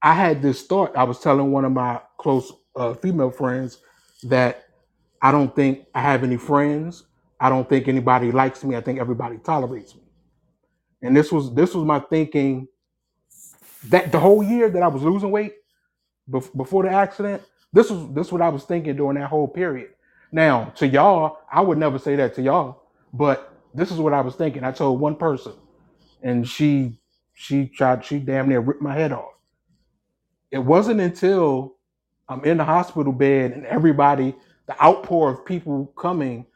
[0.01, 0.95] I had this thought.
[0.95, 3.79] I was telling one of my close uh, female friends
[4.23, 4.65] that
[5.21, 7.03] I don't think I have any friends.
[7.39, 8.75] I don't think anybody likes me.
[8.75, 10.03] I think everybody tolerates me.
[11.01, 12.67] And this was this was my thinking
[13.89, 15.55] that the whole year that I was losing weight
[16.29, 17.43] bef- before the accident.
[17.73, 19.91] This was this what I was thinking during that whole period.
[20.31, 22.83] Now to y'all, I would never say that to y'all,
[23.13, 24.63] but this is what I was thinking.
[24.63, 25.53] I told one person,
[26.23, 26.99] and she
[27.33, 29.33] she tried she damn near ripped my head off.
[30.51, 31.75] It wasn't until
[32.29, 34.35] I'm in the hospital bed and everybody,
[34.67, 36.47] the outpour of people coming,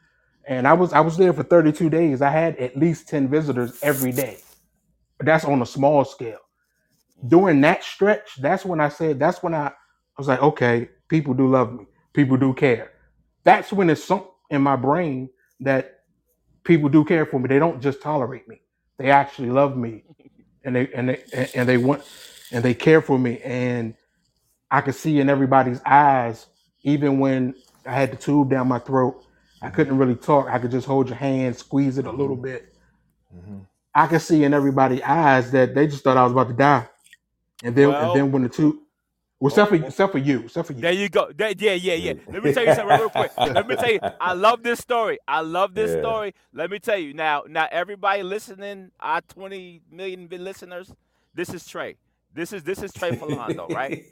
[0.48, 2.22] and I was I was there for 32 days.
[2.22, 4.38] I had at least 10 visitors every day.
[5.18, 6.38] But that's on a small scale.
[7.26, 9.72] During that stretch, that's when I said, that's when I, I
[10.18, 11.86] was like, okay, people do love me.
[12.14, 12.92] People do care.
[13.44, 15.30] That's when it sunk in my brain
[15.60, 15.99] that
[16.64, 17.48] people do care for me.
[17.48, 18.60] They don't just tolerate me.
[18.98, 20.04] They actually love me
[20.64, 21.22] and they and they
[21.54, 22.02] and they want
[22.52, 23.40] and they care for me.
[23.42, 23.94] And
[24.70, 26.46] I could see in everybody's eyes,
[26.82, 27.54] even when
[27.86, 29.24] I had the tube down my throat,
[29.62, 30.48] I couldn't really talk.
[30.48, 32.74] I could just hold your hand, squeeze it a little bit.
[33.34, 33.66] Mhm.
[33.94, 36.88] I could see in everybody's eyes that they just thought I was about to die.
[37.64, 38.76] And then and then when the tube
[39.40, 40.82] Well, except for except for you, except for you.
[40.82, 41.32] There you go.
[41.34, 42.12] That, yeah, yeah, yeah.
[42.28, 43.32] Let me tell you something real quick.
[43.38, 45.18] Let me tell you, I love this story.
[45.26, 46.00] I love this Yeah.
[46.02, 46.34] story.
[46.52, 47.44] Let me tell you now.
[47.48, 50.92] Now, everybody listening, our 20 million listeners,
[51.34, 51.96] this is Trey.
[52.34, 54.04] This is this is Trey Falando, right?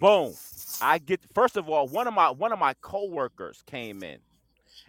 [0.00, 0.32] Boom.
[0.80, 4.18] I get first of all, one of my one of my coworkers came in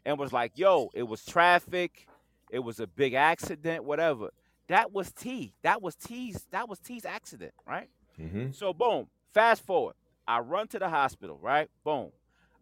[0.05, 2.07] and was like, "Yo, it was traffic,
[2.49, 4.29] it was a big accident, whatever."
[4.67, 5.53] That was T.
[5.63, 6.45] That was T's.
[6.51, 7.89] That was T's accident, right?
[8.17, 8.55] Mhm.
[8.55, 9.95] So boom, fast forward.
[10.27, 11.69] I run to the hospital, right?
[11.83, 12.11] Boom.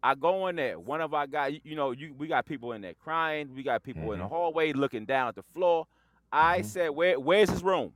[0.01, 0.79] I go in there.
[0.79, 3.53] One of our guys, you know, you we got people in there crying.
[3.53, 5.85] We got people in the hallway looking down at the floor.
[6.31, 6.65] I Mhm.
[6.65, 7.93] said, Where where's his room?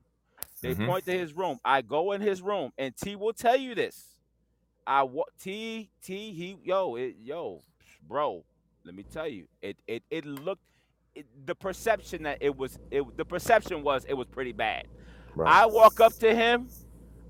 [0.62, 0.86] They Mhm.
[0.88, 1.60] point to his room.
[1.64, 4.16] I go in his room, and T will tell you this.
[4.86, 7.62] I wa- T T he yo it, yo
[8.06, 8.44] bro.
[8.84, 10.64] Let me tell you, it it it looked.
[11.16, 14.88] It, the perception that it was it the perception was it was pretty bad.
[15.36, 15.52] Right.
[15.54, 16.68] I walk up to him,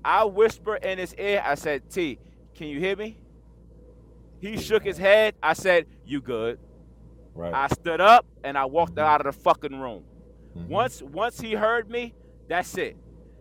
[0.04, 2.18] I whispered in his ear, I said, T,
[2.54, 3.18] can you hear me?
[4.40, 5.34] He shook his head.
[5.42, 6.58] I said, You good.
[7.34, 7.52] right.
[7.54, 10.04] I stood up and I walked out of the fucking room.
[10.56, 10.68] Mhm.
[10.68, 12.14] Once once he heard me,
[12.48, 12.96] that's it.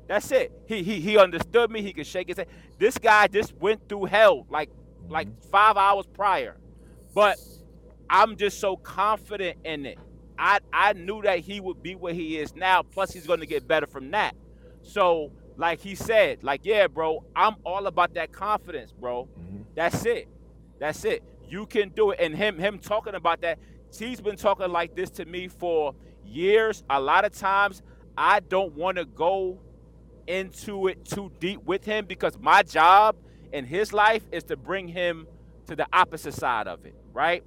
[0.07, 0.51] That's it.
[0.65, 1.81] He he he understood me.
[1.81, 2.47] He could shake his head.
[2.79, 4.69] This guy just went through hell like
[5.09, 6.55] like five hours prior.
[7.13, 7.37] But
[8.09, 9.99] I'm just so confident in it.
[10.39, 12.81] I I knew that he would be where he is now.
[12.83, 14.35] Plus, he's going to get better from that.
[14.81, 19.27] So, like he said, like yeah, bro, I'm all about that confidence, bro.
[19.39, 19.65] Mhm.
[19.75, 20.27] That's it.
[20.79, 21.23] That's it.
[21.47, 22.19] You can do it.
[22.19, 23.59] And him him talking about that.
[23.97, 25.93] He's been talking like this to me for
[26.25, 26.83] years.
[26.89, 27.83] A lot of times,
[28.17, 29.59] I don't want to go
[30.27, 33.15] into it too deep with him because my job
[33.51, 35.27] in his life is to bring him
[35.67, 37.43] to the opposite side of it, right?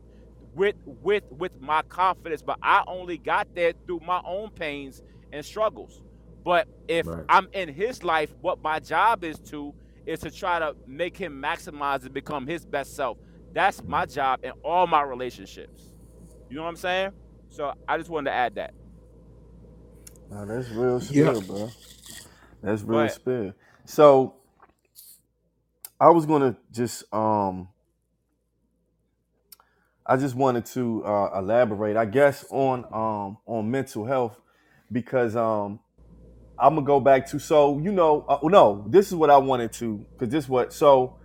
[0.55, 5.03] With with with my confidence, but I only got there through my own pains
[5.33, 6.03] and struggles.
[6.47, 7.27] But if Right.
[7.29, 9.75] I'm in his life, what my job is to
[10.07, 13.19] is to try to make him maximize and become his best self.
[13.55, 15.95] That's my job in all my relationships.
[16.49, 17.13] You know what I'm saying?
[17.51, 18.75] So I just wanted to add that.
[20.31, 21.33] Nah, that's real Yeah.
[21.41, 21.75] bro.
[22.63, 23.11] That's real ahead.
[23.11, 23.55] spill.
[23.87, 24.37] So
[26.01, 27.69] I was gonna just um
[30.07, 34.41] I just wanted to uh, elaborate, I guess, on um on mental health
[34.93, 35.81] because um
[36.59, 39.73] I'm gonna go back to so you know uh, no this is what I wanted
[39.75, 41.17] to because this what so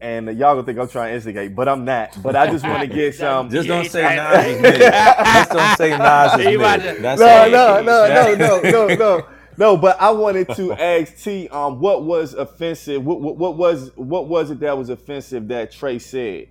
[0.00, 2.80] and y'all gonna think I'm trying to instigate but I'm not but I just want
[2.82, 4.32] to get some Just don't say Yeah.
[4.32, 4.80] Nas is mid.
[4.80, 6.96] Just don't say Nas is He about mid.
[6.96, 7.50] to- That's no, all.
[7.50, 9.26] no, no, no, no, no, no,
[9.58, 9.76] no.
[9.78, 13.04] But I wanted to ask T, um, what was offensive?
[13.04, 16.48] What, what, what was what was it that was offensive that Trey said?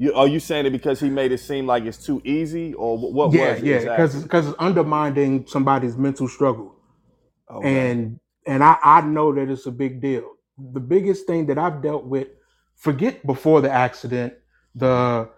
[0.00, 2.96] You, are you saying it because he made it seem like it's too easy, or
[2.98, 4.06] what, what yeah, was it yeah, exactly?
[4.06, 6.74] because because it's undermining somebody's mental struggle,
[7.50, 7.96] Okay.
[7.96, 10.32] and and I I know that it's a big deal.
[10.58, 12.28] The biggest thing that I've dealt with,
[12.76, 14.34] forget before the accident,
[14.74, 15.28] the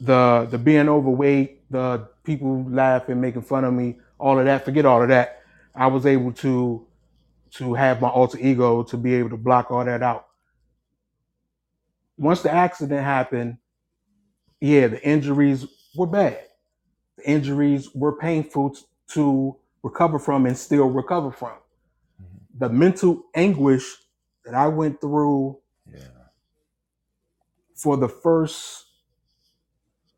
[0.00, 4.64] the the being overweight, the people laughing, making fun of me, all of that.
[4.64, 5.42] Forget all of that.
[5.74, 6.86] I was able to
[7.52, 10.26] to have my alter ego to be able to block all that out.
[12.16, 13.58] Once the accident happened,
[14.60, 15.66] yeah, the injuries
[15.96, 16.40] were bad.
[17.18, 18.76] The injuries were painful
[19.10, 21.58] to recover from and still recover from.
[22.58, 23.96] The mental anguish
[24.44, 25.58] that I went through
[25.92, 26.00] Yeah.
[27.76, 28.86] for the first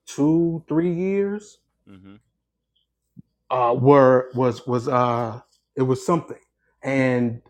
[0.06, 2.16] two, three years hmm
[3.50, 5.40] uh, were was was uh,
[5.76, 6.38] it was something,
[6.82, 7.42] and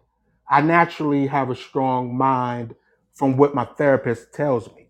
[0.48, 2.74] I naturally have a strong mind
[3.14, 4.88] from what my therapist tells me.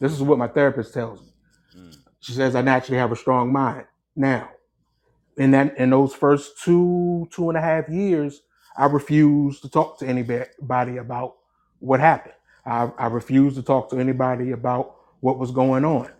[0.00, 1.28] This is what my therapist tells me.
[1.76, 1.98] Mm.
[2.20, 3.86] She says I naturally have a strong mind.
[4.16, 4.50] Now,
[5.38, 8.42] in that in those first two two and a half years,
[8.76, 11.36] I refused to talk to anybody about
[11.80, 12.34] what happened.
[12.66, 16.10] I, I refused to talk to anybody about what was going on.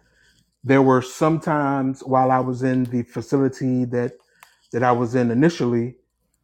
[0.64, 4.12] There were some times while I was in the facility that
[4.72, 5.96] that I was in initially,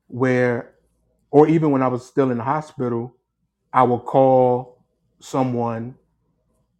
[0.09, 0.75] where,
[1.31, 3.17] or even when I was still in the hospital,
[3.73, 4.85] I would call
[5.21, 5.97] someone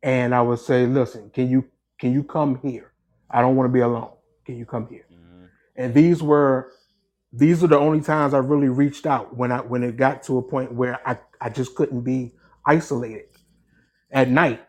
[0.03, 1.67] and I would say, "Listen, can you
[1.99, 2.93] can you come here?
[3.31, 4.13] I don't want to be alone.
[4.47, 5.05] Can you come here?"
[5.81, 6.73] And these were
[7.33, 10.37] these are the only times I really reached out when I when it got to
[10.39, 12.35] a point where I, I just couldn't be
[12.67, 13.27] isolated
[14.11, 14.61] at night.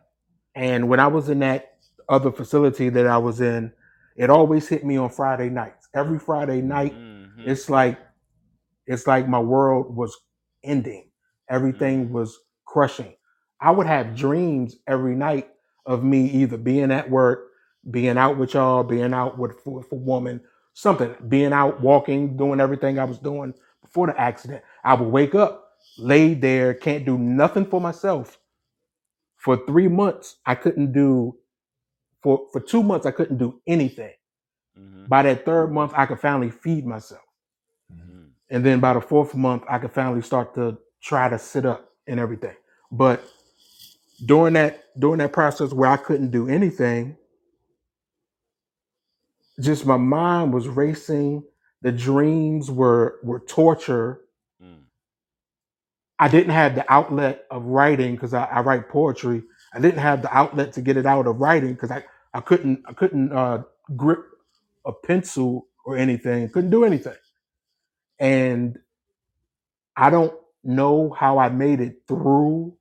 [0.55, 1.73] And when I was in that
[2.07, 3.73] other facility that I was in,
[4.15, 5.89] it always hit me on Friday nights.
[5.93, 7.99] Every Friday night, hmm it's like
[8.85, 10.15] it's like my world was
[10.63, 11.09] ending.
[11.49, 12.11] Everything Mhm.
[12.11, 13.15] was crushing.
[13.59, 15.49] I would have dreams every night
[15.85, 17.47] of me either being at work,
[17.89, 20.41] being out with y'all, being out with, with a woman,
[20.81, 24.63] something, being out walking, doing everything I was doing before the accident.
[24.83, 28.37] I would wake up, lay there, can't do nothing for myself
[29.37, 31.37] For three months, I couldn't do
[32.23, 34.13] for for two months I couldn't do anything.
[34.79, 35.07] Mm-hmm.
[35.07, 37.21] By that third month, I could finally feed myself,
[37.93, 38.23] Mm-hmm.
[38.51, 41.89] and then by the fourth month, I could finally start to try to sit up
[42.07, 42.55] and everything.
[42.91, 43.23] But
[44.25, 47.17] during that during that process where I couldn't do anything,
[49.59, 51.43] just my mind was racing.
[51.81, 54.21] The dreams were were torture.
[54.63, 54.83] Mm.
[56.19, 59.43] I didn't have the outlet of writing because I, I write poetry.
[59.73, 62.03] I didn't have the outlet to get it out of writing because I,
[62.33, 63.63] I couldn't I couldn't uh,
[63.95, 64.25] grip
[64.85, 66.49] a pencil or anything.
[66.49, 67.15] Couldn't do anything.
[68.19, 68.77] And
[69.97, 70.33] I don't
[70.63, 72.75] know how I made it through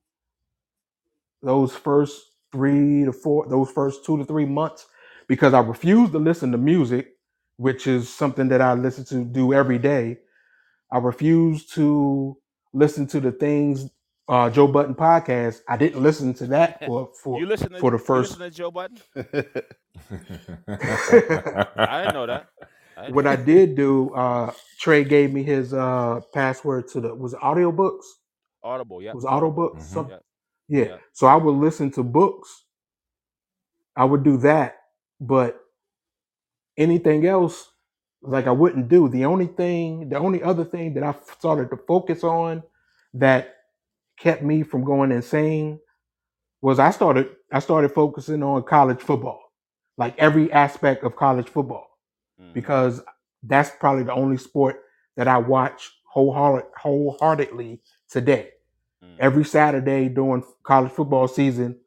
[1.42, 4.86] those first three to four, those first two to three months
[5.30, 7.12] because I refuse to listen to music,
[7.56, 10.18] which is something that I listen to do every day.
[10.92, 12.36] I refuse to
[12.74, 13.88] listen to the things
[14.28, 15.60] uh, Joe Budden podcast.
[15.68, 18.38] I didn't listen to that for for You listen to for the you first.
[18.40, 18.98] listen to Joe Budden?
[19.16, 19.22] I
[22.02, 22.48] didn't know that.
[22.96, 27.00] I didn't what know I did do, uh, Trey gave me his uh, password to
[27.00, 28.04] the was it audiobooks.
[28.64, 29.14] Audible, yep.
[29.14, 29.76] Was it audiobooks?
[29.78, 29.82] Mhm.
[29.82, 30.22] Some, Yep.
[30.68, 30.96] yeah.
[31.12, 32.64] So I would listen to books.
[33.96, 34.76] I would do that,
[35.20, 35.60] but
[36.76, 37.70] anything else,
[38.22, 39.08] like I wouldn't do.
[39.08, 42.62] The only thing, the only other thing that I started to focus on
[43.14, 43.56] that
[44.18, 45.80] kept me from going insane
[46.62, 49.40] was I started I started focusing on college football,
[49.96, 51.86] like every aspect of college football,
[52.40, 52.52] Mhm.
[52.52, 53.02] because
[53.42, 54.82] that's probably the only sport
[55.16, 58.50] that I watch wholehearted, wholeheartedly today.
[59.02, 59.16] Mhm.
[59.18, 61.80] Every Saturday during college football season,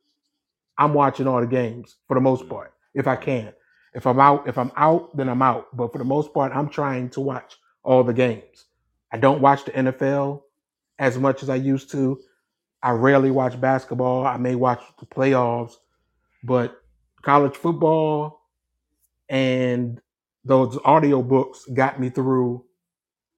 [0.78, 2.50] I'm watching all the games for the most Mhm.
[2.50, 3.54] part, if I can.
[3.94, 5.76] If I'm out, if I'm out, then I'm out.
[5.76, 8.66] But for the most part, I'm trying to watch all the games.
[9.12, 10.42] I don't watch the NFL
[10.98, 12.20] as much as I used to.
[12.82, 14.26] I rarely watch basketball.
[14.26, 15.74] I may watch the playoffs,
[16.44, 16.82] but
[17.22, 18.42] college football
[19.30, 20.02] and
[20.44, 22.66] those audio books got me through.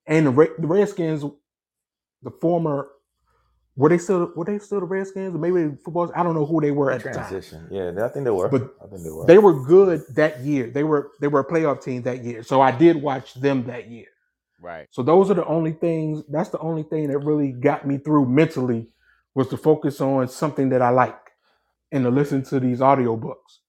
[0.07, 1.23] And the, the Redskins,
[2.23, 2.89] the former,
[3.75, 5.35] were they still were they still the Redskins?
[5.35, 6.11] Or maybe footballs.
[6.15, 7.29] I don't know who they were at the time.
[7.29, 7.67] Transition.
[7.71, 8.49] Yeah, I think they were.
[8.49, 9.25] But I think they were.
[9.25, 10.69] They were good that year.
[10.69, 12.43] They were they were a playoff team that year.
[12.43, 14.07] So I did watch them that year.
[14.61, 14.87] Right.
[14.91, 16.23] So those are the only things.
[16.29, 18.87] That's the only thing that really got me through mentally
[19.35, 21.19] was to focus on something that I like
[21.91, 23.59] and to listen to these audiobooks.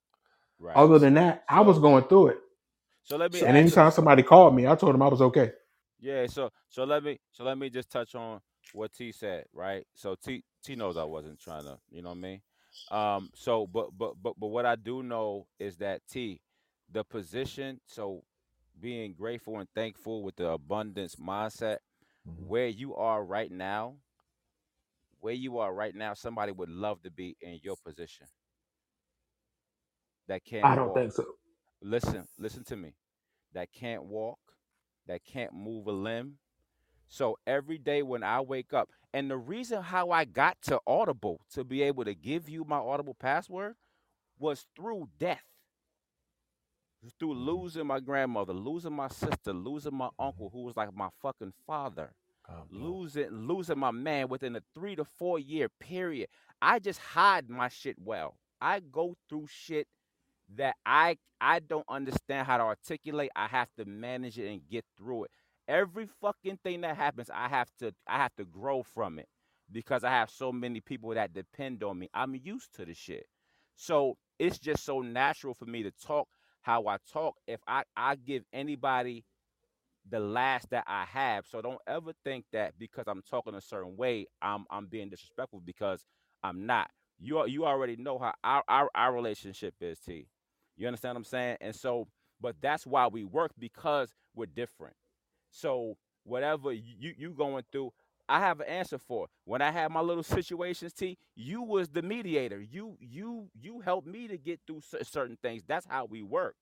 [0.59, 0.77] Right.
[0.77, 2.39] Other than that, I was going through it.
[3.05, 5.53] So let me And ask anytime somebody called me, I told them I was okay.
[6.01, 8.41] Yeah, so so let me so let me just touch on
[8.75, 9.87] what T said, right?
[9.95, 12.43] So T T knows I wasn't trying to, you know what I mean?
[12.91, 16.41] Um so but but but but what I do know is that T,
[16.93, 18.23] the position, so
[18.81, 21.79] being grateful and thankful with the abundance mindset,
[22.29, 22.49] Mhm.
[22.49, 23.97] where you are right now,
[25.21, 28.27] where you are right now, somebody would love to be in your position.
[30.29, 30.95] That can't I don't walk.
[30.95, 31.25] think so.
[31.83, 32.95] listen, listen to me.
[33.55, 34.39] That can't walk,
[35.07, 36.39] that can't move a limb.
[37.09, 41.41] So every day when I wake up, and the reason how I got to Audible
[41.53, 43.75] to be able to give you my Audible password
[44.39, 45.45] was through death.
[47.19, 47.49] Through mm-hmm.
[47.49, 52.13] losing my grandmother, losing my sister, losing my uncle, who was like my fucking father
[52.49, 56.29] oh, God losing losing my man within a three to four year period.
[56.61, 58.37] I just hide my shit well.
[58.61, 59.87] I go through shit
[60.57, 63.31] that I I don't understand how to articulate.
[63.37, 65.31] I have to manage it and get through it.
[65.69, 69.29] Every fucking thing that happens, I have to I have to grow from it
[69.73, 72.09] because I have so many people that depend on me.
[72.15, 73.27] I'm used to the shit.
[73.77, 76.29] So it's just so natural for me to talk
[76.63, 77.37] how I talk.
[77.47, 79.25] If I, I give anybody
[80.09, 81.47] the last that I have.
[81.47, 85.63] So don't ever think that because I'm talking a certain way, I'm I'm being disrespectful
[85.65, 86.05] because
[86.43, 86.91] I'm not.
[87.21, 90.29] You al- you already know how our, our our relationship is, T.
[90.77, 91.57] You understand what I'm saying?
[91.61, 92.09] And so,
[92.41, 94.97] but that's why we work because we're different.
[95.57, 97.93] So whatever you you going through,
[98.29, 99.29] I have an answer for.
[99.45, 102.61] When I had my little situations, T, you was the mediator.
[102.61, 105.63] You you you helped me to get through certain things.
[105.67, 106.57] That's how we work.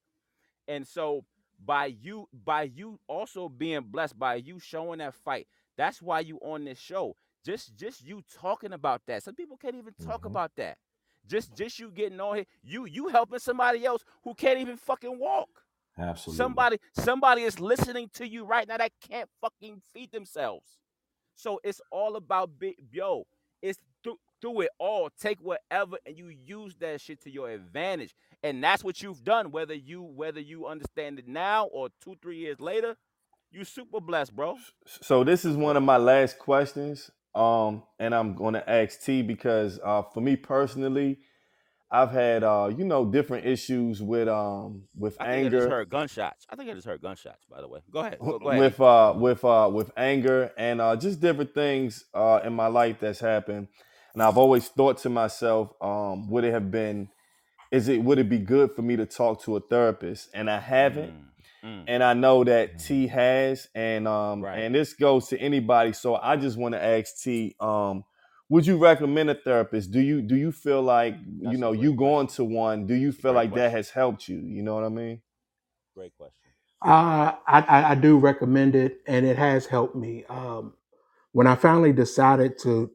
[0.68, 1.24] And so
[1.64, 6.38] by you by you also being blessed by you showing that fight, that's why you
[6.40, 7.16] on this show.
[7.44, 9.22] Just just you talking about that.
[9.22, 10.26] Some people can't even talk Mhm.
[10.26, 10.78] about that.
[11.26, 15.18] Just just you getting on here, you you helping somebody else who can't even fucking
[15.18, 15.63] walk.
[15.98, 16.36] Absolutely.
[16.36, 20.78] Somebody somebody is listening to you right now that can't fucking feed themselves.
[21.36, 23.24] So it's all about big yo.
[23.62, 25.10] It's through through it all.
[25.18, 28.14] Take whatever and you use that shit to your advantage.
[28.42, 29.50] And that's what you've done.
[29.52, 32.96] Whether you whether you understand it now or two, three years later,
[33.50, 34.56] you super blessed, bro.
[34.86, 39.22] So this is one of my last questions, Um, and I'm going to ask T
[39.22, 41.18] because uh, for me personally,
[41.94, 45.30] I've had uh, you know different issues with um with anger.
[45.30, 46.46] I think I just heard gunshots.
[46.50, 47.44] I think I just heard gunshots.
[47.48, 48.18] By the way, go ahead.
[48.18, 48.60] Go, go ahead.
[48.60, 52.96] with uh with uh with anger and uh just different things uh in my life
[53.00, 53.68] that's happened.
[54.12, 57.08] And I've always thought to myself, um, would it have been
[57.70, 60.30] is it would it be good for me to talk to a therapist?
[60.34, 61.12] And I haven't.
[61.64, 62.86] Mm, mm, And I know that Mhm.
[62.86, 64.58] T has, and um, Right.
[64.60, 65.92] and this goes to anybody.
[65.92, 68.04] So I just want to ask T, um,
[68.48, 69.92] would you recommend a therapist?
[69.92, 72.86] Do you do you feel like That's you know you going to one?
[72.86, 74.38] Do you feel Great like that has helped you?
[74.40, 75.22] You know what I mean?
[75.96, 76.50] great question.
[76.84, 80.24] Uh, I, I I do recommend it, and it has helped me.
[80.30, 80.74] Um,
[81.32, 82.90] when I finally decided to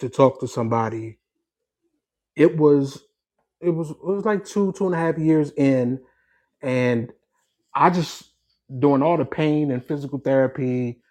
[0.00, 1.18] to talk to somebody,
[2.36, 3.04] it was
[3.60, 6.00] it was it was like two two and a half years in,
[6.62, 7.12] and
[7.74, 8.24] I just
[8.78, 11.02] doing all the pain and physical therapy.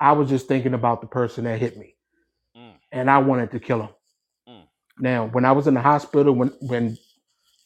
[0.00, 1.96] I was just thinking about the person that hit me,
[2.92, 3.88] and I wanted to kill him.
[4.48, 4.62] Mm.
[5.00, 6.98] Now, when I was in the hospital, when when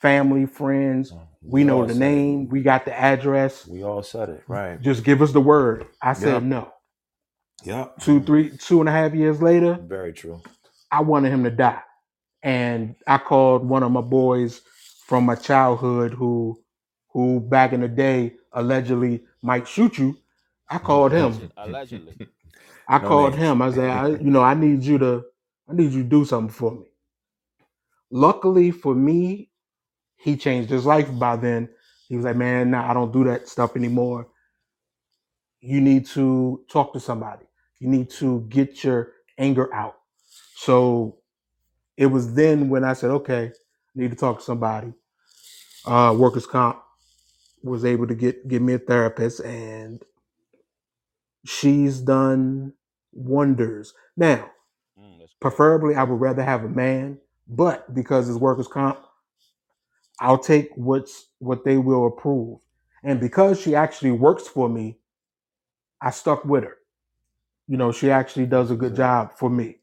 [0.01, 1.13] family, friends,
[1.43, 2.07] we know all the said it.
[2.07, 3.67] name, we got the address.
[3.67, 4.81] We all said it, right?
[4.81, 5.87] Just give us the word.
[6.03, 6.43] I said Yep.
[6.45, 6.73] no.
[7.65, 7.99] Yep.
[8.01, 10.41] Two, three, two and a half years later, Very true.
[10.91, 11.83] I wanted him to die.
[12.43, 14.63] And I called one of my boys
[15.07, 16.61] from my childhood who
[17.13, 20.17] who back in the day allegedly might shoot you.
[20.69, 21.33] I called him.
[21.33, 22.29] Alleged- Allegedly.
[22.89, 23.37] I No called names.
[23.37, 23.63] him.
[23.63, 25.25] I said, I, you know, I need you to
[25.69, 26.87] I need you to do something for me.
[28.11, 29.51] Luckily for me,
[30.19, 31.69] he changed his life by then.
[32.09, 34.29] He was like, man, nah, I don't do that stuff anymore.
[35.61, 37.47] You need to talk to somebody.
[37.81, 39.97] You need to get your anger out.
[40.57, 41.19] So
[41.97, 44.95] it was then when I said, okay, I need to talk to somebody.
[45.87, 46.81] Uh, workers comp
[47.65, 50.03] was able to get give me a therapist, and
[51.47, 52.75] she's done
[53.13, 53.95] wonders.
[54.17, 54.51] Now,
[54.99, 57.19] Mm, that's preferably, I would rather have a man,
[57.49, 59.01] but because it's workers comp,
[60.21, 62.59] I'll take what's what they will approve.
[63.05, 64.99] And because she actually works for me,
[66.03, 66.79] I stuck with her.
[67.69, 68.97] You know, she actually does a good Good.
[68.97, 69.79] job for me.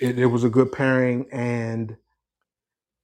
[0.00, 1.96] It, it was a good pairing, and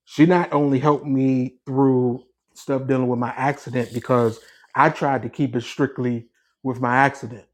[0.04, 2.24] she not only helped me through
[2.54, 4.40] stuff dealing with my accident because
[4.74, 6.28] I tried to keep it strictly
[6.62, 7.46] with my accident.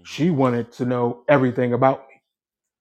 [0.00, 2.14] Mhm, She wanted to know everything about me.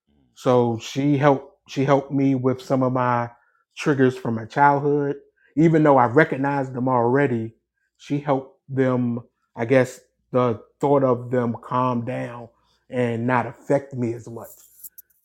[0.09, 0.35] mhm.
[0.35, 3.31] So she helped she helped me with some of my
[3.77, 5.17] triggers from my childhood.
[5.57, 7.55] Even though I recognized them already,
[7.97, 9.19] she helped them,
[9.55, 10.01] I guess
[10.31, 12.49] the thought of them calm down
[12.89, 14.49] and not affect me as much.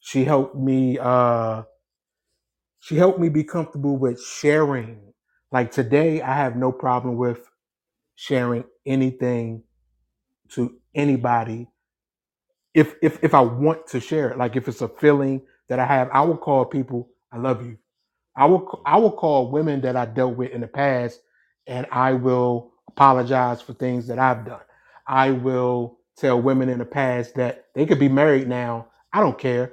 [0.01, 1.65] She helped me uh
[2.81, 5.15] she helped me be comfortable with sharing.
[5.53, 7.49] Like today I have no problem with
[8.17, 9.65] sharing anything
[10.51, 11.69] to anybody
[12.75, 15.87] if if if I want to share it, like if it's a feeling that I
[15.87, 17.79] have, I will call people, I love you.
[18.37, 21.21] I will I will call women that I dealt with in the past
[21.67, 24.61] and I will apologize for things that I've done.
[25.07, 28.89] I will tell women in the past that they could be married now.
[29.13, 29.73] I don't care.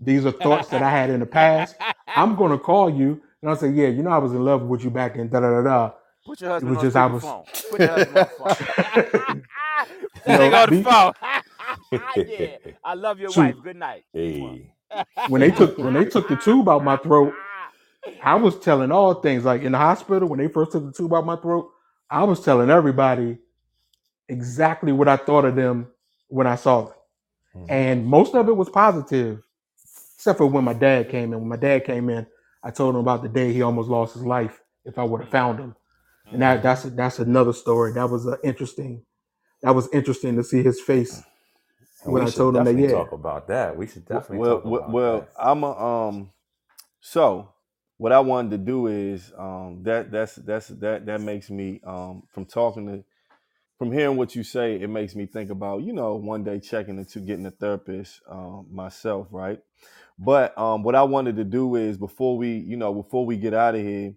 [0.00, 1.76] These are thoughts that I had in the past.
[2.08, 4.82] I'm gonna call you and I'll say, Yeah, you know I was in love with
[4.82, 5.92] you back in da da da da.
[6.26, 7.46] Put your husband was on just- I speakerphone.
[7.46, 9.42] was- Put your husband on phone.
[10.26, 11.12] You They know, go to be- phone.
[11.92, 12.56] Yeah.
[12.84, 13.56] I love your Shoot.
[13.56, 13.56] wife.
[13.62, 14.04] Good night.
[14.12, 14.74] Hey.
[15.28, 17.34] When they took when they took the tube out my throat,
[18.22, 21.14] I was telling all things like in the hospital when they first took the tube
[21.14, 21.70] out my throat.
[22.10, 23.38] I was telling everybody
[24.28, 25.88] exactly what I thought of them
[26.28, 26.94] when I saw them,
[27.56, 27.66] Mhm.
[27.70, 29.42] and most of it was positive,
[30.16, 31.40] except for when my dad came in.
[31.40, 32.26] When my dad came in,
[32.64, 35.30] I told him about the day he almost lost his life if I would have
[35.30, 35.76] found him,
[36.32, 37.92] and that that's that's another story.
[37.92, 39.04] That was uh, interesting.
[39.62, 41.22] That was interesting to see his face
[42.04, 42.74] And when we I should told him that.
[42.74, 43.76] definitely Yeah, talk about that.
[43.76, 45.30] We should definitely well, talk well, about well, that.
[45.38, 46.30] I'm a um.
[47.00, 47.50] So
[47.98, 52.24] what I wanted to do is um that that's that's that that makes me um
[52.32, 53.04] from talking to
[53.78, 56.98] from hearing what you say, it makes me think about you know one day checking
[56.98, 59.60] into getting a therapist um, myself, right?
[60.18, 63.54] But um, what I wanted to do is before we you know before we get
[63.54, 64.14] out of here,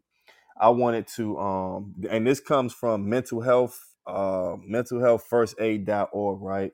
[0.59, 6.41] I wanted to um, and this comes from mental health uh, mental health first aid.org,
[6.41, 6.73] right?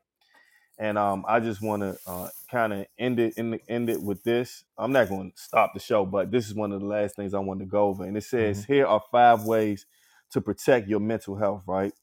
[0.80, 4.24] And um, I just want to uh, kind of end it end, end it with
[4.24, 4.66] this.
[4.78, 7.34] I'm not going to stop the show, but this is one of the last things
[7.36, 8.06] I want to go over.
[8.06, 9.88] And it says here are five ways
[10.32, 11.94] to protect your mental health, right?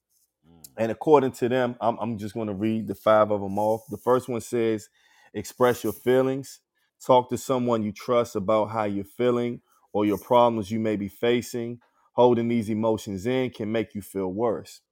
[0.48, 3.58] Mm, And according to them, I'm, I'm just going to read the five of them
[3.58, 3.82] off.
[3.90, 4.88] The first one says,
[5.34, 6.60] express your feelings.
[7.04, 9.62] Talk to someone you trust about how you're feeling
[9.92, 11.80] or your problems you may be facing.
[12.14, 14.82] Holding these emotions in can make you feel worse.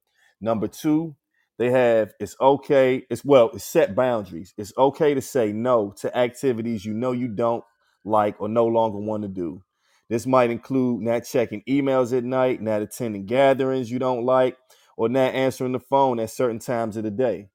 [0.41, 1.15] Number two,
[1.57, 3.05] They have it's okay.
[3.09, 4.53] It's well, it's set boundaries.
[4.57, 7.63] It's okay to say no to activities you know you don't
[8.05, 9.63] like or no longer want to do.
[10.09, 14.57] This might include not checking emails at night, not attending gatherings you don't like,
[14.97, 17.49] or not answering the phone at certain times of the day.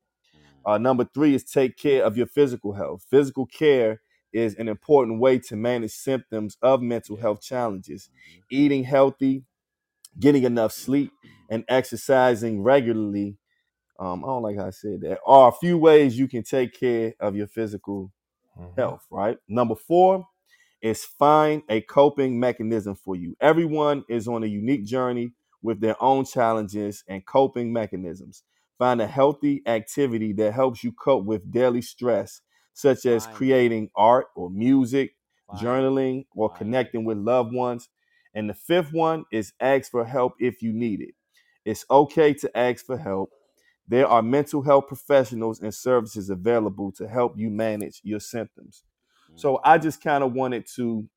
[0.66, 3.05] Uh, number three is take care of your physical health.
[3.10, 4.01] Physical care
[4.32, 8.10] is an important way to manage symptoms of mental health challenges.
[8.51, 9.44] Eating healthy,
[10.18, 11.12] getting enough sleep,
[11.51, 13.39] and exercising regularly.
[14.01, 15.20] Um, I don't like how I said that.
[15.27, 18.12] Are a few ways you can take care of your physical
[18.56, 18.77] Mhm.
[18.77, 19.39] health, right?
[19.48, 20.27] Number four
[20.82, 23.36] is find a coping mechanism for you.
[23.40, 25.32] Everyone is on a unique journey
[25.62, 28.44] with their own challenges and coping mechanisms.
[28.78, 32.43] Find a healthy activity that helps you cope with daily stress,
[32.74, 33.36] such as Find it.
[33.36, 35.16] creating art or music,
[35.47, 36.81] Find journaling, or Find it.
[36.81, 37.89] connecting with loved ones.
[38.35, 41.14] And the fifth one is ask for help if you need it.
[41.64, 43.31] It's okay to ask for help.
[43.91, 48.85] There are mental health professionals and services available to help you manage your symptoms.
[49.37, 51.09] So I just kind of wanted to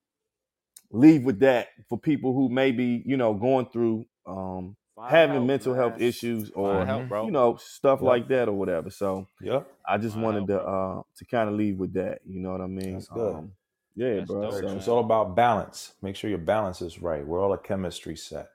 [0.91, 4.76] leave with that for people who may be, you know, going through um,
[5.10, 8.08] having help, mental health issues or help, you know stuff Yep.
[8.08, 8.90] like that or whatever.
[8.90, 12.22] So yeah, I just Find wanted help, to uh, to kind of leave with that.
[12.26, 12.94] You know what I mean?
[12.95, 13.36] That's good.
[13.36, 13.52] Um,
[13.95, 14.41] yeah, That's bro.
[14.52, 14.68] dope, So.
[14.78, 15.94] It's all about balance.
[16.02, 17.26] Make sure your balance is right.
[17.26, 18.50] We're all a chemistry set.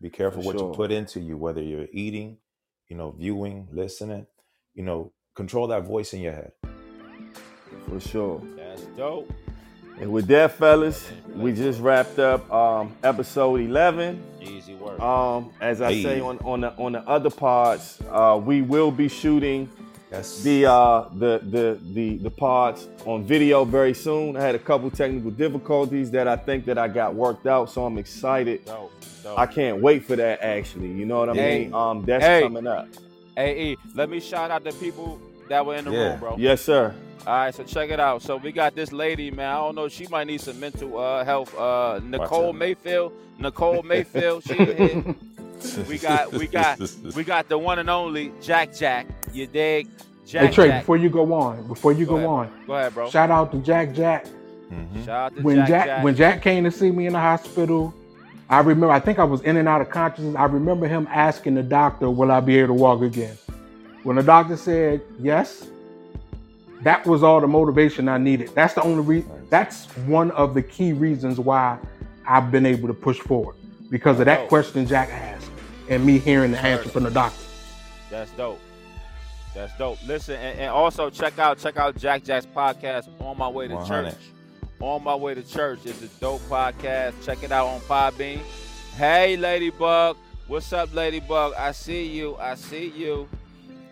[0.00, 0.70] Be careful For what sure.
[0.70, 2.38] you put into you, whether you're eating,
[2.90, 4.26] you know, viewing, listening.
[4.74, 6.52] You know, control that voice in your head.
[7.88, 8.42] for sure.
[8.56, 9.32] That's dope.
[10.00, 14.22] And with that, fellas, we just wrapped up um, episode eleven.
[14.40, 14.98] Easy work.
[15.00, 16.02] Um, as I Hey.
[16.02, 19.68] say on on the on the other pods, uh, we will be shooting
[20.10, 20.42] Yes.
[20.42, 24.36] the uh the the the the pods on video very soon.
[24.36, 27.84] I had a couple technical difficulties that I think that I got worked out, so
[27.84, 28.64] I'm excited.
[28.64, 28.90] dope.
[29.22, 29.38] Dope.
[29.38, 30.88] I can't wait for that actually.
[30.88, 31.58] You know what I Hey.
[31.64, 31.74] mean?
[31.74, 32.42] Um that's Hey.
[32.42, 32.88] coming up.
[33.36, 35.18] Hey, E, let me shout out the people
[35.48, 36.10] that were in the Yeah.
[36.10, 36.34] room, bro.
[36.38, 36.94] Yes, sir.
[37.26, 38.22] All right, so check it out.
[38.22, 39.50] So we got this lady, man.
[39.50, 39.88] I don't know.
[39.88, 41.56] She might need some mental uh, health.
[41.56, 42.52] Uh, Nicole.
[42.52, 43.12] Mayfield.
[43.38, 44.42] Nicole Mayfield.
[44.44, 45.14] She in here.
[45.86, 46.80] We got, we got,
[47.14, 49.06] we got the one and only Jack Jack.
[49.34, 49.88] You dig?
[50.26, 50.82] Jack hey Trey, Jack.
[50.82, 53.10] before you go on, before you Go go, on, Go ahead, bro.
[53.10, 54.24] shout out to Jack Jack.
[54.72, 55.04] Mhm.
[55.04, 56.04] Shout out to When Jack, Jack, Jack.
[56.04, 57.92] when Jack came to see me in the hospital,
[58.50, 60.34] I remember I think I was in and out of consciousness.
[60.34, 63.38] I remember him asking the doctor, "Will I be able to walk again?"
[64.02, 65.68] When the doctor said yes,
[66.82, 68.50] that was all the motivation I needed.
[68.54, 69.30] That's the only reason.
[69.30, 69.50] Nice.
[69.50, 71.78] That's one of the key reasons why
[72.26, 73.54] I've been able to push forward
[73.88, 74.48] because of that Dope.
[74.48, 75.50] question Jack asked
[75.88, 77.44] and me hearing the answer from the doctor.
[78.10, 78.60] That's dope.
[79.54, 79.98] That's dope.
[80.06, 83.74] Listen, and, and also check out check out Jack Jack's podcast on my way to
[83.74, 84.10] 100.
[84.10, 84.20] church.
[84.80, 85.80] On my way to church.
[85.84, 87.12] It's a dope podcast.
[87.24, 88.38] Check it out on Podbean.
[88.96, 90.16] Hey, Ladybug.
[90.46, 91.52] What's up, Ladybug?
[91.54, 92.36] I see you.
[92.36, 93.28] I see you.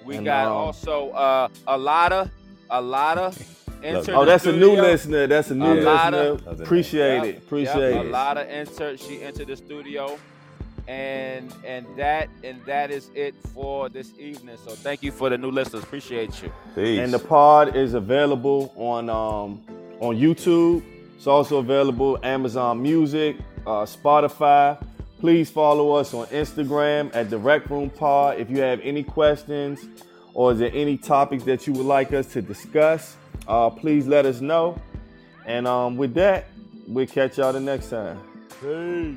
[0.05, 2.31] We And, got um, also uh, a lot of
[2.71, 3.39] a lot of.
[3.83, 5.27] enter Oh, the that's a new listener.
[5.27, 6.19] That's a new A listener.
[6.19, 7.37] of- That's a- Appreciate Yep, it.
[7.39, 8.07] Appreciate yep, it.
[8.07, 8.97] A lot of enter.
[8.97, 10.19] She entered the studio,
[10.89, 14.57] and and that and that is it for this evening.
[14.65, 15.83] So thank you for the new listeners.
[15.83, 16.51] Appreciate you.
[16.75, 16.99] Peace.
[16.99, 19.63] And the pod is available on um,
[20.01, 20.83] on YouTube.
[21.17, 24.83] It's also available Amazon Music, uh, Spotify.
[25.21, 28.39] Please follow us on Instagram at the Wreck Room Pod.
[28.39, 29.85] If you have any questions
[30.33, 33.17] or is there any topics that you would like us to discuss,
[33.49, 34.81] uh, please let us know.
[35.47, 36.47] And um, with that,
[36.87, 38.21] we'll catch y'all the next time.
[38.61, 39.17] Peace.